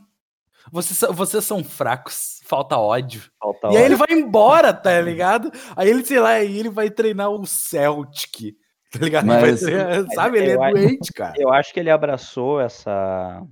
Vocês, 0.70 0.98
são- 0.98 1.12
vocês 1.12 1.44
são 1.44 1.64
fracos, 1.64 2.40
falta 2.44 2.76
ódio. 2.78 3.22
Falta 3.40 3.68
E 3.68 3.70
aí 3.70 3.76
hora. 3.76 3.84
ele 3.86 3.96
vai 3.96 4.08
embora, 4.12 4.72
tá 4.74 5.00
ligado? 5.00 5.50
Aí 5.74 5.88
ele, 5.88 6.04
sei 6.04 6.20
lá, 6.20 6.30
aí 6.30 6.58
ele 6.58 6.68
vai 6.68 6.90
treinar 6.90 7.30
o 7.30 7.44
Celtic, 7.46 8.54
tá 8.92 8.98
ligado? 8.98 9.24
Ele 9.24 9.40
vai 9.40 9.50
Mas- 9.50 9.60
treinar- 9.60 10.06
sabe, 10.14 10.38
ele 10.38 10.50
é 10.50 10.54
eu 10.56 10.62
acho- 10.62 10.74
doente, 10.76 11.12
cara. 11.12 11.34
Eu 11.38 11.52
acho 11.52 11.72
que 11.72 11.80
ele 11.80 11.90
abraçou 11.90 12.60
essa 12.60 13.42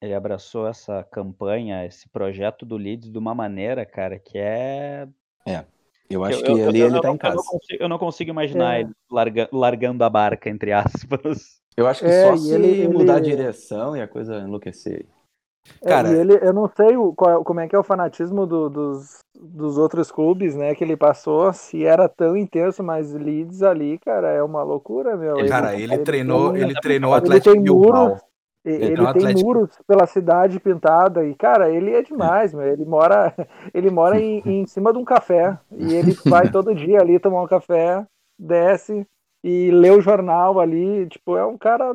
ele 0.00 0.12
abraçou 0.14 0.68
essa 0.68 1.02
campanha, 1.10 1.86
esse 1.86 2.06
projeto 2.10 2.66
do 2.66 2.76
Leeds 2.76 3.10
de 3.10 3.16
uma 3.18 3.34
maneira, 3.34 3.86
cara, 3.86 4.18
que 4.18 4.36
é 4.36 5.08
Eu 6.10 6.22
acho 6.22 6.40
eu- 6.40 6.44
que 6.44 6.50
eu- 6.50 6.68
ali 6.68 6.80
eu- 6.80 6.86
ele 6.88 6.96
eu 6.98 7.00
tá 7.00 7.08
não- 7.08 7.14
em 7.14 7.18
casa. 7.18 7.34
Eu 7.34 7.36
não 7.38 7.44
consigo, 7.44 7.82
eu 7.82 7.88
não 7.88 7.98
consigo 7.98 8.30
imaginar 8.30 8.76
É. 8.76 8.80
ele 8.80 8.92
larga- 9.10 9.48
largando 9.50 10.04
a 10.04 10.10
barca 10.10 10.50
entre 10.50 10.72
aspas. 10.72 11.62
Eu 11.76 11.86
acho 11.86 12.00
que 12.04 12.10
É, 12.10 12.22
só 12.30 12.36
se 12.36 12.52
ele- 12.52 12.88
mudar 12.88 13.14
a 13.14 13.18
ele- 13.18 13.30
direção 13.30 13.96
e 13.96 14.00
a 14.02 14.06
coisa 14.08 14.38
enlouquecer. 14.38 15.06
É, 15.82 15.88
Cara- 15.88 16.10
e 16.10 16.14
ele, 16.20 16.38
eu 16.42 16.52
não 16.52 16.68
sei 16.68 16.96
o, 16.96 17.12
qual- 17.14 17.42
como 17.42 17.60
é 17.60 17.66
que 17.66 17.74
é 17.74 17.78
o 17.78 17.82
fanatismo 17.82 18.46
do- 18.46 18.68
dos, 18.68 19.18
dos 19.34 19.78
outros 19.78 20.12
clubes, 20.12 20.54
né, 20.54 20.74
que 20.74 20.84
ele 20.84 20.96
passou, 20.96 21.52
se 21.54 21.84
era 21.84 22.06
tão 22.08 22.36
intenso, 22.36 22.82
mas 22.82 23.12
Leeds 23.14 23.62
ali, 23.62 23.98
cara, 23.98 24.28
é 24.30 24.42
uma 24.42 24.62
loucura, 24.62 25.16
meu. 25.16 25.38
Ele- 25.38 25.48
Cara, 25.48 25.74
ele 25.74 25.98
treinou, 25.98 26.52
tem- 26.52 26.62
ele 26.62 26.74
treinou 26.80 27.12
o 27.12 27.14
ele 27.16 27.24
Atlético 27.24 27.54
tem 27.54 27.62
Bilbao. 27.62 28.08
muros, 28.08 28.22
e- 28.64 28.68
Ele 28.70 28.76
ele 28.84 28.86
tem 28.88 28.96
tem 28.96 29.06
Atlético- 29.06 29.40
muros 29.46 29.70
pela 29.86 30.06
cidade 30.06 30.60
pintada 30.60 31.24
e, 31.24 31.34
cara, 31.34 31.70
ele 31.70 31.90
é 31.92 32.02
demais, 32.02 32.52
meu. 32.54 32.66
Ele 32.66 32.84
mora, 32.84 33.34
ele 33.74 33.90
mora 33.90 34.20
em, 34.20 34.42
em 34.44 34.66
cima 34.66 34.92
de 34.92 34.98
um 34.98 35.04
café 35.04 35.58
e 35.72 35.94
ele 35.94 36.12
vai 36.26 36.42
todo 36.54 36.74
dia 36.74 37.00
ali 37.00 37.18
tomar 37.18 37.42
um 37.42 37.46
café, 37.48 38.06
desce 38.38 39.06
e 39.46 39.70
lê 39.70 39.90
o 39.90 40.00
jornal 40.00 40.58
ali, 40.58 41.06
tipo, 41.08 41.36
é 41.36 41.44
um 41.44 41.58
cara 41.58 41.94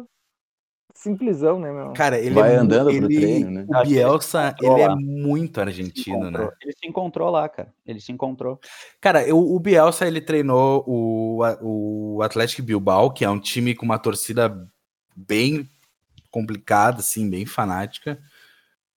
simplesão, 0.94 1.60
né, 1.60 1.72
meu? 1.72 1.94
Cara, 1.94 2.20
ele 2.20 2.36
Vai 2.36 2.54
é 2.54 2.58
andando 2.58 2.86
pro 2.88 2.96
ele- 2.96 3.16
treino, 3.16 3.50
né? 3.52 3.66
O 3.68 3.76
ele 3.78 3.88
Bielsa, 3.90 4.50
encontrou 4.50 4.78
ele 4.78 4.82
é 4.84 4.96
muito 4.96 5.60
Ele 5.60 5.70
argentino, 5.70 6.30
né? 6.32 6.50
Ele 6.62 6.74
se 6.74 6.88
encontrou 6.88 7.30
lá, 7.32 7.50
cara. 7.50 7.74
Ele 7.86 8.00
se 8.00 8.12
encontrou. 8.12 8.60
Cara, 9.02 9.28
eu- 9.28 9.40
o 9.40 9.60
Bielsa, 9.60 10.06
ele 10.06 10.22
treinou 10.22 10.84
o, 10.88 11.40
o 11.62 12.22
Atlético 12.22 12.62
Bilbao, 12.62 13.12
que 13.12 13.26
é 13.26 13.30
um 13.30 13.40
time 13.40 13.74
com 13.74 13.86
uma 13.86 13.98
torcida 13.98 14.56
bem 15.16 15.68
complicada, 16.30 17.00
assim, 17.00 17.28
bem 17.30 17.46
fanática. 17.46 18.20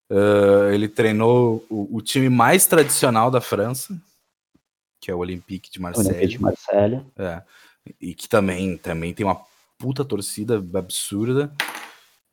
Ah, 0.10 0.70
ele 0.74 0.90
treinou 0.90 1.66
o, 1.70 1.98
o 1.98 2.02
time 2.02 2.28
mais 2.30 2.66
tradicional 2.66 3.32
da 3.32 3.40
França, 3.40 3.96
que 5.00 5.10
é 5.10 5.16
o 5.16 5.20
Olympique 5.20 5.72
de 5.72 5.80
Olympique 5.80 6.04
Marseille. 6.04 6.28
de 6.28 6.42
Marselha. 6.42 7.06
É, 7.18 7.42
e 8.00 8.14
que 8.14 8.28
também, 8.30 8.78
também 8.78 9.14
tem 9.14 9.26
uma 9.26 9.40
puta 9.78 10.06
torcida 10.06 10.64
absurda. 10.76 11.52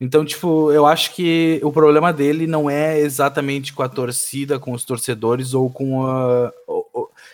Então, 0.01 0.25
tipo, 0.25 0.71
eu 0.71 0.87
acho 0.87 1.13
que 1.15 1.61
o 1.65 1.73
problema 1.73 2.13
dele 2.13 2.47
não 2.47 2.71
é 2.71 3.01
exatamente 3.01 3.73
com 3.73 3.83
a 3.83 3.89
torcida, 3.89 4.59
com 4.59 4.73
os 4.73 4.85
torcedores 4.85 5.55
ou 5.55 5.69
com 5.71 6.07
a. 6.07 6.53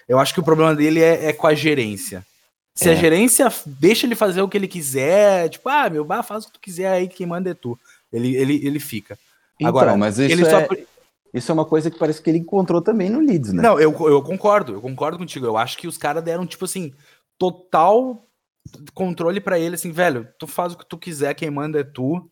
Eu 0.09 0.19
acho 0.19 0.33
que 0.33 0.41
o 0.41 0.45
problema 0.45 0.75
dele 0.75 1.01
é, 1.01 1.27
é 1.27 1.33
com 1.33 1.47
a 1.47 1.55
gerência. 1.55 2.25
Se 2.75 2.89
a 2.89 2.93
É. 2.93 2.97
gerência 2.97 3.47
f- 3.47 3.69
deixa 3.69 4.07
ele 4.07 4.15
fazer 4.15 4.41
o 4.41 4.49
que 4.49 4.57
ele 4.57 4.67
quiser, 4.67 5.49
tipo, 5.51 5.69
ah, 5.69 5.89
meu, 5.91 6.05
bah, 6.05 6.23
faz 6.23 6.45
o 6.45 6.47
que 6.49 6.55
tu 6.55 6.61
quiser 6.61 6.89
aí, 6.91 7.07
quem 7.07 7.27
manda 7.27 7.51
é 7.51 7.55
tu. 7.55 7.79
Ele, 8.13 8.35
ele, 8.35 8.67
ele 8.67 8.81
fica. 8.81 9.19
Então, 9.57 9.69
Agora, 9.69 9.97
mas 9.97 10.19
isso, 10.19 10.33
ele 10.33 10.45
só 10.45 10.59
é, 10.59 10.69
isso 11.35 11.51
é 11.53 11.55
uma 11.55 11.65
coisa 11.65 11.91
que 11.91 11.99
parece 11.99 12.21
que 12.23 12.31
ele 12.31 12.39
encontrou 12.39 12.81
também 12.81 13.11
no 13.11 13.21
Leeds, 13.21 13.53
né? 13.53 13.63
Não, 13.63 13.79
eu, 13.79 13.93
eu 14.09 14.23
concordo, 14.23 14.73
eu 14.75 14.81
concordo 14.81 15.19
contigo. 15.19 15.47
Eu 15.47 15.57
acho 15.57 15.77
que 15.77 15.87
os 15.87 15.97
caras 15.99 16.25
deram, 16.25 16.47
tipo 16.47 16.65
assim, 16.65 16.93
total 17.39 18.29
controle 18.95 19.41
pra 19.41 19.59
ele, 19.59 19.75
assim, 19.75 19.93
velho, 19.93 20.29
tu 20.39 20.47
faz 20.47 20.73
o 20.73 20.79
que 20.79 20.87
tu 20.87 20.99
quiser, 20.99 21.35
quem 21.35 21.51
manda 21.51 21.81
é 21.81 21.85
tu, 21.85 22.31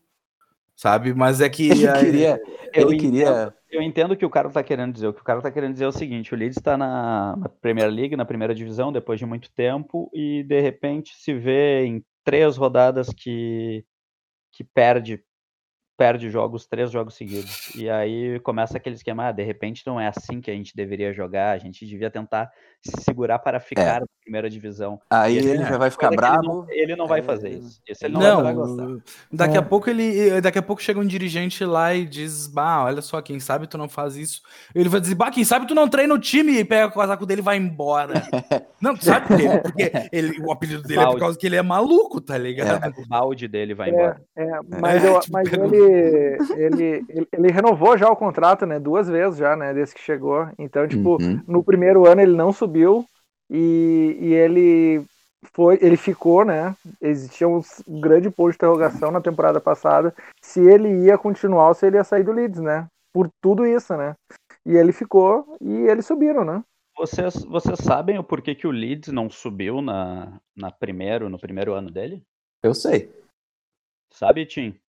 sabe? 0.75 1.13
Mas 1.13 1.41
é 1.41 1.49
que. 1.49 1.69
Ele 1.71 1.99
queria. 1.99 2.41
Eu 2.73 2.89
Ele 2.89 2.99
queria. 2.99 3.53
Eu 3.69 3.81
entendo 3.81 4.11
o 4.11 4.17
que 4.17 4.25
o 4.25 4.29
cara 4.29 4.49
tá 4.49 4.63
querendo 4.63 4.93
dizer. 4.93 5.07
O 5.07 5.13
que 5.13 5.21
o 5.21 5.23
cara 5.23 5.41
tá 5.41 5.51
querendo 5.51 5.73
dizer 5.73 5.85
é 5.85 5.87
o 5.87 5.91
seguinte: 5.91 6.33
o 6.33 6.37
Leeds 6.37 6.57
está 6.57 6.77
na, 6.77 7.35
na 7.37 7.49
Premier 7.49 7.89
League, 7.89 8.15
na 8.15 8.25
primeira 8.25 8.53
divisão, 8.53 8.91
depois 8.91 9.19
de 9.19 9.25
muito 9.25 9.51
tempo, 9.51 10.09
e 10.13 10.43
de 10.43 10.59
repente 10.59 11.15
se 11.15 11.33
vê 11.33 11.85
em 11.85 12.03
três 12.23 12.57
rodadas 12.57 13.09
que, 13.09 13.85
que 14.51 14.63
perde 14.63 15.23
perde 15.97 16.29
jogos, 16.29 16.65
três 16.65 16.89
jogos 16.91 17.13
seguidos. 17.15 17.69
E 17.75 17.89
aí 17.89 18.39
começa 18.39 18.77
aquele 18.77 18.95
esquema, 18.95 19.27
ah, 19.27 19.31
de 19.31 19.43
repente 19.43 19.83
não 19.85 19.99
é 19.99 20.07
assim 20.07 20.41
que 20.41 20.49
a 20.49 20.53
gente 20.53 20.75
deveria 20.75 21.13
jogar, 21.13 21.51
a 21.51 21.57
gente 21.57 21.85
devia 21.85 22.09
tentar 22.09 22.49
se 22.81 23.03
segurar 23.03 23.39
para 23.39 23.59
ficar 23.59 24.01
na 24.01 24.07
primeira 24.23 24.49
divisão. 24.49 24.99
Aí 25.09 25.37
esse 25.37 25.47
ele 25.47 25.59
tipo 25.59 25.69
já 25.69 25.77
vai 25.77 25.89
ficar 25.91 26.07
que 26.09 26.13
ele 26.15 26.21
bravo. 26.21 26.43
não- 26.43 26.65
Ele 26.69 26.95
não 26.95 27.07
vai 27.07 27.19
É, 27.19 27.23
fazer 27.23 27.49
isso. 27.49 27.79
Isso 27.87 28.05
ele 28.05 28.13
não, 28.15 28.21
Não, 28.21 28.43
vai 28.43 28.55
fazer. 28.55 28.85
gostar. 28.85 29.03
daqui 29.31 29.55
É. 29.55 29.59
a 29.59 29.61
pouco 29.61 29.89
ele. 29.89 30.41
Daqui 30.41 30.57
a 30.59 30.61
pouco 30.61 30.81
chega 30.81 30.99
um 30.99 31.05
dirigente 31.05 31.63
lá 31.63 31.93
e 31.93 32.05
diz: 32.05 32.47
Bah, 32.47 32.83
olha 32.85 33.01
só, 33.01 33.21
quem 33.21 33.39
sabe 33.39 33.67
tu 33.67 33.77
não 33.77 33.87
faz 33.87 34.15
isso. 34.15 34.41
Ele 34.73 34.89
vai 34.89 34.99
dizer, 34.99 35.15
bah, 35.15 35.29
quem 35.31 35.43
sabe 35.43 35.67
tu 35.67 35.75
não 35.75 35.87
treina 35.87 36.13
o 36.13 36.19
time 36.19 36.57
e 36.59 36.65
pega 36.65 36.87
o 36.87 36.91
casaco 36.91 37.25
dele 37.25 37.41
e 37.41 37.43
vai 37.43 37.57
embora. 37.57 38.13
não, 38.81 38.95
sabe 38.97 39.27
por 39.27 39.37
quê? 39.37 39.47
Porque 39.61 40.09
ele, 40.11 40.39
o 40.41 40.51
apelido 40.51 40.81
dele 40.83 40.95
é 40.99 41.03
por 41.03 41.05
Balde. 41.05 41.19
causa 41.21 41.37
que 41.37 41.45
ele 41.47 41.55
é 41.55 41.61
maluco, 41.61 42.19
tá 42.19 42.37
ligado? 42.37 42.93
O 42.99 43.07
balde 43.07 43.47
dele 43.47 43.73
vai 43.73 43.89
É, 43.89 43.93
embora. 43.93 44.21
é, 44.35 44.59
mas, 44.81 45.03
É, 45.03 45.07
eu- 45.09 45.19
tipo, 45.21 45.33
mas 45.33 45.53
ele, 45.53 45.61
ele, 46.55 47.05
ele, 47.09 47.27
ele 47.31 47.51
renovou 47.51 47.97
já 47.97 48.09
o 48.09 48.15
contrato, 48.15 48.65
né? 48.65 48.79
Duas 48.79 49.07
vezes 49.07 49.37
já, 49.37 49.55
né? 49.55 49.73
Desde 49.73 49.95
que 49.95 50.01
chegou. 50.01 50.47
Então, 50.57 50.87
tipo, 50.87 51.21
Uhum. 51.21 51.41
no 51.47 51.63
primeiro 51.63 52.05
ano 52.07 52.21
ele 52.21 52.35
não 52.35 52.51
subiu 52.51 53.05
e, 53.49 54.17
e 54.19 54.33
ele 54.33 55.03
foi, 55.53 55.77
ele 55.81 55.97
ficou, 55.97 56.45
né? 56.45 56.75
Existia 57.01 57.47
um 57.47 57.61
um 57.87 58.01
grande 58.01 58.29
ponto 58.29 58.51
de 58.51 58.55
interrogação 58.55 59.11
na 59.11 59.21
temporada 59.21 59.59
passada 59.59 60.13
se 60.41 60.59
ele 60.61 61.05
ia 61.05 61.17
continuar 61.17 61.69
ou 61.69 61.73
se 61.73 61.85
ele 61.85 61.97
ia 61.97 62.03
sair 62.03 62.23
do 62.23 62.31
Leeds, 62.31 62.59
né? 62.61 62.87
Por 63.13 63.29
tudo 63.41 63.65
isso, 63.65 63.95
né? 63.95 64.15
E 64.65 64.75
ele 64.75 64.91
ficou 64.91 65.57
e 65.61 65.71
eles 65.87 66.05
subiram, 66.05 66.45
né? 66.45 66.63
Vocês, 66.95 67.43
vocês 67.45 67.79
sabem 67.79 68.19
o 68.19 68.23
porquê 68.23 68.53
que 68.53 68.67
o 68.67 68.71
Leeds 68.71 69.11
não 69.11 69.29
subiu 69.29 69.81
na, 69.81 70.39
na 70.55 70.71
primeiro, 70.71 71.27
no 71.27 71.39
primeiro 71.39 71.73
ano 71.73 71.89
dele? 71.89 72.23
Eu 72.61 72.73
sei. 72.73 73.11
Sabe, 74.11 74.45
Tim? 74.45 74.79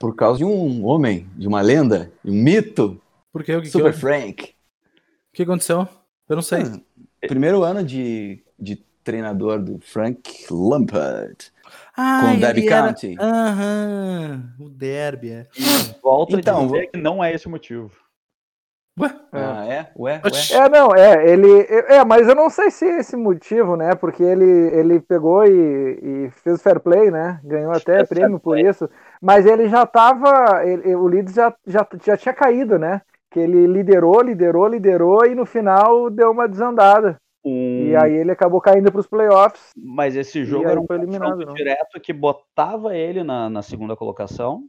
Por 0.00 0.16
causa 0.16 0.38
de 0.38 0.44
um 0.46 0.84
homem, 0.86 1.28
de 1.36 1.46
uma 1.46 1.60
lenda, 1.60 2.10
de 2.24 2.30
um 2.30 2.34
mito, 2.34 2.98
Porque 3.30 3.54
o 3.54 3.58
que, 3.60 3.66
que, 3.66 3.70
Super 3.70 3.90
o 3.90 3.96
Frank. 3.96 4.54
que 5.32 5.42
aconteceu? 5.42 5.86
Eu 6.28 6.36
não 6.36 6.42
sei. 6.42 6.62
Ah, 6.62 7.26
Primeiro 7.28 7.62
ano 7.62 7.84
de, 7.84 8.42
de 8.58 8.76
treinador 9.04 9.60
do 9.60 9.78
Frank 9.78 10.22
Lampard. 10.50 11.52
Ah, 11.94 12.22
com 12.24 12.34
o 12.36 12.40
Derby 12.40 12.66
era- 12.66 12.86
County. 12.86 13.16
Aham, 13.20 14.54
o 14.58 14.68
Derby. 14.70 15.30
é. 15.32 15.46
Volto 16.02 16.38
Então, 16.38 16.66
dizer 16.66 16.86
que 16.86 16.98
não 16.98 17.22
é 17.22 17.34
esse 17.34 17.46
o 17.46 17.50
motivo. 17.50 17.90
Ué? 18.98 19.14
Ah, 19.32 19.66
é? 19.66 19.90
Ué? 19.96 20.20
Ué? 20.24 20.30
É, 20.64 20.68
não, 20.68 20.94
é, 20.94 21.30
ele. 21.30 21.48
É, 21.88 22.04
mas 22.04 22.26
eu 22.28 22.34
não 22.34 22.50
sei 22.50 22.70
se 22.70 22.84
é 22.86 22.98
esse 23.00 23.16
motivo, 23.16 23.76
né? 23.76 23.94
Porque 23.94 24.22
ele, 24.22 24.44
ele 24.44 25.00
pegou 25.00 25.44
e, 25.44 26.26
e 26.26 26.30
fez 26.42 26.60
fair 26.62 26.80
play, 26.80 27.10
né? 27.10 27.38
Ganhou 27.44 27.72
até 27.72 28.04
prêmio 28.04 28.38
por 28.40 28.58
isso. 28.58 28.88
Mas 29.20 29.44
ele 29.44 29.68
já 29.68 29.84
tava. 29.84 30.64
Ele, 30.64 30.94
o 30.94 31.06
Leeds 31.06 31.34
já, 31.34 31.54
já, 31.66 31.86
já 32.04 32.16
tinha 32.16 32.34
caído, 32.34 32.78
né? 32.78 33.02
Que 33.30 33.40
ele 33.40 33.66
liderou, 33.66 34.22
liderou, 34.22 34.66
liderou 34.66 35.26
e 35.26 35.34
no 35.34 35.44
final 35.44 36.08
deu 36.10 36.30
uma 36.30 36.48
desandada. 36.48 37.16
Um... 37.44 37.86
E 37.86 37.96
aí 37.96 38.12
ele 38.12 38.30
acabou 38.30 38.60
caindo 38.60 38.90
para 38.90 39.00
os 39.00 39.06
playoffs. 39.06 39.70
Mas 39.76 40.16
esse 40.16 40.44
jogo 40.44 40.68
era 40.68 40.80
um 40.80 40.86
eliminado, 40.90 41.40
jogo 41.40 41.54
direto 41.54 42.00
que 42.00 42.12
botava 42.12 42.96
ele 42.96 43.22
na, 43.22 43.48
na 43.48 43.62
segunda 43.62 43.94
colocação. 43.94 44.64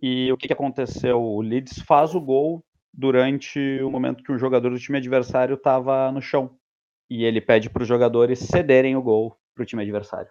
E 0.00 0.32
o 0.32 0.36
que, 0.36 0.48
que 0.48 0.52
aconteceu? 0.52 1.20
O 1.20 1.40
Leeds 1.40 1.80
faz 1.80 2.14
o 2.14 2.20
gol 2.20 2.62
durante 2.92 3.80
o 3.82 3.90
momento 3.90 4.22
que 4.22 4.32
o 4.32 4.38
jogador 4.38 4.70
do 4.70 4.78
time 4.78 4.98
adversário 4.98 5.54
estava 5.54 6.10
no 6.10 6.20
chão. 6.20 6.56
E 7.08 7.24
ele 7.24 7.40
pede 7.40 7.70
para 7.70 7.82
os 7.82 7.88
jogadores 7.88 8.38
cederem 8.40 8.96
o 8.96 9.02
gol 9.02 9.36
para 9.54 9.62
o 9.62 9.66
time 9.66 9.82
adversário. 9.82 10.30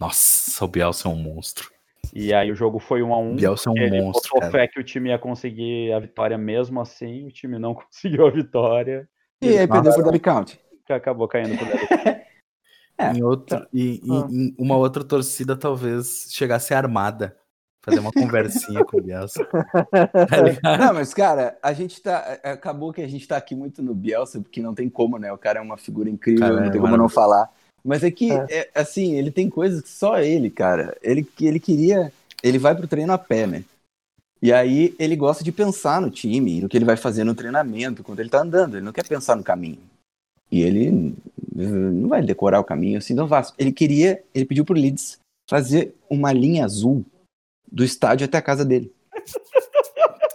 Nossa, 0.00 0.64
o 0.64 0.68
Bielsa 0.68 1.08
é 1.08 1.10
um 1.10 1.16
monstro. 1.16 1.70
E 2.14 2.32
aí 2.32 2.50
o 2.50 2.54
jogo 2.54 2.78
foi 2.78 3.02
um 3.02 3.12
a 3.12 3.18
um. 3.18 3.36
Bielsa 3.36 3.70
é 3.70 3.72
um 3.72 3.76
ele 3.76 4.02
monstro. 4.02 4.30
Botou 4.34 4.50
fé 4.50 4.66
que 4.66 4.80
o 4.80 4.84
time 4.84 5.10
ia 5.10 5.18
conseguir 5.18 5.92
a 5.92 6.00
vitória 6.00 6.38
mesmo 6.38 6.80
assim, 6.80 7.26
o 7.26 7.30
time 7.30 7.58
não 7.58 7.74
conseguiu 7.74 8.26
a 8.26 8.30
vitória. 8.30 9.08
E, 9.40 9.50
e 9.50 9.58
aí 9.58 9.66
perdeu 9.68 9.92
pro 9.92 10.02
Derby 10.02 10.20
Count. 10.20 10.60
Que 10.86 10.92
acabou 10.92 11.28
caindo 11.28 11.56
pro 11.56 11.66
Derby 11.66 11.86
é. 12.98 13.12
Em, 13.12 13.22
outro, 13.22 13.66
e, 13.72 14.00
ah. 14.10 14.26
em, 14.30 14.54
uma 14.58 14.76
outra 14.76 15.04
torcida 15.04 15.56
talvez 15.56 16.28
chegasse 16.30 16.74
armada 16.74 17.36
fazer 17.88 18.00
uma 18.00 18.12
conversinha 18.12 18.84
com 18.84 18.98
o 18.98 19.02
Bielsa. 19.02 19.44
Tá 19.44 19.66
não, 20.78 20.94
mas, 20.94 21.14
cara, 21.14 21.56
a 21.62 21.72
gente 21.72 22.02
tá. 22.02 22.38
É, 22.42 22.50
acabou 22.50 22.92
que 22.92 23.00
a 23.00 23.08
gente 23.08 23.26
tá 23.26 23.36
aqui 23.36 23.54
muito 23.54 23.82
no 23.82 23.94
Bielsa, 23.94 24.40
porque 24.40 24.60
não 24.60 24.74
tem 24.74 24.88
como, 24.88 25.18
né? 25.18 25.32
O 25.32 25.38
cara 25.38 25.58
é 25.58 25.62
uma 25.62 25.76
figura 25.76 26.10
incrível, 26.10 26.40
cara, 26.40 26.60
não 26.60 26.70
tem 26.70 26.80
é 26.80 26.82
como 26.82 26.96
não 26.96 27.08
falar. 27.08 27.50
Mas 27.88 28.04
é 28.04 28.10
que, 28.10 28.30
é. 28.30 28.46
É, 28.50 28.70
assim, 28.74 29.14
ele 29.14 29.30
tem 29.30 29.48
coisas 29.48 29.80
que 29.80 29.88
só 29.88 30.20
ele, 30.20 30.50
cara. 30.50 30.94
Ele, 31.02 31.26
ele 31.40 31.58
queria. 31.58 32.12
Ele 32.42 32.58
vai 32.58 32.74
pro 32.74 32.86
treino 32.86 33.14
a 33.14 33.18
pé, 33.18 33.46
né? 33.46 33.64
E 34.42 34.52
aí 34.52 34.94
ele 34.98 35.16
gosta 35.16 35.42
de 35.42 35.50
pensar 35.50 35.98
no 35.98 36.10
time, 36.10 36.60
no 36.60 36.68
que 36.68 36.76
ele 36.76 36.84
vai 36.84 36.98
fazer 36.98 37.24
no 37.24 37.34
treinamento, 37.34 38.04
quando 38.04 38.20
ele 38.20 38.28
tá 38.28 38.42
andando. 38.42 38.76
Ele 38.76 38.84
não 38.84 38.92
quer 38.92 39.08
pensar 39.08 39.36
no 39.36 39.42
caminho. 39.42 39.78
E 40.52 40.60
ele 40.60 41.14
não 41.54 42.10
vai 42.10 42.22
decorar 42.22 42.60
o 42.60 42.64
caminho 42.64 42.98
assim, 42.98 43.14
não 43.14 43.26
vasto. 43.26 43.54
Ele 43.58 43.72
queria, 43.72 44.22
ele 44.34 44.44
pediu 44.44 44.66
pro 44.66 44.74
Leeds 44.74 45.18
fazer 45.48 45.94
uma 46.10 46.30
linha 46.30 46.66
azul 46.66 47.04
do 47.70 47.82
estádio 47.82 48.26
até 48.26 48.36
a 48.36 48.42
casa 48.42 48.66
dele. 48.66 48.92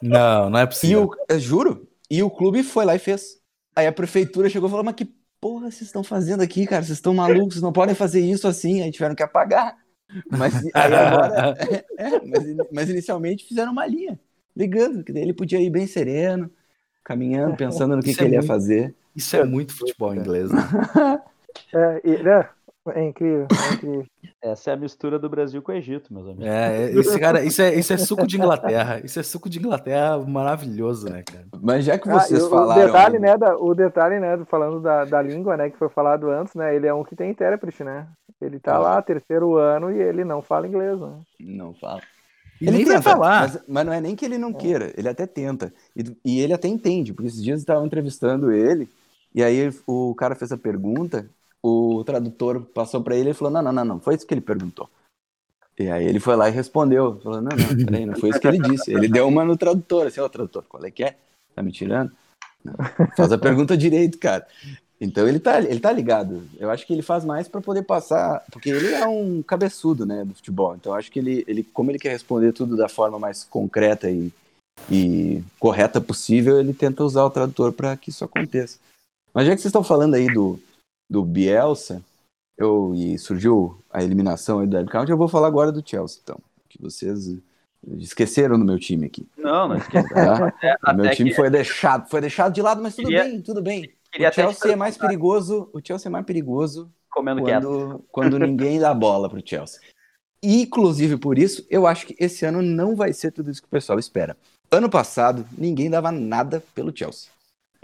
Não, 0.01 0.49
não 0.49 0.60
é 0.60 0.66
possível. 0.66 1.12
E 1.30 1.34
o, 1.36 1.39
juro. 1.39 1.88
E 2.10 2.24
o 2.24 2.30
clube 2.30 2.64
foi 2.64 2.84
lá 2.84 2.95
e 2.95 2.99
fez. 2.99 3.39
Aí 3.76 3.88
a 3.88 3.91
prefeitura 3.91 4.49
chegou 4.49 4.68
e 4.68 4.72
falou: 4.72 4.84
Mas 4.84 4.95
que 4.95 5.10
porra 5.44 5.70
vocês 5.70 5.82
estão 5.82 6.06
fazendo 6.06 6.41
aqui, 6.41 6.66
cara? 6.66 6.82
Vocês 6.82 7.00
estão 7.00 7.14
malucos, 7.14 7.62
não 7.62 7.74
podem 7.74 7.94
fazer 7.94 8.22
isso 8.22 8.48
assim. 8.48 8.82
Aí 8.82 8.89
tiveram 8.89 9.14
que 9.14 9.22
apagar. 9.22 9.76
Mas 10.32 10.54
aí 10.74 10.94
agora. 10.94 11.54
é, 11.98 12.22
mas, 12.26 12.68
mas, 12.72 12.89
inicialmente 12.89 13.46
fizeram 13.46 13.74
uma 13.74 13.86
linha, 13.86 14.18
ligando, 14.56 15.04
que 15.04 15.12
daí 15.12 15.22
ele 15.22 15.34
podia 15.34 15.60
ir 15.60 15.70
bem 15.70 15.86
sereno, 15.86 16.50
caminhando, 17.04 17.58
pensando 17.58 17.98
no 17.98 18.02
que, 18.02 18.16
que 18.16 18.22
é 18.22 18.26
ele 18.26 18.38
muito, 18.38 18.44
ia 18.46 18.48
fazer. 18.48 18.96
Isso 19.14 19.36
é 19.36 19.44
muito 19.44 19.76
futebol 19.76 20.16
inglês, 20.16 20.50
né? 20.50 20.62
é, 21.76 22.02
e, 22.06 22.24
né? 22.24 22.48
É 22.90 23.08
incrível, 23.08 23.48
é 23.50 23.74
incrível. 23.74 24.06
Essa 24.42 24.72
é 24.72 24.74
a 24.74 24.78
mistura 24.78 25.18
do 25.18 25.30
Brasil 25.30 25.62
com 25.62 25.72
o 25.72 25.76
Egito, 25.76 26.14
meus 26.14 26.26
amigos. 26.26 26.46
É, 26.46 26.92
esse 26.92 27.18
cara, 27.18 27.42
isso 27.42 27.62
é, 27.62 27.74
isso 27.76 27.94
é 27.94 27.98
suco 27.98 28.28
de 28.28 28.36
Inglaterra. 28.36 29.00
Isso 29.02 29.18
é 29.18 29.24
suco 29.24 29.50
de 29.50 29.58
Inglaterra 29.58 30.18
maravilhoso, 30.20 31.10
né, 31.10 31.24
cara? 31.24 31.46
Mas 31.62 31.86
já 31.86 31.98
que 31.98 32.10
ah, 32.10 32.20
vocês 32.20 32.44
ah, 32.44 32.50
falaram. 32.50 32.82
O 32.82 32.86
detalhe, 32.86 33.20
né, 33.20 33.38
da, 33.38 33.58
o 33.58 33.74
detalhe, 33.74 34.20
né, 34.20 34.38
falando 34.50 34.82
da, 34.82 35.06
da 35.06 35.22
língua, 35.22 35.56
né, 35.56 35.70
que 35.70 35.78
foi 35.78 35.88
falado 35.88 36.30
antes, 36.30 36.56
né? 36.56 36.76
Ele 36.76 36.86
é 36.86 36.94
um 36.94 37.06
que 37.06 37.16
tem 37.16 37.32
intérprete, 37.32 37.86
né? 37.86 38.06
Ele 38.42 38.60
tá 38.60 38.76
ah. 38.76 38.80
lá, 38.80 39.02
terceiro 39.02 39.56
ano, 39.56 39.90
e 39.90 40.02
ele 40.02 40.26
não 40.26 40.42
fala 40.42 40.68
inglês, 40.68 41.00
né? 41.00 41.22
Não 41.40 41.74
fala. 41.74 42.02
Ele, 42.60 42.70
ele 42.70 42.78
nem 42.78 42.86
tenta, 42.86 43.00
vai 43.00 43.14
falar. 43.14 43.42
Mas, 43.42 43.64
mas, 43.66 43.86
não 43.86 43.94
é 43.94 44.02
nem 44.02 44.16
que 44.16 44.26
ele 44.26 44.38
não 44.38 44.50
é. 44.50 44.54
queira, 44.54 44.94
ele 44.98 45.08
até 45.08 45.26
tenta. 45.26 45.74
E, 45.96 46.04
e 46.26 46.42
ele 46.42 46.52
até 46.52 46.68
entende, 46.68 47.14
porque 47.14 47.28
esses 47.30 47.42
dias 47.42 47.62
estavam 47.62 47.86
entrevistando 47.86 48.52
ele, 48.52 48.90
e 49.34 49.42
aí 49.42 49.74
o 49.88 50.14
cara 50.16 50.36
fez 50.36 50.52
a 50.52 50.58
pergunta, 50.58 51.30
o 51.64 52.03
tradutor 52.03 52.61
passou 52.61 53.01
para 53.01 53.16
ele 53.16 53.30
e 53.30 53.34
falou: 53.34 53.53
não, 53.53 53.61
não, 53.61 53.72
não, 53.72 53.86
não, 53.86 53.99
foi 53.99 54.16
isso 54.16 54.28
que 54.28 54.34
ele 54.34 54.41
perguntou. 54.41 54.89
E 55.80 55.89
aí 55.89 56.05
ele 56.05 56.20
foi 56.20 56.36
lá 56.36 56.49
e 56.49 56.51
respondeu, 56.51 57.20
falou: 57.22 57.41
não, 57.41 57.55
não, 57.55 57.86
peraí, 57.86 58.05
não 58.05 58.16
foi 58.16 58.30
isso 58.30 58.39
que 58.39 58.47
ele 58.47 58.59
disse. 58.59 58.91
Ele 58.91 59.07
deu 59.07 59.28
uma 59.28 59.45
no 59.45 59.55
tradutor, 59.55 60.07
assim, 60.07 60.20
ó, 60.20 60.28
tradutor, 60.28 60.64
qual 60.68 60.84
é 60.84 60.91
que 60.91 61.03
é? 61.03 61.16
Tá 61.55 61.64
me 61.64 61.72
tirando? 61.72 62.11
Não, 62.64 62.76
faz 63.16 63.32
a 63.32 63.38
pergunta 63.38 63.78
direito, 63.78 64.18
cara. 64.18 64.45
Então 64.99 65.28
ele 65.28 65.39
tá, 65.39 65.59
ele 65.59 65.80
tá 65.80 65.91
ligado. 65.91 66.43
Eu 66.57 66.70
acho 66.70 66.86
que 66.86 66.93
ele 66.93 67.01
faz 67.01 67.26
mais 67.26 67.47
para 67.47 67.61
poder 67.61 67.84
passar, 67.84 68.43
porque 68.51 68.70
ele 68.70 68.93
é 68.93 69.05
um 69.05 69.41
cabeçudo, 69.41 70.05
né, 70.05 70.24
do 70.24 70.34
futebol. 70.34 70.76
Então 70.76 70.93
acho 70.93 71.11
que 71.11 71.20
ele, 71.20 71.43
ele 71.47 71.64
como 71.64 71.91
ele 71.91 71.99
quer 71.99 72.11
responder 72.11 72.53
tudo 72.53 72.78
da 72.78 72.88
forma 72.88 73.20
mais 73.20 73.43
concreta 73.43 74.09
e, 74.09 74.32
e 74.89 75.43
correta 75.59 75.99
possível, 75.99 76.59
ele 76.59 76.74
tenta 76.74 77.03
usar 77.03 77.26
o 77.26 77.30
tradutor 77.30 77.74
para 77.74 77.97
que 77.97 78.11
isso 78.11 78.24
aconteça. 78.24 78.80
Mas 79.34 79.45
já 79.45 79.55
que 79.55 79.61
vocês 79.61 79.70
estão 79.70 79.84
falando 79.84 80.14
aí 80.14 80.32
do, 80.32 80.59
do 81.10 81.24
Bielsa, 81.24 82.04
eu, 82.58 82.93
e 82.95 83.18
surgiu 83.18 83.78
a 83.91 84.04
eliminação 84.04 84.60
aí 84.60 84.68
do 84.68 84.72
Derby 84.72 84.91
County, 84.91 85.12
eu 85.12 85.18
vou 85.18 85.28
falar 85.28 85.47
agora 85.47 85.72
do 85.72 85.88
Chelsea, 85.88 86.20
então. 86.24 86.39
Que 86.70 86.82
vocês 86.82 87.38
esqueceram 87.97 88.58
do 88.58 88.66
meu 88.66 88.80
time 88.80 89.06
aqui. 89.06 89.28
Não, 89.38 89.68
não 89.68 89.78
esqueceram. 89.78 90.51
Tá? 90.51 90.54
o 90.93 90.95
meu 90.95 91.12
time 91.12 91.30
que... 91.30 91.36
foi 91.36 91.49
deixado, 91.49 92.10
foi 92.10 92.22
deixado 92.22 92.54
de 92.54 92.62
lado, 92.62 92.82
mas 92.82 92.95
tudo 92.95 93.08
Queria... 93.08 93.24
bem, 93.24 93.41
tudo 93.41 93.62
bem. 93.62 93.91
Queria 94.12 94.30
o 94.30 94.34
Chelsea 94.34 94.72
é 94.72 94.76
mais 94.76 94.97
perigoso, 94.97 95.70
o 95.74 95.80
Chelsea 95.84 96.08
é 96.08 96.12
mais 96.12 96.26
perigoso 96.26 96.91
Comendo 97.14 97.41
quando, 97.41 98.06
quando 98.12 98.39
ninguém 98.39 98.80
dá 98.80 98.91
bola 98.93 99.30
pro 99.30 99.41
Chelsea. 99.45 99.80
Inclusive 100.41 101.18
por 101.18 101.38
isso, 101.38 101.66
eu 101.70 101.86
acho 101.86 102.08
que 102.08 102.16
esse 102.20 102.43
ano 102.43 102.62
não 102.62 102.95
vai 102.95 103.14
ser 103.14 103.32
tudo 103.32 103.51
isso 103.51 103.62
que 103.62 103.68
o 103.68 103.72
pessoal 103.72 103.99
espera. 103.99 104.36
Ano 104.72 104.89
passado, 104.89 105.45
ninguém 105.56 105.89
dava 105.89 106.12
nada 106.12 106.64
pelo 106.74 106.95
Chelsea. 106.95 107.30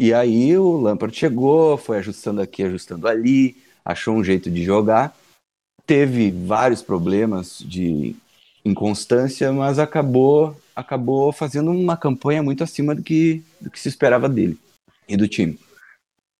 E 0.02 0.14
aí 0.14 0.58
o 0.58 0.78
Lampard 0.78 1.14
chegou, 1.14 1.76
foi 1.76 1.98
ajustando 1.98 2.42
aqui, 2.42 2.64
ajustando 2.64 3.06
ali, 3.06 3.58
achou 3.84 4.16
um 4.16 4.24
jeito 4.24 4.50
de 4.50 4.64
jogar. 4.64 5.14
Teve 5.86 6.32
vários 6.32 6.82
problemas 6.82 7.60
de 7.60 8.16
inconstância, 8.64 9.52
mas 9.52 9.78
acabou 9.78 10.56
acabou 10.74 11.34
fazendo 11.34 11.70
uma 11.72 11.98
campanha 11.98 12.42
muito 12.42 12.64
acima 12.64 12.96
do 12.96 13.04
que, 13.04 13.44
do 13.60 13.70
que 13.70 13.78
se 13.78 13.90
esperava 13.90 14.30
dele 14.30 14.58
e 15.06 15.18
do 15.18 15.28
time. 15.28 15.60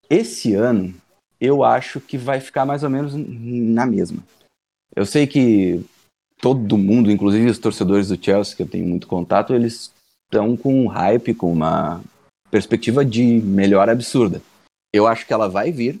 Esse 0.08 0.54
ano, 0.54 0.94
eu 1.38 1.62
acho 1.62 2.00
que 2.00 2.16
vai 2.16 2.40
ficar 2.40 2.64
mais 2.64 2.82
ou 2.82 2.88
menos 2.88 3.12
na 3.14 3.84
mesma. 3.84 4.24
Eu 4.96 5.04
sei 5.04 5.26
que 5.26 5.84
todo 6.40 6.78
mundo, 6.78 7.10
inclusive 7.10 7.50
os 7.50 7.58
torcedores 7.58 8.08
do 8.08 8.24
Chelsea, 8.24 8.56
que 8.56 8.62
eu 8.62 8.68
tenho 8.68 8.86
muito 8.86 9.06
contato, 9.06 9.52
eles 9.52 9.92
estão 10.24 10.56
com 10.56 10.82
um 10.82 10.86
hype, 10.86 11.34
com 11.34 11.52
uma 11.52 12.00
perspectiva 12.50 13.04
de 13.04 13.22
melhora 13.22 13.92
absurda. 13.92 14.42
Eu 14.92 15.06
acho 15.06 15.26
que 15.26 15.32
ela 15.32 15.48
vai 15.48 15.70
vir, 15.70 16.00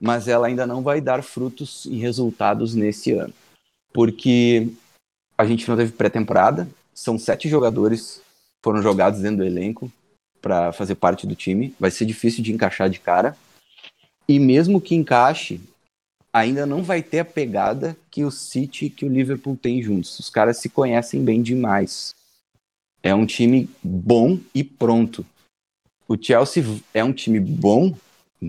mas 0.00 0.28
ela 0.28 0.46
ainda 0.46 0.66
não 0.66 0.82
vai 0.82 1.00
dar 1.00 1.22
frutos 1.22 1.86
e 1.86 1.96
resultados 1.96 2.74
nesse 2.74 3.12
ano. 3.12 3.32
Porque 3.92 4.68
a 5.38 5.44
gente 5.44 5.68
não 5.68 5.76
teve 5.76 5.92
pré-temporada, 5.92 6.68
são 6.92 7.18
sete 7.18 7.48
jogadores 7.48 8.22
foram 8.62 8.80
jogados 8.80 9.20
dentro 9.20 9.38
do 9.38 9.44
elenco 9.44 9.92
para 10.40 10.72
fazer 10.72 10.94
parte 10.94 11.26
do 11.26 11.34
time. 11.34 11.74
Vai 11.78 11.90
ser 11.90 12.06
difícil 12.06 12.42
de 12.42 12.52
encaixar 12.52 12.88
de 12.88 12.98
cara. 12.98 13.36
E 14.26 14.38
mesmo 14.38 14.80
que 14.80 14.94
encaixe, 14.94 15.60
ainda 16.32 16.64
não 16.64 16.82
vai 16.82 17.02
ter 17.02 17.20
a 17.20 17.24
pegada 17.24 17.94
que 18.10 18.24
o 18.24 18.30
City 18.30 18.86
e 18.86 18.90
que 18.90 19.04
o 19.04 19.08
Liverpool 19.08 19.56
têm 19.56 19.82
juntos. 19.82 20.18
Os 20.18 20.30
caras 20.30 20.56
se 20.56 20.70
conhecem 20.70 21.22
bem 21.22 21.42
demais. 21.42 22.14
É 23.02 23.14
um 23.14 23.26
time 23.26 23.68
bom 23.82 24.38
e 24.54 24.64
pronto. 24.64 25.26
O 26.06 26.16
Chelsea 26.20 26.62
é 26.92 27.02
um 27.02 27.12
time 27.12 27.40
bom, 27.40 27.94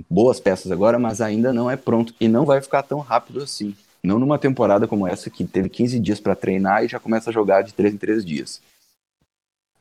boas 0.10 0.40
peças 0.40 0.72
agora, 0.72 1.00
mas 1.00 1.22
ainda 1.22 1.54
não 1.54 1.72
é 1.72 1.78
pronto 1.78 2.14
e 2.20 2.28
não 2.28 2.46
vai 2.46 2.62
ficar 2.62 2.84
tão 2.84 3.00
rápido 3.00 3.42
assim. 3.42 3.76
Não 4.04 4.20
numa 4.20 4.38
temporada 4.38 4.88
como 4.88 5.08
essa 5.08 5.30
que 5.30 5.46
teve 5.46 5.70
15 5.70 6.00
dias 6.00 6.20
para 6.20 6.36
treinar 6.36 6.84
e 6.84 6.88
já 6.88 7.00
começa 7.00 7.30
a 7.30 7.34
jogar 7.34 7.64
de 7.64 7.74
3 7.74 7.94
em 7.94 7.98
3 7.98 8.26
dias. 8.26 8.62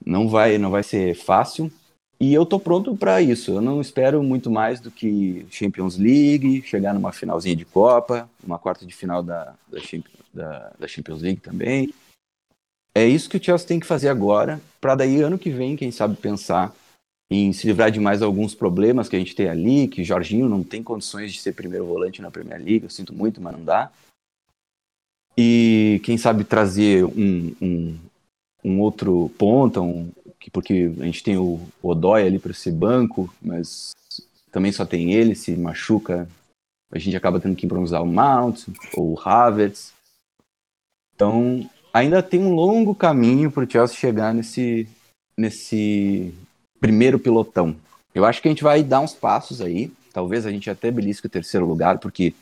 Não 0.04 0.28
vai, 0.28 0.56
não 0.56 0.70
vai 0.70 0.82
ser 0.82 1.14
fácil. 1.14 1.70
E 2.20 2.32
eu 2.32 2.46
tô 2.46 2.60
pronto 2.60 2.96
para 2.96 3.20
isso. 3.20 3.50
Eu 3.50 3.60
não 3.60 3.80
espero 3.80 4.22
muito 4.22 4.50
mais 4.50 4.80
do 4.80 4.90
que 4.90 5.44
Champions 5.50 5.98
League, 5.98 6.62
chegar 6.62 6.94
numa 6.94 7.12
finalzinha 7.12 7.56
de 7.56 7.64
Copa, 7.64 8.28
uma 8.42 8.58
quarta 8.58 8.86
de 8.86 8.94
final 8.94 9.22
da, 9.22 9.54
da, 9.68 9.78
da, 10.32 10.72
da 10.78 10.88
Champions 10.88 11.20
League 11.20 11.40
também. 11.40 11.92
É 12.94 13.04
isso 13.04 13.28
que 13.28 13.36
o 13.36 13.42
Chelsea 13.42 13.66
tem 13.66 13.80
que 13.80 13.86
fazer 13.86 14.08
agora, 14.08 14.60
para 14.80 14.94
daí 14.94 15.20
ano 15.20 15.36
que 15.36 15.50
vem, 15.50 15.74
quem 15.74 15.90
sabe 15.90 16.16
pensar 16.16 16.72
em 17.34 17.52
se 17.52 17.66
livrar 17.66 17.90
de 17.90 18.00
mais 18.00 18.22
alguns 18.22 18.54
problemas 18.54 19.08
que 19.08 19.16
a 19.16 19.18
gente 19.18 19.34
tem 19.34 19.48
ali, 19.48 19.88
que 19.88 20.04
Jorginho 20.04 20.48
não 20.48 20.62
tem 20.62 20.82
condições 20.82 21.32
de 21.32 21.40
ser 21.40 21.52
primeiro 21.52 21.86
volante 21.86 22.22
na 22.22 22.30
Premier 22.30 22.58
League, 22.58 22.84
eu 22.84 22.90
sinto 22.90 23.12
muito, 23.14 23.40
mas 23.40 23.52
não 23.52 23.64
dá. 23.64 23.90
E 25.36 26.00
quem 26.04 26.16
sabe 26.16 26.44
trazer 26.44 27.04
um, 27.04 27.54
um, 27.60 27.98
um 28.62 28.80
outro 28.80 29.30
ponta, 29.36 29.80
um, 29.80 30.10
porque 30.52 30.92
a 31.00 31.04
gente 31.04 31.22
tem 31.22 31.36
o 31.36 31.60
Odói 31.82 32.26
ali 32.26 32.38
para 32.38 32.52
esse 32.52 32.70
banco, 32.70 33.32
mas 33.42 33.92
também 34.52 34.70
só 34.70 34.86
tem 34.86 35.12
ele, 35.12 35.34
se 35.34 35.56
machuca, 35.56 36.28
a 36.92 36.98
gente 36.98 37.16
acaba 37.16 37.40
tendo 37.40 37.56
que 37.56 37.66
improvisar 37.66 38.02
o 38.02 38.06
Mount 38.06 38.68
ou 38.96 39.14
o 39.14 39.20
Havertz. 39.20 39.92
Então, 41.14 41.68
ainda 41.92 42.22
tem 42.22 42.40
um 42.40 42.54
longo 42.54 42.94
caminho 42.94 43.50
para 43.50 43.64
o 43.64 43.70
Chelsea 43.70 43.96
chegar 43.96 44.32
nesse, 44.32 44.88
nesse 45.36 46.32
primeiro 46.84 47.18
pilotão. 47.18 47.74
Eu 48.14 48.26
acho 48.26 48.42
que 48.42 48.48
a 48.48 48.50
gente 48.50 48.62
vai 48.62 48.82
dar 48.82 49.00
uns 49.00 49.14
passos 49.14 49.62
aí. 49.62 49.90
Talvez 50.12 50.44
a 50.44 50.50
gente 50.50 50.68
até 50.68 50.90
belisque 50.90 51.26
o 51.26 51.30
terceiro 51.30 51.64
lugar, 51.64 51.96
porque 51.96 52.34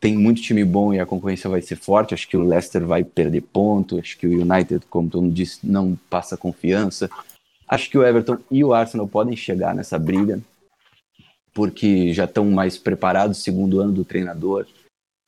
tem 0.00 0.16
muito 0.16 0.42
time 0.42 0.64
bom 0.64 0.92
e 0.92 0.98
a 0.98 1.06
concorrência 1.06 1.48
vai 1.48 1.62
ser 1.62 1.76
forte. 1.76 2.12
Acho 2.12 2.26
que 2.26 2.36
o 2.36 2.42
Leicester 2.42 2.84
vai 2.84 3.04
perder 3.04 3.40
ponto. 3.40 4.00
Acho 4.00 4.18
que 4.18 4.26
o 4.26 4.42
United, 4.42 4.84
como 4.90 5.08
todo 5.08 5.22
mundo 5.22 5.32
disse, 5.32 5.60
não 5.62 5.96
passa 6.10 6.36
confiança. 6.36 7.08
Acho 7.68 7.88
que 7.88 7.96
o 7.96 8.04
Everton 8.04 8.38
e 8.50 8.64
o 8.64 8.74
Arsenal 8.74 9.06
podem 9.06 9.36
chegar 9.36 9.76
nessa 9.76 9.96
briga, 9.96 10.40
porque 11.54 12.12
já 12.12 12.24
estão 12.24 12.50
mais 12.50 12.76
preparados, 12.76 13.44
segundo 13.44 13.80
ano 13.80 13.92
do 13.92 14.04
treinador, 14.04 14.66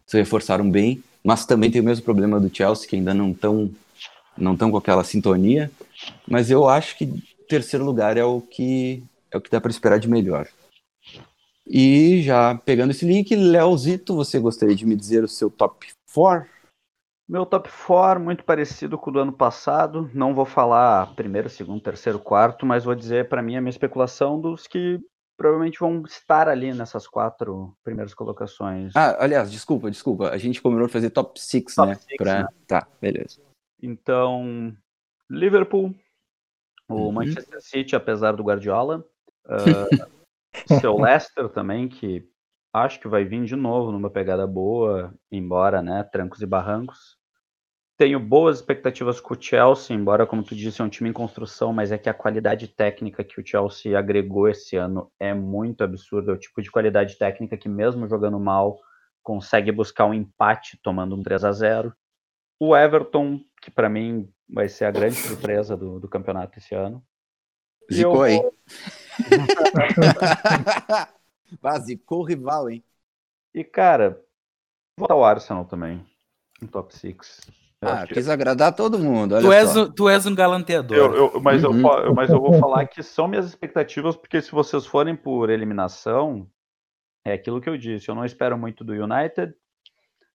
se 0.08 0.16
reforçaram 0.16 0.68
bem, 0.68 1.00
mas 1.22 1.46
também 1.46 1.70
tem 1.70 1.80
o 1.80 1.84
mesmo 1.84 2.04
problema 2.04 2.40
do 2.40 2.54
Chelsea, 2.54 2.88
que 2.88 2.96
ainda 2.96 3.14
não 3.14 3.30
estão 3.30 3.70
não 4.36 4.56
tão 4.56 4.72
com 4.72 4.76
aquela 4.76 5.04
sintonia. 5.04 5.70
Mas 6.26 6.50
eu 6.50 6.68
acho 6.68 6.98
que 6.98 7.22
terceiro 7.48 7.84
lugar 7.84 8.16
é 8.16 8.24
o 8.24 8.40
que 8.40 9.02
é 9.30 9.36
o 9.36 9.40
que 9.40 9.50
dá 9.50 9.60
para 9.60 9.70
esperar 9.70 9.98
de 9.98 10.08
melhor. 10.08 10.48
E 11.66 12.22
já 12.22 12.54
pegando 12.56 12.90
esse 12.90 13.06
link, 13.06 13.34
Leozito, 13.34 14.14
você 14.14 14.38
gostaria 14.38 14.76
de 14.76 14.86
me 14.86 14.94
dizer 14.94 15.24
o 15.24 15.28
seu 15.28 15.50
top 15.50 15.88
4? 16.12 16.48
Meu 17.26 17.46
top 17.46 17.70
4, 17.86 18.22
muito 18.22 18.44
parecido 18.44 18.98
com 18.98 19.10
o 19.10 19.12
do 19.12 19.18
ano 19.18 19.32
passado. 19.32 20.10
Não 20.12 20.34
vou 20.34 20.44
falar 20.44 21.14
primeiro, 21.14 21.48
segundo, 21.48 21.80
terceiro, 21.80 22.18
quarto, 22.18 22.66
mas 22.66 22.84
vou 22.84 22.94
dizer 22.94 23.28
para 23.28 23.42
mim 23.42 23.56
a 23.56 23.62
minha 23.62 23.70
especulação 23.70 24.38
dos 24.38 24.66
que 24.66 25.00
provavelmente 25.36 25.80
vão 25.80 26.02
estar 26.02 26.48
ali 26.48 26.72
nessas 26.72 27.06
quatro 27.06 27.74
primeiras 27.82 28.12
colocações. 28.12 28.92
Ah, 28.94 29.16
aliás, 29.24 29.50
desculpa, 29.50 29.90
desculpa. 29.90 30.28
A 30.28 30.38
gente 30.38 30.60
combinou 30.60 30.88
fazer 30.88 31.10
top 31.10 31.40
6, 31.40 31.64
né? 31.78 31.94
six, 31.94 32.16
pra... 32.18 32.42
né? 32.42 32.48
Tá, 32.66 32.86
beleza. 33.00 33.40
Então, 33.82 34.76
Liverpool, 35.30 35.94
o 36.88 37.06
Uhum. 37.06 37.12
Manchester 37.12 37.60
City, 37.60 37.96
apesar 37.96 38.32
do 38.32 38.42
Guardiola, 38.42 39.04
ah, 39.48 40.08
seu 40.80 40.96
Leicester 40.96 41.48
também, 41.48 41.88
que 41.88 42.28
acho 42.72 43.00
que 43.00 43.08
vai 43.08 43.24
vir 43.24 43.44
de 43.44 43.56
novo 43.56 43.92
numa 43.92 44.10
pegada 44.10 44.46
boa, 44.46 45.14
embora, 45.30 45.80
né, 45.80 46.02
trancos 46.04 46.40
e 46.42 46.46
barrancos. 46.46 47.16
Tenho 47.96 48.18
boas 48.18 48.56
expectativas 48.56 49.20
com 49.20 49.34
o 49.34 49.40
Chelsea, 49.40 49.94
embora, 49.94 50.26
como 50.26 50.42
tu 50.42 50.56
disse, 50.56 50.82
é 50.82 50.84
um 50.84 50.88
time 50.88 51.10
em 51.10 51.12
construção, 51.12 51.72
mas 51.72 51.92
é 51.92 51.98
que 51.98 52.08
a 52.08 52.14
qualidade 52.14 52.66
técnica 52.66 53.22
que 53.22 53.40
o 53.40 53.46
Chelsea 53.46 53.96
agregou 53.96 54.48
esse 54.48 54.74
ano 54.74 55.12
é 55.20 55.32
muito 55.32 55.84
absurda. 55.84 56.32
É 56.32 56.34
o 56.34 56.38
tipo 56.38 56.60
de 56.60 56.72
qualidade 56.72 57.16
técnica 57.16 57.56
que, 57.56 57.68
mesmo 57.68 58.08
jogando 58.08 58.40
mal, 58.40 58.80
consegue 59.22 59.70
buscar 59.70 60.06
um 60.06 60.14
empate 60.14 60.76
tomando 60.82 61.14
um 61.14 61.22
3 61.22 61.44
a 61.44 61.52
0 61.52 61.94
O 62.58 62.76
Everton, 62.76 63.40
que 63.62 63.70
para 63.70 63.88
mim 63.88 64.28
vai 64.48 64.68
ser 64.68 64.84
a 64.86 64.90
grande 64.90 65.16
surpresa 65.16 65.76
do, 65.76 65.98
do 66.00 66.08
campeonato 66.08 66.58
esse 66.58 66.74
ano. 66.74 67.04
Zicou, 67.92 68.26
hein? 68.26 68.40
vou- 68.40 68.54
Ah, 71.62 71.78
zicou 71.78 72.20
o 72.20 72.24
rival, 72.24 72.68
hein? 72.70 72.82
E, 73.54 73.62
cara, 73.62 74.10
vou 74.98 75.06
botar 75.06 75.14
o 75.14 75.24
Arsenal 75.24 75.64
também, 75.64 76.04
no 76.60 76.68
top 76.68 76.94
6. 76.96 77.40
Eu 77.80 77.88
Ah, 77.88 78.06
quis 78.06 78.28
agradar 78.28 78.74
todo 78.74 78.98
mundo, 78.98 79.34
olha 79.34 79.42
Tu 79.46 79.52
és, 79.52 79.70
só. 79.70 79.82
um- 79.84 79.92
tu 79.92 80.08
és 80.08 80.26
um 80.26 80.34
galanteador. 80.34 80.96
Eu- 80.96 81.14
eu- 81.34 81.40
mas, 81.40 81.62
Uhum. 81.62 81.86
eu, 81.98 82.14
mas 82.14 82.30
eu 82.30 82.40
vou 82.40 82.58
falar 82.58 82.86
que 82.86 83.02
são 83.02 83.28
minhas 83.28 83.46
expectativas, 83.46 84.16
porque 84.16 84.40
se 84.40 84.50
vocês 84.50 84.86
forem 84.86 85.14
por 85.14 85.50
eliminação, 85.50 86.50
é 87.24 87.32
aquilo 87.34 87.60
que 87.60 87.68
eu 87.68 87.76
disse. 87.76 88.08
Eu 88.08 88.14
não 88.14 88.24
espero 88.24 88.56
muito 88.58 88.82
do 88.82 88.92
United, 88.94 89.54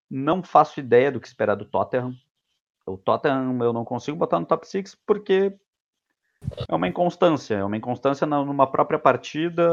não 0.09 0.43
faço 0.43 0.79
ideia 0.79 1.11
do 1.11 1.19
que 1.19 1.27
esperar 1.27 1.55
do 1.55 1.65
Tottenham. 1.65 2.13
O 2.89 2.97
Tottenham 2.97 3.57
eu 3.63 3.71
não 3.73 3.85
consigo 3.85 4.17
botar 4.17 4.39
no 4.39 4.45
top 4.45 4.67
6 4.67 4.95
porque 5.05 5.53
é 6.67 6.75
uma 6.75 6.87
inconstância, 6.87 7.55
é 7.55 7.63
uma 7.63 7.77
inconstância 7.77 8.25
numa 8.25 8.65
própria 8.69 8.97
partida, 8.97 9.63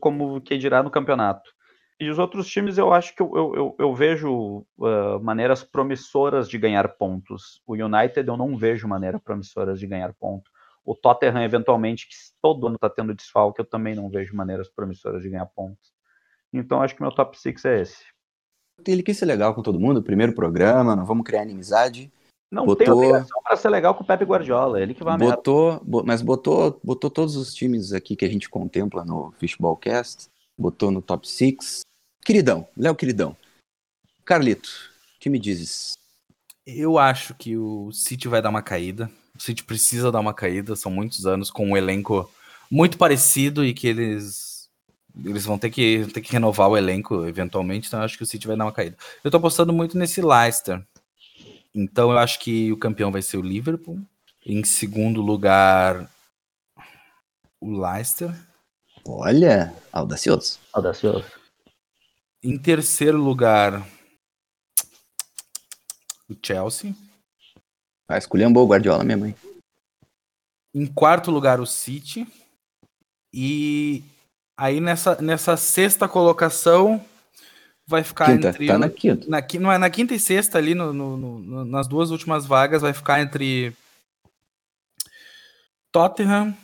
como 0.00 0.40
que 0.40 0.56
dirá 0.58 0.82
no 0.82 0.90
campeonato. 0.90 1.50
E 1.98 2.08
os 2.08 2.18
outros 2.18 2.48
times 2.48 2.78
eu 2.78 2.92
acho 2.92 3.14
que 3.14 3.22
eu, 3.22 3.30
eu, 3.54 3.76
eu- 3.78 3.94
vejo 3.94 4.64
ah, 4.80 5.18
maneiras 5.20 5.62
promissoras 5.62 6.48
de 6.48 6.56
ganhar 6.58 6.88
pontos. 6.96 7.60
O 7.66 7.74
United 7.74 8.26
eu 8.26 8.36
não 8.36 8.56
vejo 8.56 8.88
maneiras 8.88 9.20
promissoras 9.20 9.78
de 9.78 9.86
ganhar 9.86 10.12
pontos. 10.14 10.50
O 10.84 10.94
Tottenham, 10.94 11.42
eventualmente, 11.42 12.08
que 12.08 12.14
todo 12.40 12.66
ano 12.66 12.76
está 12.76 12.88
tendo 12.88 13.14
desfalque, 13.14 13.60
eu 13.60 13.66
também 13.66 13.94
não 13.94 14.08
vejo 14.08 14.34
maneiras 14.34 14.68
promissoras 14.68 15.22
de 15.22 15.28
ganhar 15.28 15.46
pontos. 15.46 15.92
Então 16.52 16.82
acho 16.82 16.96
que 16.96 17.02
meu 17.02 17.12
top 17.12 17.38
6 17.38 17.64
é 17.66 17.80
esse. 17.82 18.02
Ele 18.86 19.02
quis 19.02 19.18
ser 19.18 19.26
legal 19.26 19.54
com 19.54 19.62
todo 19.62 19.78
mundo, 19.78 20.02
primeiro 20.02 20.34
programa, 20.34 20.96
não 20.96 21.04
vamos 21.04 21.24
criar 21.24 21.42
inimizade. 21.42 22.10
Não 22.50 22.66
Botou- 22.66 22.84
tem 22.84 22.92
obrigação 22.92 23.40
para 23.42 23.56
ser 23.56 23.68
legal 23.68 23.94
com 23.94 24.02
o 24.02 24.06
Pepe 24.06 24.24
Guardiola, 24.24 24.80
ele 24.80 24.92
que 24.92 25.04
vai. 25.04 25.16
Botou, 25.16 25.80
bo- 25.84 26.02
mas 26.04 26.20
botou, 26.20 26.80
botou 26.82 27.08
todos 27.08 27.36
os 27.36 27.54
times 27.54 27.92
aqui 27.92 28.16
que 28.16 28.24
a 28.24 28.28
gente 28.28 28.48
contempla 28.48 29.04
no 29.04 29.32
Fishballcast, 29.38 30.26
botou 30.58 30.90
no 30.90 31.00
top 31.00 31.28
6. 31.28 31.82
Queridão, 32.24 32.66
Léo 32.76 32.94
Queridão. 32.96 33.36
Carlito, 34.24 34.68
o 35.16 35.20
que 35.20 35.30
me 35.30 35.38
dizes? 35.38 35.96
Eu 36.66 36.98
acho 36.98 37.34
que 37.34 37.56
o 37.56 37.90
City 37.92 38.26
vai 38.28 38.42
dar 38.42 38.50
uma 38.50 38.62
caída. 38.62 39.10
O 39.36 39.40
City 39.42 39.64
precisa 39.64 40.10
dar 40.12 40.20
uma 40.20 40.34
caída. 40.34 40.76
São 40.76 40.90
muitos 40.90 41.26
anos 41.26 41.50
com 41.50 41.66
um 41.66 41.76
elenco 41.76 42.30
muito 42.70 42.98
parecido 42.98 43.64
e 43.64 43.72
que 43.72 43.86
eles 43.86 44.50
eles 45.24 45.44
vão 45.44 45.58
ter 45.58 45.70
que, 45.70 46.06
ter 46.14 46.20
que 46.20 46.30
renovar 46.32 46.68
o 46.68 46.76
elenco 46.76 47.26
eventualmente. 47.26 47.88
Então 47.88 47.98
eu 48.00 48.04
acho 48.04 48.16
que 48.16 48.22
o 48.22 48.26
City 48.26 48.46
vai 48.46 48.56
dar 48.56 48.64
uma 48.64 48.72
caída. 48.72 48.96
Eu 49.24 49.30
tô 49.30 49.38
apostando 49.38 49.72
muito 49.72 49.98
nesse 49.98 50.20
Leicester. 50.22 50.80
Então 51.74 52.10
eu 52.10 52.18
acho 52.18 52.38
que 52.40 52.72
o 52.72 52.76
campeão 52.76 53.12
vai 53.12 53.22
ser 53.22 53.36
o 53.36 53.42
Liverpool. 53.42 54.00
Em 54.44 54.64
segundo 54.64 55.20
lugar, 55.20 56.10
o 57.60 57.78
Leicester. 57.78 58.34
Olha, 59.06 59.74
audacioso. 59.92 60.58
Audacioso. 60.72 61.24
Em 62.42 62.58
terceiro 62.58 63.18
lugar, 63.18 63.86
o 66.28 66.36
Chelsea. 66.42 66.94
Ah, 68.08 68.18
esculhambou 68.18 68.64
o 68.64 68.68
Guardiola 68.68 69.04
mesmo, 69.04 69.26
hein? 69.26 69.36
Em 70.74 70.86
quarto 70.86 71.30
lugar, 71.30 71.60
o 71.60 71.66
City. 71.66 72.26
E 73.32 74.02
aí 74.56 74.80
nessa, 74.80 75.20
nessa 75.20 75.56
sexta 75.56 76.08
colocação 76.08 77.04
vai 77.90 78.02
ficar 78.04 78.26
Quinta, 78.26 78.48
entre. 78.48 78.66
tá 78.66 78.78
na 78.78 78.88
quinta. 78.88 79.26
na, 79.28 79.42
não 79.60 79.72
é, 79.72 79.76
na 79.76 79.90
quinta 79.90 80.14
e 80.14 80.18
sexta, 80.20 80.56
ali 80.56 80.74
no, 80.74 80.92
no- 80.92 81.16
no- 81.16 81.64
nas 81.64 81.86
duas 81.88 82.10
últimas 82.10 82.46
vagas, 82.46 82.80
vai 82.82 82.92
ficar 82.94 83.20
entre 83.20 83.72
Tottenham, 85.92 86.56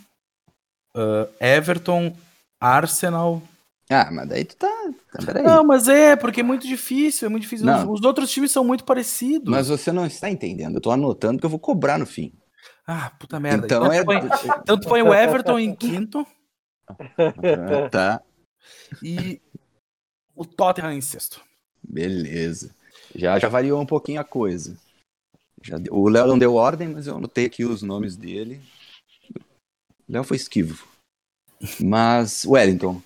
ah, 0.95 1.27
Everton, 1.41 2.17
Arsenal. 2.61 3.43
Ah, 3.91 4.09
mas 4.11 4.29
daí 4.29 4.45
tu 4.45 4.57
tá. 4.57 4.69
tá. 5.13 5.43
Não, 5.43 5.65
mas 5.65 5.87
é, 5.89 6.17
porque 6.17 6.41
é 6.41 6.45
muito 6.45 6.67
difícil, 6.67 7.27
é 7.27 7.29
muito 7.29 7.43
difícil. 7.43 7.67
Os, 7.67 7.73
Não. 7.85 7.93
os 7.93 8.03
outros 8.03 8.31
times 8.31 8.51
são 8.51 8.65
muito 8.65 8.85
parecidos. 8.85 9.49
Mas 9.49 9.69
você 9.69 9.93
não 9.93 10.07
está 10.07 10.29
entendendo. 10.29 10.77
Eu 10.77 10.81
tô 10.81 10.91
anotando 10.91 11.39
que 11.39 11.47
eu 11.47 11.51
vou 11.51 11.59
cobrar 11.59 11.97
no 11.99 12.07
fim. 12.07 12.33
Ah, 12.87 13.11
puta 13.19 13.39
merda. 13.39 13.67
Então 13.67 13.85
Então, 13.87 13.93
é. 13.93 14.01
tu 14.01 14.05
põe, 14.07 14.17
então 14.63 14.81
tu 14.81 14.89
põe 14.89 15.03
o 15.03 15.15
Everton 15.15 15.59
em 15.59 15.75
quinto 15.75 16.27
tá, 17.91 18.21
e 19.03 19.41
o 20.37 20.45
Tottenham 20.45 20.93
em 20.93 21.01
sexto. 21.01 21.43
beleza. 21.83 22.75
Já, 23.15 23.39
já 23.39 23.49
variou 23.49 23.81
um 23.81 23.87
pouquinho 23.87 24.21
a 24.21 24.25
coisa. 24.25 24.77
Já 25.63 25.79
deu- 25.79 25.95
o 25.95 26.09
Léo 26.09 26.27
não 26.27 26.39
deu 26.39 26.55
ordem, 26.55 26.89
mas 26.89 27.07
eu 27.07 27.17
anotei 27.17 27.47
aqui 27.47 27.65
os 27.65 27.83
nomes 27.83 28.17
dele. 28.17 28.61
O 30.09 30.13
Léo 30.13 30.25
foi 30.25 30.37
esquivo. 30.37 30.87
Mas, 31.81 32.45
Wellington, 32.45 33.01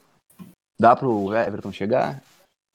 dá 0.79 0.97
pro 0.97 1.33
Everton 1.35 1.73
chegar? 1.73 2.23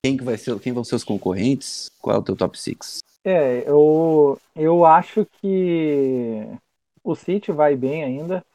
Quem, 0.03 0.15
que 0.15 0.23
vai 0.23 0.37
ser, 0.37 0.57
quem 0.59 0.71
vão 0.71 0.83
ser 0.83 0.95
os 0.95 1.03
concorrentes? 1.03 1.89
Qual 1.99 2.15
é 2.15 2.19
o 2.19 2.23
teu 2.23 2.35
top 2.35 2.57
6? 2.57 2.99
É, 3.23 3.67
eu, 3.67 4.39
eu 4.55 4.85
acho 4.85 5.25
que 5.41 6.47
o 7.03 7.15
City 7.15 7.51
vai 7.51 7.75
bem 7.75 8.03
ainda. 8.03 8.45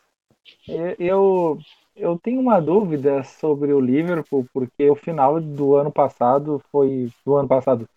Eu, 0.99 1.59
eu 2.01 2.19
tenho 2.19 2.41
uma 2.41 2.61
dúvida 2.61 3.23
sobre 3.23 3.73
o 3.73 3.81
Liverpool, 3.81 4.47
porque 4.53 4.91
o 4.91 4.97
final 4.97 5.41
do 5.41 5.77
ano 5.77 5.93
passado 5.93 6.61
foi. 6.73 7.11
Do 7.25 7.37
ano 7.37 7.47
passado. 7.47 7.89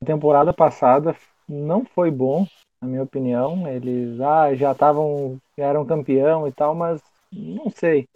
A 0.00 0.04
temporada 0.04 0.52
passada 0.52 1.16
não 1.48 1.84
foi 1.84 2.10
bom, 2.10 2.46
na 2.80 2.88
minha 2.88 3.02
opinião. 3.02 3.66
Eles 3.68 4.20
ah, 4.20 4.54
já 4.54 4.72
estavam. 4.72 5.38
já 5.56 5.66
eram 5.66 5.86
campeão 5.86 6.46
e 6.48 6.52
tal, 6.52 6.74
mas 6.74 7.00
não 7.32 7.70
sei. 7.70 8.08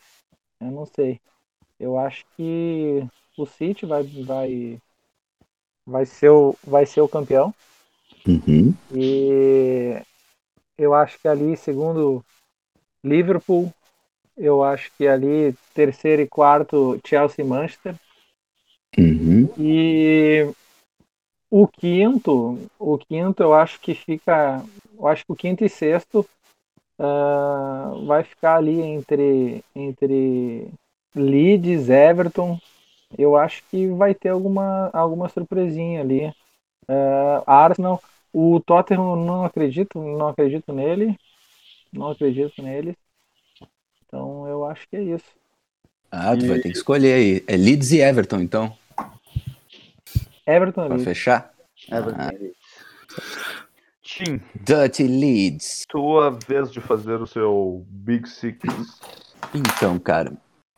Eu 0.61 0.71
não 0.73 0.85
sei. 0.85 1.21
Eu 1.79 1.97
acho 1.99 2.25
que 2.37 3.07
o 3.39 3.47
City 3.47 3.87
vai, 3.87 4.03
vai, 4.03 4.79
vai, 5.87 6.07
ser, 6.07 6.31
o, 6.31 6.57
vai 6.67 6.85
ser 6.87 7.03
o 7.03 7.09
campeão. 7.09 7.55
Uhum. 8.27 8.75
E 8.93 10.03
eu 10.77 10.93
acho 10.95 11.21
que 11.21 11.29
ali, 11.29 11.57
segundo 11.57 12.25
Liverpool, 13.05 13.73
eu 14.37 14.63
acho 14.63 14.91
que 14.97 15.07
ali 15.07 15.55
terceiro 15.75 16.23
e 16.23 16.29
quarto 16.29 17.01
Chelsea 17.07 17.45
e 17.45 17.49
Manchester. 17.49 17.95
Uhum. 18.99 19.49
E 19.59 20.49
o 21.51 21.67
quinto, 21.67 22.59
o 22.79 22.99
quinto 22.99 23.43
eu 23.43 23.55
acho 23.55 23.81
que 23.81 23.95
fica, 23.95 24.63
eu 24.99 25.07
acho 25.07 25.25
que 25.25 25.33
o 25.33 25.37
quinto 25.37 25.65
e 25.65 25.69
sexto 25.69 26.27
uh, 26.99 28.05
vai 28.07 28.25
ficar 28.25 28.57
ali 28.57 28.81
entre 28.81 29.65
entre 29.75 30.69
Leeds, 31.15 31.89
Everton. 31.89 32.59
Eu 33.17 33.37
acho 33.37 33.63
que 33.71 33.87
vai 33.89 34.15
ter 34.15 34.31
alguma 34.31 34.91
alguma 34.93 35.29
surpresinha 35.29 36.01
ali. 36.01 36.27
Uh, 36.89 37.43
Arsenal, 37.47 38.03
o 38.33 38.61
Tottenham 38.61 39.17
não 39.17 39.45
acredito, 39.45 39.99
não 39.99 40.29
acredito 40.29 40.73
nele, 40.73 41.19
não 41.93 42.11
acredito 42.11 42.63
nele. 42.63 42.97
Eu 44.67 44.71
acho 44.71 44.89
que 44.89 44.97
é 44.97 45.03
isso. 45.03 45.25
Ah, 46.11 46.37
tu 46.37 46.45
e... 46.45 46.49
vai 46.49 46.59
ter 46.59 46.71
que 46.71 46.77
escolher 46.77 47.15
aí. 47.15 47.45
É 47.47 47.57
Leeds 47.57 47.93
e 47.93 48.01
Everton, 48.01 48.41
então. 48.41 48.77
Everton 50.45 50.89
Pra 50.89 50.99
fechar? 50.99 51.55
Everton 51.89 52.21
ah. 52.21 52.31
Tim. 54.03 54.41
Dirty 54.65 55.05
Leeds. 55.05 55.85
Tua 55.89 56.31
vez 56.31 56.73
de 56.73 56.81
fazer 56.81 57.21
o 57.21 57.27
seu 57.27 57.85
Big 57.89 58.29
Six. 58.29 58.61
Então, 59.55 59.99
cara, 59.99 60.33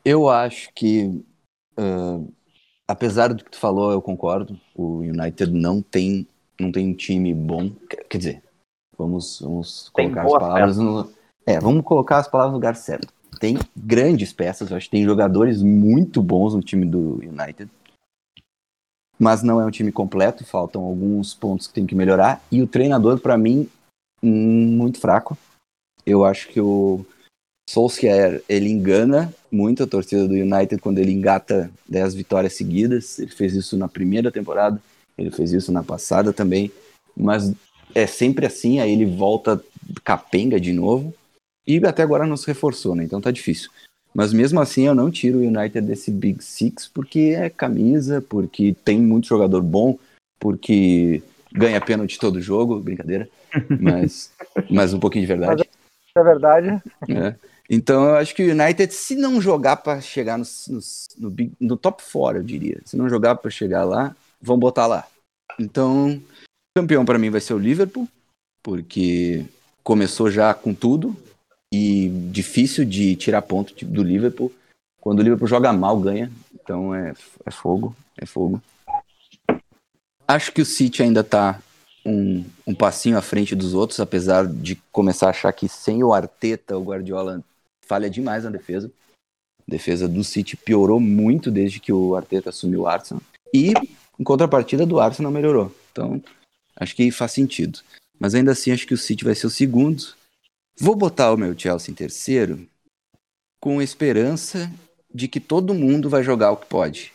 eu 0.05 0.29
acho 0.29 0.71
que, 0.75 1.25
uh, 1.79 2.31
apesar 2.87 3.33
do 3.33 3.43
que 3.43 3.51
tu 3.51 3.59
falou, 3.59 3.93
eu 3.93 4.03
concordo. 4.03 4.59
O 4.75 4.99
United 4.99 5.51
não 5.51 5.81
tem, 5.81 6.27
não 6.61 6.71
tem 6.71 6.89
um 6.89 6.95
time 6.95 7.33
bom. 7.33 7.71
Quer 8.09 8.19
dizer, 8.19 8.43
vamos, 8.99 9.41
vamos 9.41 9.89
colocar 9.91 10.23
as 10.25 10.33
palavras 10.33 10.77
no. 10.79 11.11
É, 11.47 11.59
vamos 11.59 11.83
colocar 11.85 12.19
as 12.19 12.29
palavras 12.29 12.53
no 12.53 12.57
lugar 12.57 12.77
certo. 12.77 13.18
Tem 13.41 13.59
grandes 13.77 14.33
peças, 14.33 14.71
eu 14.71 14.77
acho 14.77 14.87
que 14.87 14.97
tem 14.97 15.05
jogadores 15.05 15.63
muito 15.63 16.23
bons 16.23 16.55
no 16.55 16.63
time 16.63 16.85
do 16.85 17.21
United 17.23 17.71
mas 19.19 19.43
não 19.43 19.61
é 19.61 19.67
um 19.67 19.71
time 19.71 19.91
completo, 19.91 20.45
faltam 20.45 20.83
alguns 20.83 21.35
pontos 21.35 21.67
que 21.67 21.75
tem 21.75 21.85
que 21.85 21.95
melhorar. 21.95 22.41
E 22.53 22.63
o 22.63 22.67
treinador, 22.67 23.19
para 23.19 23.37
mim, 23.37 23.69
muito 24.23 25.01
fraco. 25.01 25.37
Eu 26.07 26.25
acho 26.25 26.49
que 26.49 26.61
o 26.61 27.05
Solskjaer, 27.69 28.43
ele 28.49 28.71
engana 28.71 29.35
muito 29.51 29.83
a 29.83 29.87
torcida 29.87 30.29
do 30.29 30.35
United 30.35 30.81
quando 30.81 30.99
ele 30.99 31.13
engata 31.13 31.71
10 31.89 32.15
vitórias 32.15 32.55
seguidas. 32.55 33.19
Ele 33.19 33.31
fez 33.31 33.55
isso 33.55 33.77
na 33.77 33.89
primeira 33.89 34.31
temporada, 34.31 34.81
ele 35.17 35.33
fez 35.33 35.53
isso 35.53 35.73
na 35.73 35.83
passada 35.83 36.33
também, 36.33 36.71
mas 37.17 37.53
é 37.95 38.07
sempre 38.07 38.47
assim, 38.47 38.79
aí 38.79 38.93
ele 38.93 39.05
volta 39.05 39.61
capenga 40.05 40.61
de 40.61 40.73
novo. 40.73 41.13
E 41.69 41.77
até 41.87 42.03
agora 42.03 42.27
não 42.27 42.37
se 42.37 42.47
reforçou, 42.47 42.95
né? 42.95 43.05
Então 43.05 43.21
tá 43.21 43.31
difícil. 43.31 43.71
Mas 44.15 44.33
mesmo 44.33 44.59
assim 44.59 44.87
eu 44.87 44.95
não 44.95 45.11
tiro 45.11 45.39
o 45.39 45.43
United 45.43 45.83
desse 45.83 46.11
Big 46.11 46.43
Six 46.43 46.89
porque 46.89 47.37
é 47.37 47.51
camisa, 47.51 48.23
porque 48.23 48.75
tem 48.83 48.99
muito 48.99 49.29
jogador 49.29 49.63
bom, 49.63 49.99
porque 50.41 51.23
ganha 51.53 51.79
pênalti 51.79 52.19
todo 52.19 52.41
jogo, 52.41 52.81
brincadeira, 52.81 53.29
mas, 53.79 54.33
mas 54.71 54.95
um 54.95 54.99
pouquinho 54.99 55.27
de 55.27 55.29
verdade. 55.29 55.69
É 56.17 56.23
verdade. 56.23 56.83
É. 57.11 57.35
Então 57.69 58.09
eu 58.09 58.15
acho 58.17 58.35
que 58.35 58.43
o 58.43 58.51
United, 58.51 58.93
se 58.95 59.15
não 59.15 59.39
jogar 59.39 59.77
para 59.77 60.01
chegar 60.01 60.39
no, 60.39 60.45
no, 60.69 60.81
no, 61.31 61.51
no, 61.61 61.77
top 61.77 62.03
4, 62.11 62.39
eu 62.39 62.43
diria, 62.43 62.81
se 62.87 62.97
não 62.97 63.11
jogar 63.11 63.35
para 63.35 63.51
chegar 63.51 63.85
lá, 63.85 64.17
vão 64.41 64.59
botar 64.59 64.87
lá. 64.87 65.07
Então, 65.61 66.21
campeão 66.75 67.05
para 67.05 67.19
mim 67.19 67.29
vai 67.29 67.43
ser 67.43 67.53
o 67.53 67.59
Liverpool, 67.59 68.09
porque 68.63 69.45
começou 69.85 70.31
já 70.31 70.55
com 70.55 70.73
tudo, 70.73 71.15
e 71.73 72.09
difícil 72.31 72.85
de 72.85 73.17
tirar 73.17 73.43
ponto 73.43 73.85
do 73.85 74.03
Liverpool. 74.03 74.53
Quando 75.01 75.21
o 75.21 75.23
Liverpool 75.23 75.49
joga 75.49 75.73
mal, 75.73 75.99
ganha. 75.99 76.31
Então 76.55 76.95
é, 76.95 77.15
é 77.45 77.51
fogo, 77.51 77.95
é 78.17 78.27
fogo. 78.27 78.63
Acho 80.27 80.53
que 80.53 80.61
o 80.61 80.67
City 80.67 81.03
ainda 81.03 81.21
está 81.21 81.61
um, 82.05 82.45
um 82.67 82.75
passinho 82.75 83.17
à 83.17 83.23
frente 83.23 83.55
dos 83.55 83.75
outros, 83.75 84.01
apesar 84.01 84.47
de 84.47 84.77
começar 84.93 85.27
a 85.27 85.31
achar 85.31 85.53
que 85.53 85.69
sem 85.69 86.03
o 86.03 86.13
Arteta, 86.13 86.77
o 86.77 86.85
Guardiola 86.85 87.43
falha 87.87 88.11
demais 88.11 88.45
na 88.45 88.51
defesa. 88.51 88.91
A 89.67 89.71
defesa 89.71 90.09
do 90.09 90.25
City 90.25 90.57
piorou 90.57 91.01
muito 91.01 91.51
desde 91.51 91.81
que 91.81 91.93
o 91.93 92.15
Arteta 92.15 92.51
assumiu 92.51 92.83
o 92.83 92.87
Arsenal. 92.87 93.23
E, 93.55 93.73
em 94.19 94.25
contrapartida, 94.25 94.85
do 94.85 95.01
Arsenal 95.01 95.33
melhorou. 95.33 95.75
Então, 95.93 96.23
acho 96.77 96.95
que 96.95 97.11
faz 97.11 97.33
sentido. 97.33 97.81
Mas 98.19 98.35
ainda 98.35 98.53
assim, 98.53 98.73
acho 98.73 98.87
que 98.87 98.95
o 98.95 98.99
City 98.99 99.25
vai 99.25 99.35
ser 99.35 99.47
o 99.47 99.51
segundo. 99.51 100.15
Vou 100.81 100.95
botar 100.95 101.33
o 101.33 101.37
meu 101.37 101.59
Chelsea 101.59 101.91
em 101.91 101.95
terceiro 101.95 102.69
com 103.61 103.83
esperança 103.83 104.71
de 105.13 105.27
que 105.27 105.41
todo 105.41 105.75
mundo 105.75 106.09
vai 106.09 106.23
jogar 106.23 106.53
o 106.53 106.57
que 106.57 106.67
pode, 106.67 107.13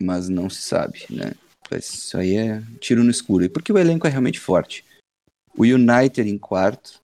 mas 0.00 0.28
não 0.28 0.48
se 0.48 0.62
sabe, 0.62 1.06
né? 1.10 1.32
Isso 1.72 2.16
aí 2.16 2.36
é 2.36 2.62
tiro 2.80 3.02
no 3.02 3.10
escuro. 3.10 3.44
E 3.44 3.48
porque 3.48 3.72
o 3.72 3.78
elenco 3.78 4.06
é 4.06 4.10
realmente 4.10 4.38
forte. 4.38 4.84
O 5.56 5.62
United 5.62 6.28
em 6.28 6.38
quarto. 6.38 7.00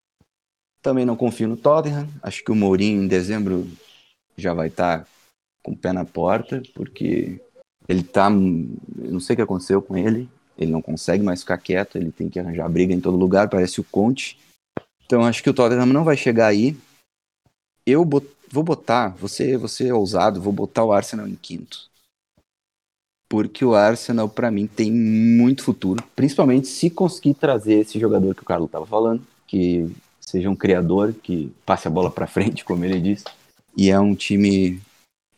Também 0.80 1.04
não 1.04 1.16
confio 1.16 1.48
no 1.48 1.57
Tottenham. 1.57 2.09
Acho 2.22 2.44
que 2.44 2.52
o 2.52 2.57
Mourinho 2.57 3.02
em 3.02 3.09
dezembro 3.09 3.68
já 4.36 4.54
vai 4.54 4.68
estar 4.68 5.00
tá 5.00 5.07
com 5.62 5.72
o 5.72 5.76
pé 5.76 5.92
na 5.92 6.04
porta, 6.04 6.62
porque 6.74 7.40
ele 7.88 8.04
tá. 8.04 8.30
Não 8.30 9.18
sei 9.18 9.34
o 9.34 9.36
que 9.36 9.42
aconteceu 9.42 9.82
com 9.82 9.96
ele. 9.96 10.28
Ele 10.57 10.70
não 10.70 10.80
consegue 10.80 11.22
mais 11.22 11.40
ficar 11.40 11.59
quieto, 11.59 11.96
ele 11.96 12.12
tem 12.12 12.28
que 12.28 12.38
arranjar 12.38 12.68
briga 12.68 12.94
em 12.94 13.00
todo 13.00 13.16
lugar, 13.16 13.48
parece 13.48 13.80
o 13.80 13.84
Conte. 13.84 14.38
Então 15.07 15.24
acho 15.24 15.42
que 15.42 15.48
o 15.48 15.54
Tottenham 15.54 15.86
não 15.86 16.04
vai 16.04 16.16
chegar 16.16 16.48
aí. 16.48 16.76
Eu 17.86 18.04
bot... 18.04 18.26
vou 18.50 18.64
botar, 18.64 19.11
você, 19.11 19.57
você 19.57 19.88
é 19.88 19.94
ousado, 19.94 20.40
vou 20.40 20.52
botar 20.52 20.84
o 20.84 20.92
Arsenal 20.92 21.28
em 21.28 21.36
quinto. 21.36 21.88
Porque 23.28 23.64
o 23.64 23.74
Arsenal, 23.74 24.28
para 24.28 24.50
mim, 24.50 24.66
tem 24.66 24.90
muito 24.90 25.64
futuro. 25.64 26.04
Principalmente 26.14 26.68
se 26.68 26.90
conseguir 26.90 27.34
trazer 27.34 27.80
esse 27.80 27.98
jogador 27.98 28.34
que 28.34 28.42
o 28.42 28.44
Carlos 28.44 28.66
estava 28.66 28.86
falando, 28.86 29.24
que 29.46 29.90
seja 30.20 30.50
um 30.50 30.57
criador, 30.57 31.12
que 31.12 31.52
passe 31.64 31.86
a 31.86 31.90
bola 31.90 32.11
para 32.11 32.26
frente, 32.26 32.64
como 32.64 32.84
ele 32.84 33.00
disse. 33.00 33.24
E 33.76 33.90
é 33.90 33.98
um 33.98 34.14
time. 34.14 34.80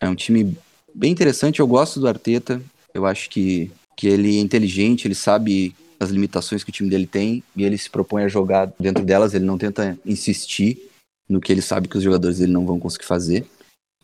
É 0.01 0.09
um 0.09 0.15
time 0.15 0.57
bem 0.95 1.13
interessante. 1.13 1.61
Eu 1.61 1.67
gosto 1.67 2.01
do 2.01 2.09
Arteta. 2.09 2.63
Eu 2.95 3.05
acho 3.05 3.29
que, 3.29 3.71
que 3.97 4.07
ele 4.07 4.39
é 4.39 4.41
inteligente, 4.41 5.07
ele 5.07 5.15
sabe 5.15 5.75
as 6.01 6.11
limitações 6.11 6.63
que 6.63 6.71
o 6.71 6.73
time 6.73 6.89
dele 6.89 7.07
tem 7.07 7.43
e 7.57 7.65
ele 7.65 7.77
se 7.77 7.91
propõe 7.91 8.25
a 8.25 8.29
jogar 8.29 8.73
dentro 8.79 9.05
delas, 9.05 9.35
ele 9.35 9.45
não 9.45 9.59
tenta 9.59 9.99
insistir 10.05 10.91
no 11.29 11.41
que 11.41 11.53
ele 11.53 11.63
sabe 11.63 11.89
que 11.89 11.97
os 11.97 12.03
jogadores 12.03 12.39
dele 12.39 12.53
não 12.53 12.65
vão 12.65 12.79
conseguir 12.79 13.05
fazer. 13.05 13.47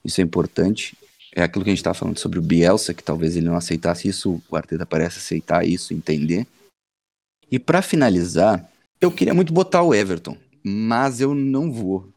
Isso 0.04 0.20
é 0.20 0.24
importante. 0.24 0.96
É 1.34 1.42
aquilo 1.42 1.64
que 1.64 1.70
a 1.70 1.72
gente 1.72 1.80
estava 1.80 1.94
falando 1.94 2.18
sobre 2.18 2.38
o 2.38 2.42
Bielsa, 2.42 2.92
que 2.92 3.02
talvez 3.02 3.36
ele 3.36 3.46
não 3.46 3.56
aceitasse 3.56 4.08
isso, 4.08 4.40
o 4.48 4.56
Arteta 4.56 4.84
parece 4.84 5.18
aceitar 5.18 5.66
isso, 5.66 5.94
entender. 5.94 6.46
E 7.50 7.58
para 7.58 7.82
finalizar, 7.82 8.68
eu 9.00 9.10
queria 9.10 9.34
muito 9.34 9.52
botar 9.52 9.82
o 9.82 9.94
Everton, 9.94 10.36
mas 10.62 11.20
eu 11.20 11.34
não 11.34 11.72
vou. 11.72 12.08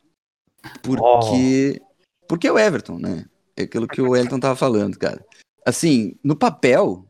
Porque 0.82 1.82
oh. 1.82 2.26
porque 2.28 2.48
é 2.48 2.52
o 2.52 2.60
Everton, 2.60 3.00
né? 3.00 3.26
É 3.56 3.64
aquilo 3.64 3.88
que 3.88 4.02
o 4.02 4.16
Elton 4.16 4.40
tava 4.40 4.56
falando, 4.56 4.98
cara. 4.98 5.26
Assim, 5.66 6.16
no 6.24 6.36
papel, 6.36 7.07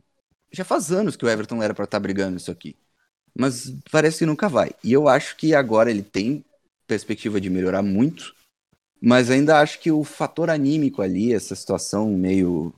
já 0.57 0.65
faz 0.65 0.91
anos 0.91 1.15
que 1.15 1.23
o 1.23 1.29
Everton 1.29 1.61
era 1.61 1.73
para 1.73 1.85
estar 1.85 1.97
tá 1.97 2.01
brigando 2.01 2.37
isso 2.37 2.49
aqui. 2.49 2.75
Mas 3.37 3.71
parece 3.91 4.19
que 4.19 4.25
nunca 4.25 4.49
vai. 4.49 4.71
E 4.83 4.91
eu 4.91 5.07
acho 5.07 5.37
que 5.37 5.53
agora 5.53 5.91
ele 5.91 6.01
tem 6.01 6.43
perspectiva 6.87 7.39
de 7.39 7.47
melhorar 7.47 7.83
muito, 7.83 8.33
mas 8.99 9.29
ainda 9.29 9.59
acho 9.59 9.79
que 9.79 9.91
o 9.91 10.03
fator 10.03 10.49
anímico 10.49 11.03
ali, 11.03 11.31
essa 11.31 11.53
situação 11.53 12.09
meio. 12.09 12.73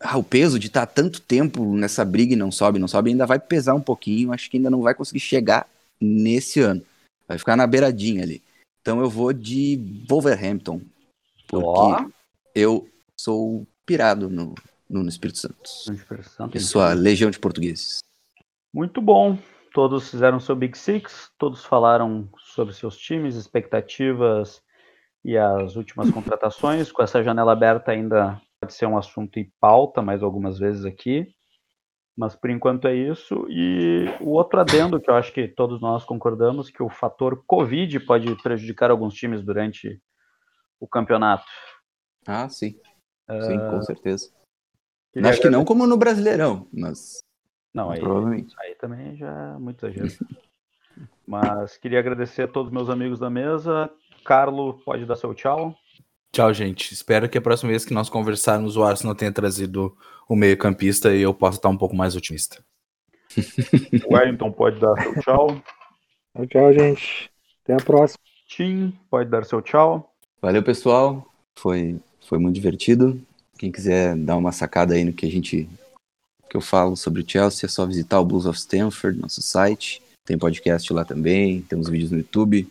Ah, 0.00 0.18
o 0.18 0.22
peso 0.22 0.58
de 0.58 0.66
estar 0.66 0.84
tá 0.84 0.92
tanto 0.92 1.20
tempo 1.20 1.74
nessa 1.74 2.04
briga 2.04 2.34
e 2.34 2.36
não 2.36 2.52
sobe, 2.52 2.78
não 2.78 2.86
sobe, 2.86 3.10
ainda 3.10 3.24
vai 3.24 3.38
pesar 3.38 3.74
um 3.74 3.80
pouquinho. 3.80 4.30
Acho 4.30 4.50
que 4.50 4.58
ainda 4.58 4.68
não 4.68 4.82
vai 4.82 4.94
conseguir 4.94 5.20
chegar 5.20 5.66
nesse 5.98 6.60
ano. 6.60 6.84
Vai 7.26 7.38
ficar 7.38 7.56
na 7.56 7.66
beiradinha 7.66 8.22
ali. 8.22 8.42
Então 8.82 9.00
eu 9.00 9.08
vou 9.08 9.32
de 9.32 10.04
Wolverhampton. 10.06 10.82
Porque 11.48 12.04
oh. 12.04 12.10
eu 12.54 12.88
sou 13.16 13.66
pirado 13.86 14.28
no, 14.28 14.54
no 14.88 15.06
Espírito 15.08 15.38
Santo. 15.38 15.70
No 15.86 15.94
Espírito 15.94 16.28
Santo. 16.28 16.56
E 16.56 16.60
sua 16.60 16.92
legião 16.92 17.30
de 17.30 17.38
portugueses. 17.38 17.98
Muito 18.72 19.00
bom. 19.00 19.38
Todos 19.72 20.10
fizeram 20.10 20.40
seu 20.40 20.56
Big 20.56 20.76
Six, 20.76 21.30
todos 21.38 21.64
falaram 21.64 22.28
sobre 22.38 22.74
seus 22.74 22.96
times, 22.96 23.36
expectativas 23.36 24.62
e 25.24 25.36
as 25.36 25.76
últimas 25.76 26.10
contratações. 26.10 26.90
Com 26.90 27.02
essa 27.02 27.22
janela 27.22 27.52
aberta 27.52 27.92
ainda 27.92 28.40
pode 28.60 28.72
ser 28.72 28.86
um 28.86 28.96
assunto 28.96 29.38
em 29.38 29.52
pauta 29.60 30.00
mais 30.00 30.22
algumas 30.22 30.58
vezes 30.58 30.84
aqui. 30.84 31.28
Mas 32.16 32.34
por 32.34 32.50
enquanto 32.50 32.88
é 32.88 32.94
isso. 32.94 33.46
E 33.48 34.06
o 34.20 34.30
outro 34.30 34.58
adendo 34.58 35.00
que 35.00 35.08
eu 35.08 35.14
acho 35.14 35.32
que 35.32 35.46
todos 35.46 35.80
nós 35.80 36.04
concordamos 36.04 36.70
que 36.70 36.82
o 36.82 36.88
fator 36.88 37.44
Covid 37.46 38.00
pode 38.00 38.34
prejudicar 38.42 38.90
alguns 38.90 39.14
times 39.14 39.44
durante 39.44 40.00
o 40.80 40.88
campeonato. 40.88 41.46
Ah, 42.26 42.48
sim. 42.48 42.74
Sim, 43.42 43.58
uh, 43.58 43.70
com 43.70 43.82
certeza. 43.82 44.32
Queria 45.12 45.30
Acho 45.30 45.40
que 45.40 45.50
não 45.50 45.64
como 45.64 45.86
no 45.86 45.96
Brasileirão, 45.96 46.66
mas. 46.72 47.22
Não, 47.74 47.90
aí, 47.90 48.00
provavelmente. 48.00 48.54
aí 48.60 48.74
também 48.74 49.16
já 49.16 49.54
é 49.54 49.58
muito 49.58 49.86
exagero. 49.86 50.08
mas 51.26 51.76
queria 51.76 51.98
agradecer 51.98 52.42
a 52.42 52.48
todos 52.48 52.72
meus 52.72 52.88
amigos 52.88 53.18
da 53.18 53.28
mesa. 53.30 53.90
Carlo, 54.24 54.74
pode 54.84 55.04
dar 55.04 55.16
seu 55.16 55.34
tchau. 55.34 55.74
Tchau, 56.32 56.52
gente. 56.52 56.92
Espero 56.92 57.28
que 57.28 57.38
a 57.38 57.40
próxima 57.40 57.70
vez 57.70 57.84
que 57.84 57.94
nós 57.94 58.08
conversarmos 58.08 58.76
o 58.76 58.84
Arsenal 58.84 59.14
tenha 59.14 59.32
trazido 59.32 59.96
o 60.28 60.36
meio-campista 60.36 61.14
e 61.14 61.22
eu 61.22 61.32
possa 61.32 61.58
estar 61.58 61.68
um 61.68 61.76
pouco 61.76 61.96
mais 61.96 62.14
otimista. 62.14 62.62
O 64.06 64.14
Wellington 64.14 64.52
pode 64.52 64.78
dar 64.78 64.94
seu 65.00 65.14
tchau. 65.20 65.62
Tchau, 66.34 66.46
tchau, 66.46 66.72
gente. 66.72 67.30
Até 67.64 67.74
a 67.74 67.84
próxima. 67.84 68.18
Tim 68.46 68.98
pode 69.10 69.30
dar 69.30 69.44
seu 69.44 69.60
tchau. 69.60 70.14
Valeu, 70.40 70.62
pessoal. 70.62 71.26
Foi, 71.56 72.00
foi 72.26 72.38
muito 72.38 72.54
divertido. 72.54 73.20
Quem 73.58 73.72
quiser 73.72 74.16
dar 74.16 74.36
uma 74.36 74.52
sacada 74.52 74.94
aí 74.94 75.04
no 75.04 75.12
que 75.12 75.26
a 75.26 75.30
gente 75.30 75.68
que 76.48 76.56
eu 76.56 76.60
falo 76.60 76.96
sobre 76.96 77.22
o 77.22 77.28
Chelsea, 77.28 77.66
é 77.66 77.68
só 77.68 77.84
visitar 77.84 78.18
o 78.18 78.24
Blues 78.24 78.46
of 78.46 78.58
Stanford, 78.58 79.20
nosso 79.20 79.42
site. 79.42 80.00
Tem 80.24 80.38
podcast 80.38 80.90
lá 80.92 81.04
também, 81.04 81.60
temos 81.62 81.88
vídeos 81.88 82.10
no 82.10 82.18
YouTube. 82.18 82.66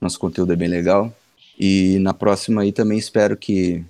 Nosso 0.00 0.18
conteúdo 0.18 0.52
é 0.52 0.56
bem 0.56 0.68
legal. 0.68 1.10
E 1.58 1.98
na 2.00 2.12
próxima 2.12 2.62
aí 2.62 2.72
também 2.72 2.98
espero 2.98 3.36
que 3.36 3.84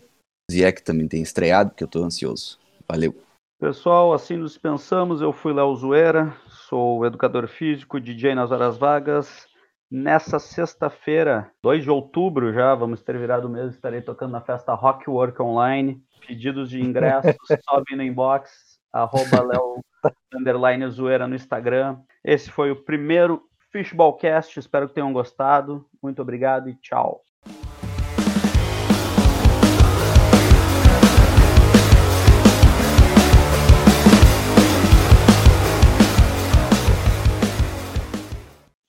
o 0.48 0.52
Ziek 0.52 0.82
também 0.82 1.08
tenha 1.08 1.22
estreado, 1.22 1.70
porque 1.70 1.82
eu 1.82 1.88
tô 1.88 2.04
ansioso. 2.04 2.58
Valeu. 2.88 3.14
Pessoal, 3.58 4.12
assim 4.12 4.36
nos 4.36 4.58
pensamos. 4.58 5.20
Eu 5.20 5.32
fui 5.32 5.52
Léo 5.52 5.74
Zoeira, 5.74 6.36
sou 6.68 7.06
educador 7.06 7.48
físico, 7.48 8.00
DJ 8.00 8.34
nas 8.34 8.50
horas 8.50 8.76
vagas. 8.76 9.46
Nessa 9.90 10.38
sexta-feira, 10.38 11.50
2 11.62 11.84
de 11.84 11.90
outubro 11.90 12.52
já, 12.52 12.74
vamos 12.74 13.02
ter 13.02 13.18
virado 13.18 13.46
o 13.46 13.50
mês, 13.50 13.74
estarei 13.74 14.00
tocando 14.00 14.32
na 14.32 14.40
festa 14.40 14.74
Rock 14.74 15.08
Work 15.08 15.40
Online. 15.42 16.02
Pedidos 16.26 16.70
de 16.70 16.80
ingressos, 16.80 17.36
sobe 17.68 17.96
no 17.96 18.02
inbox, 18.02 18.78
arroba 18.92 19.42
Léo 19.42 19.80
underline 20.34 20.88
zoeira 20.88 21.26
no 21.26 21.34
Instagram. 21.34 22.00
Esse 22.24 22.50
foi 22.50 22.70
o 22.70 22.84
primeiro 22.84 23.42
Fishballcast, 23.70 24.58
espero 24.58 24.88
que 24.88 24.94
tenham 24.94 25.12
gostado. 25.12 25.88
Muito 26.02 26.20
obrigado 26.20 26.68
e 26.68 26.74
tchau. 26.76 27.22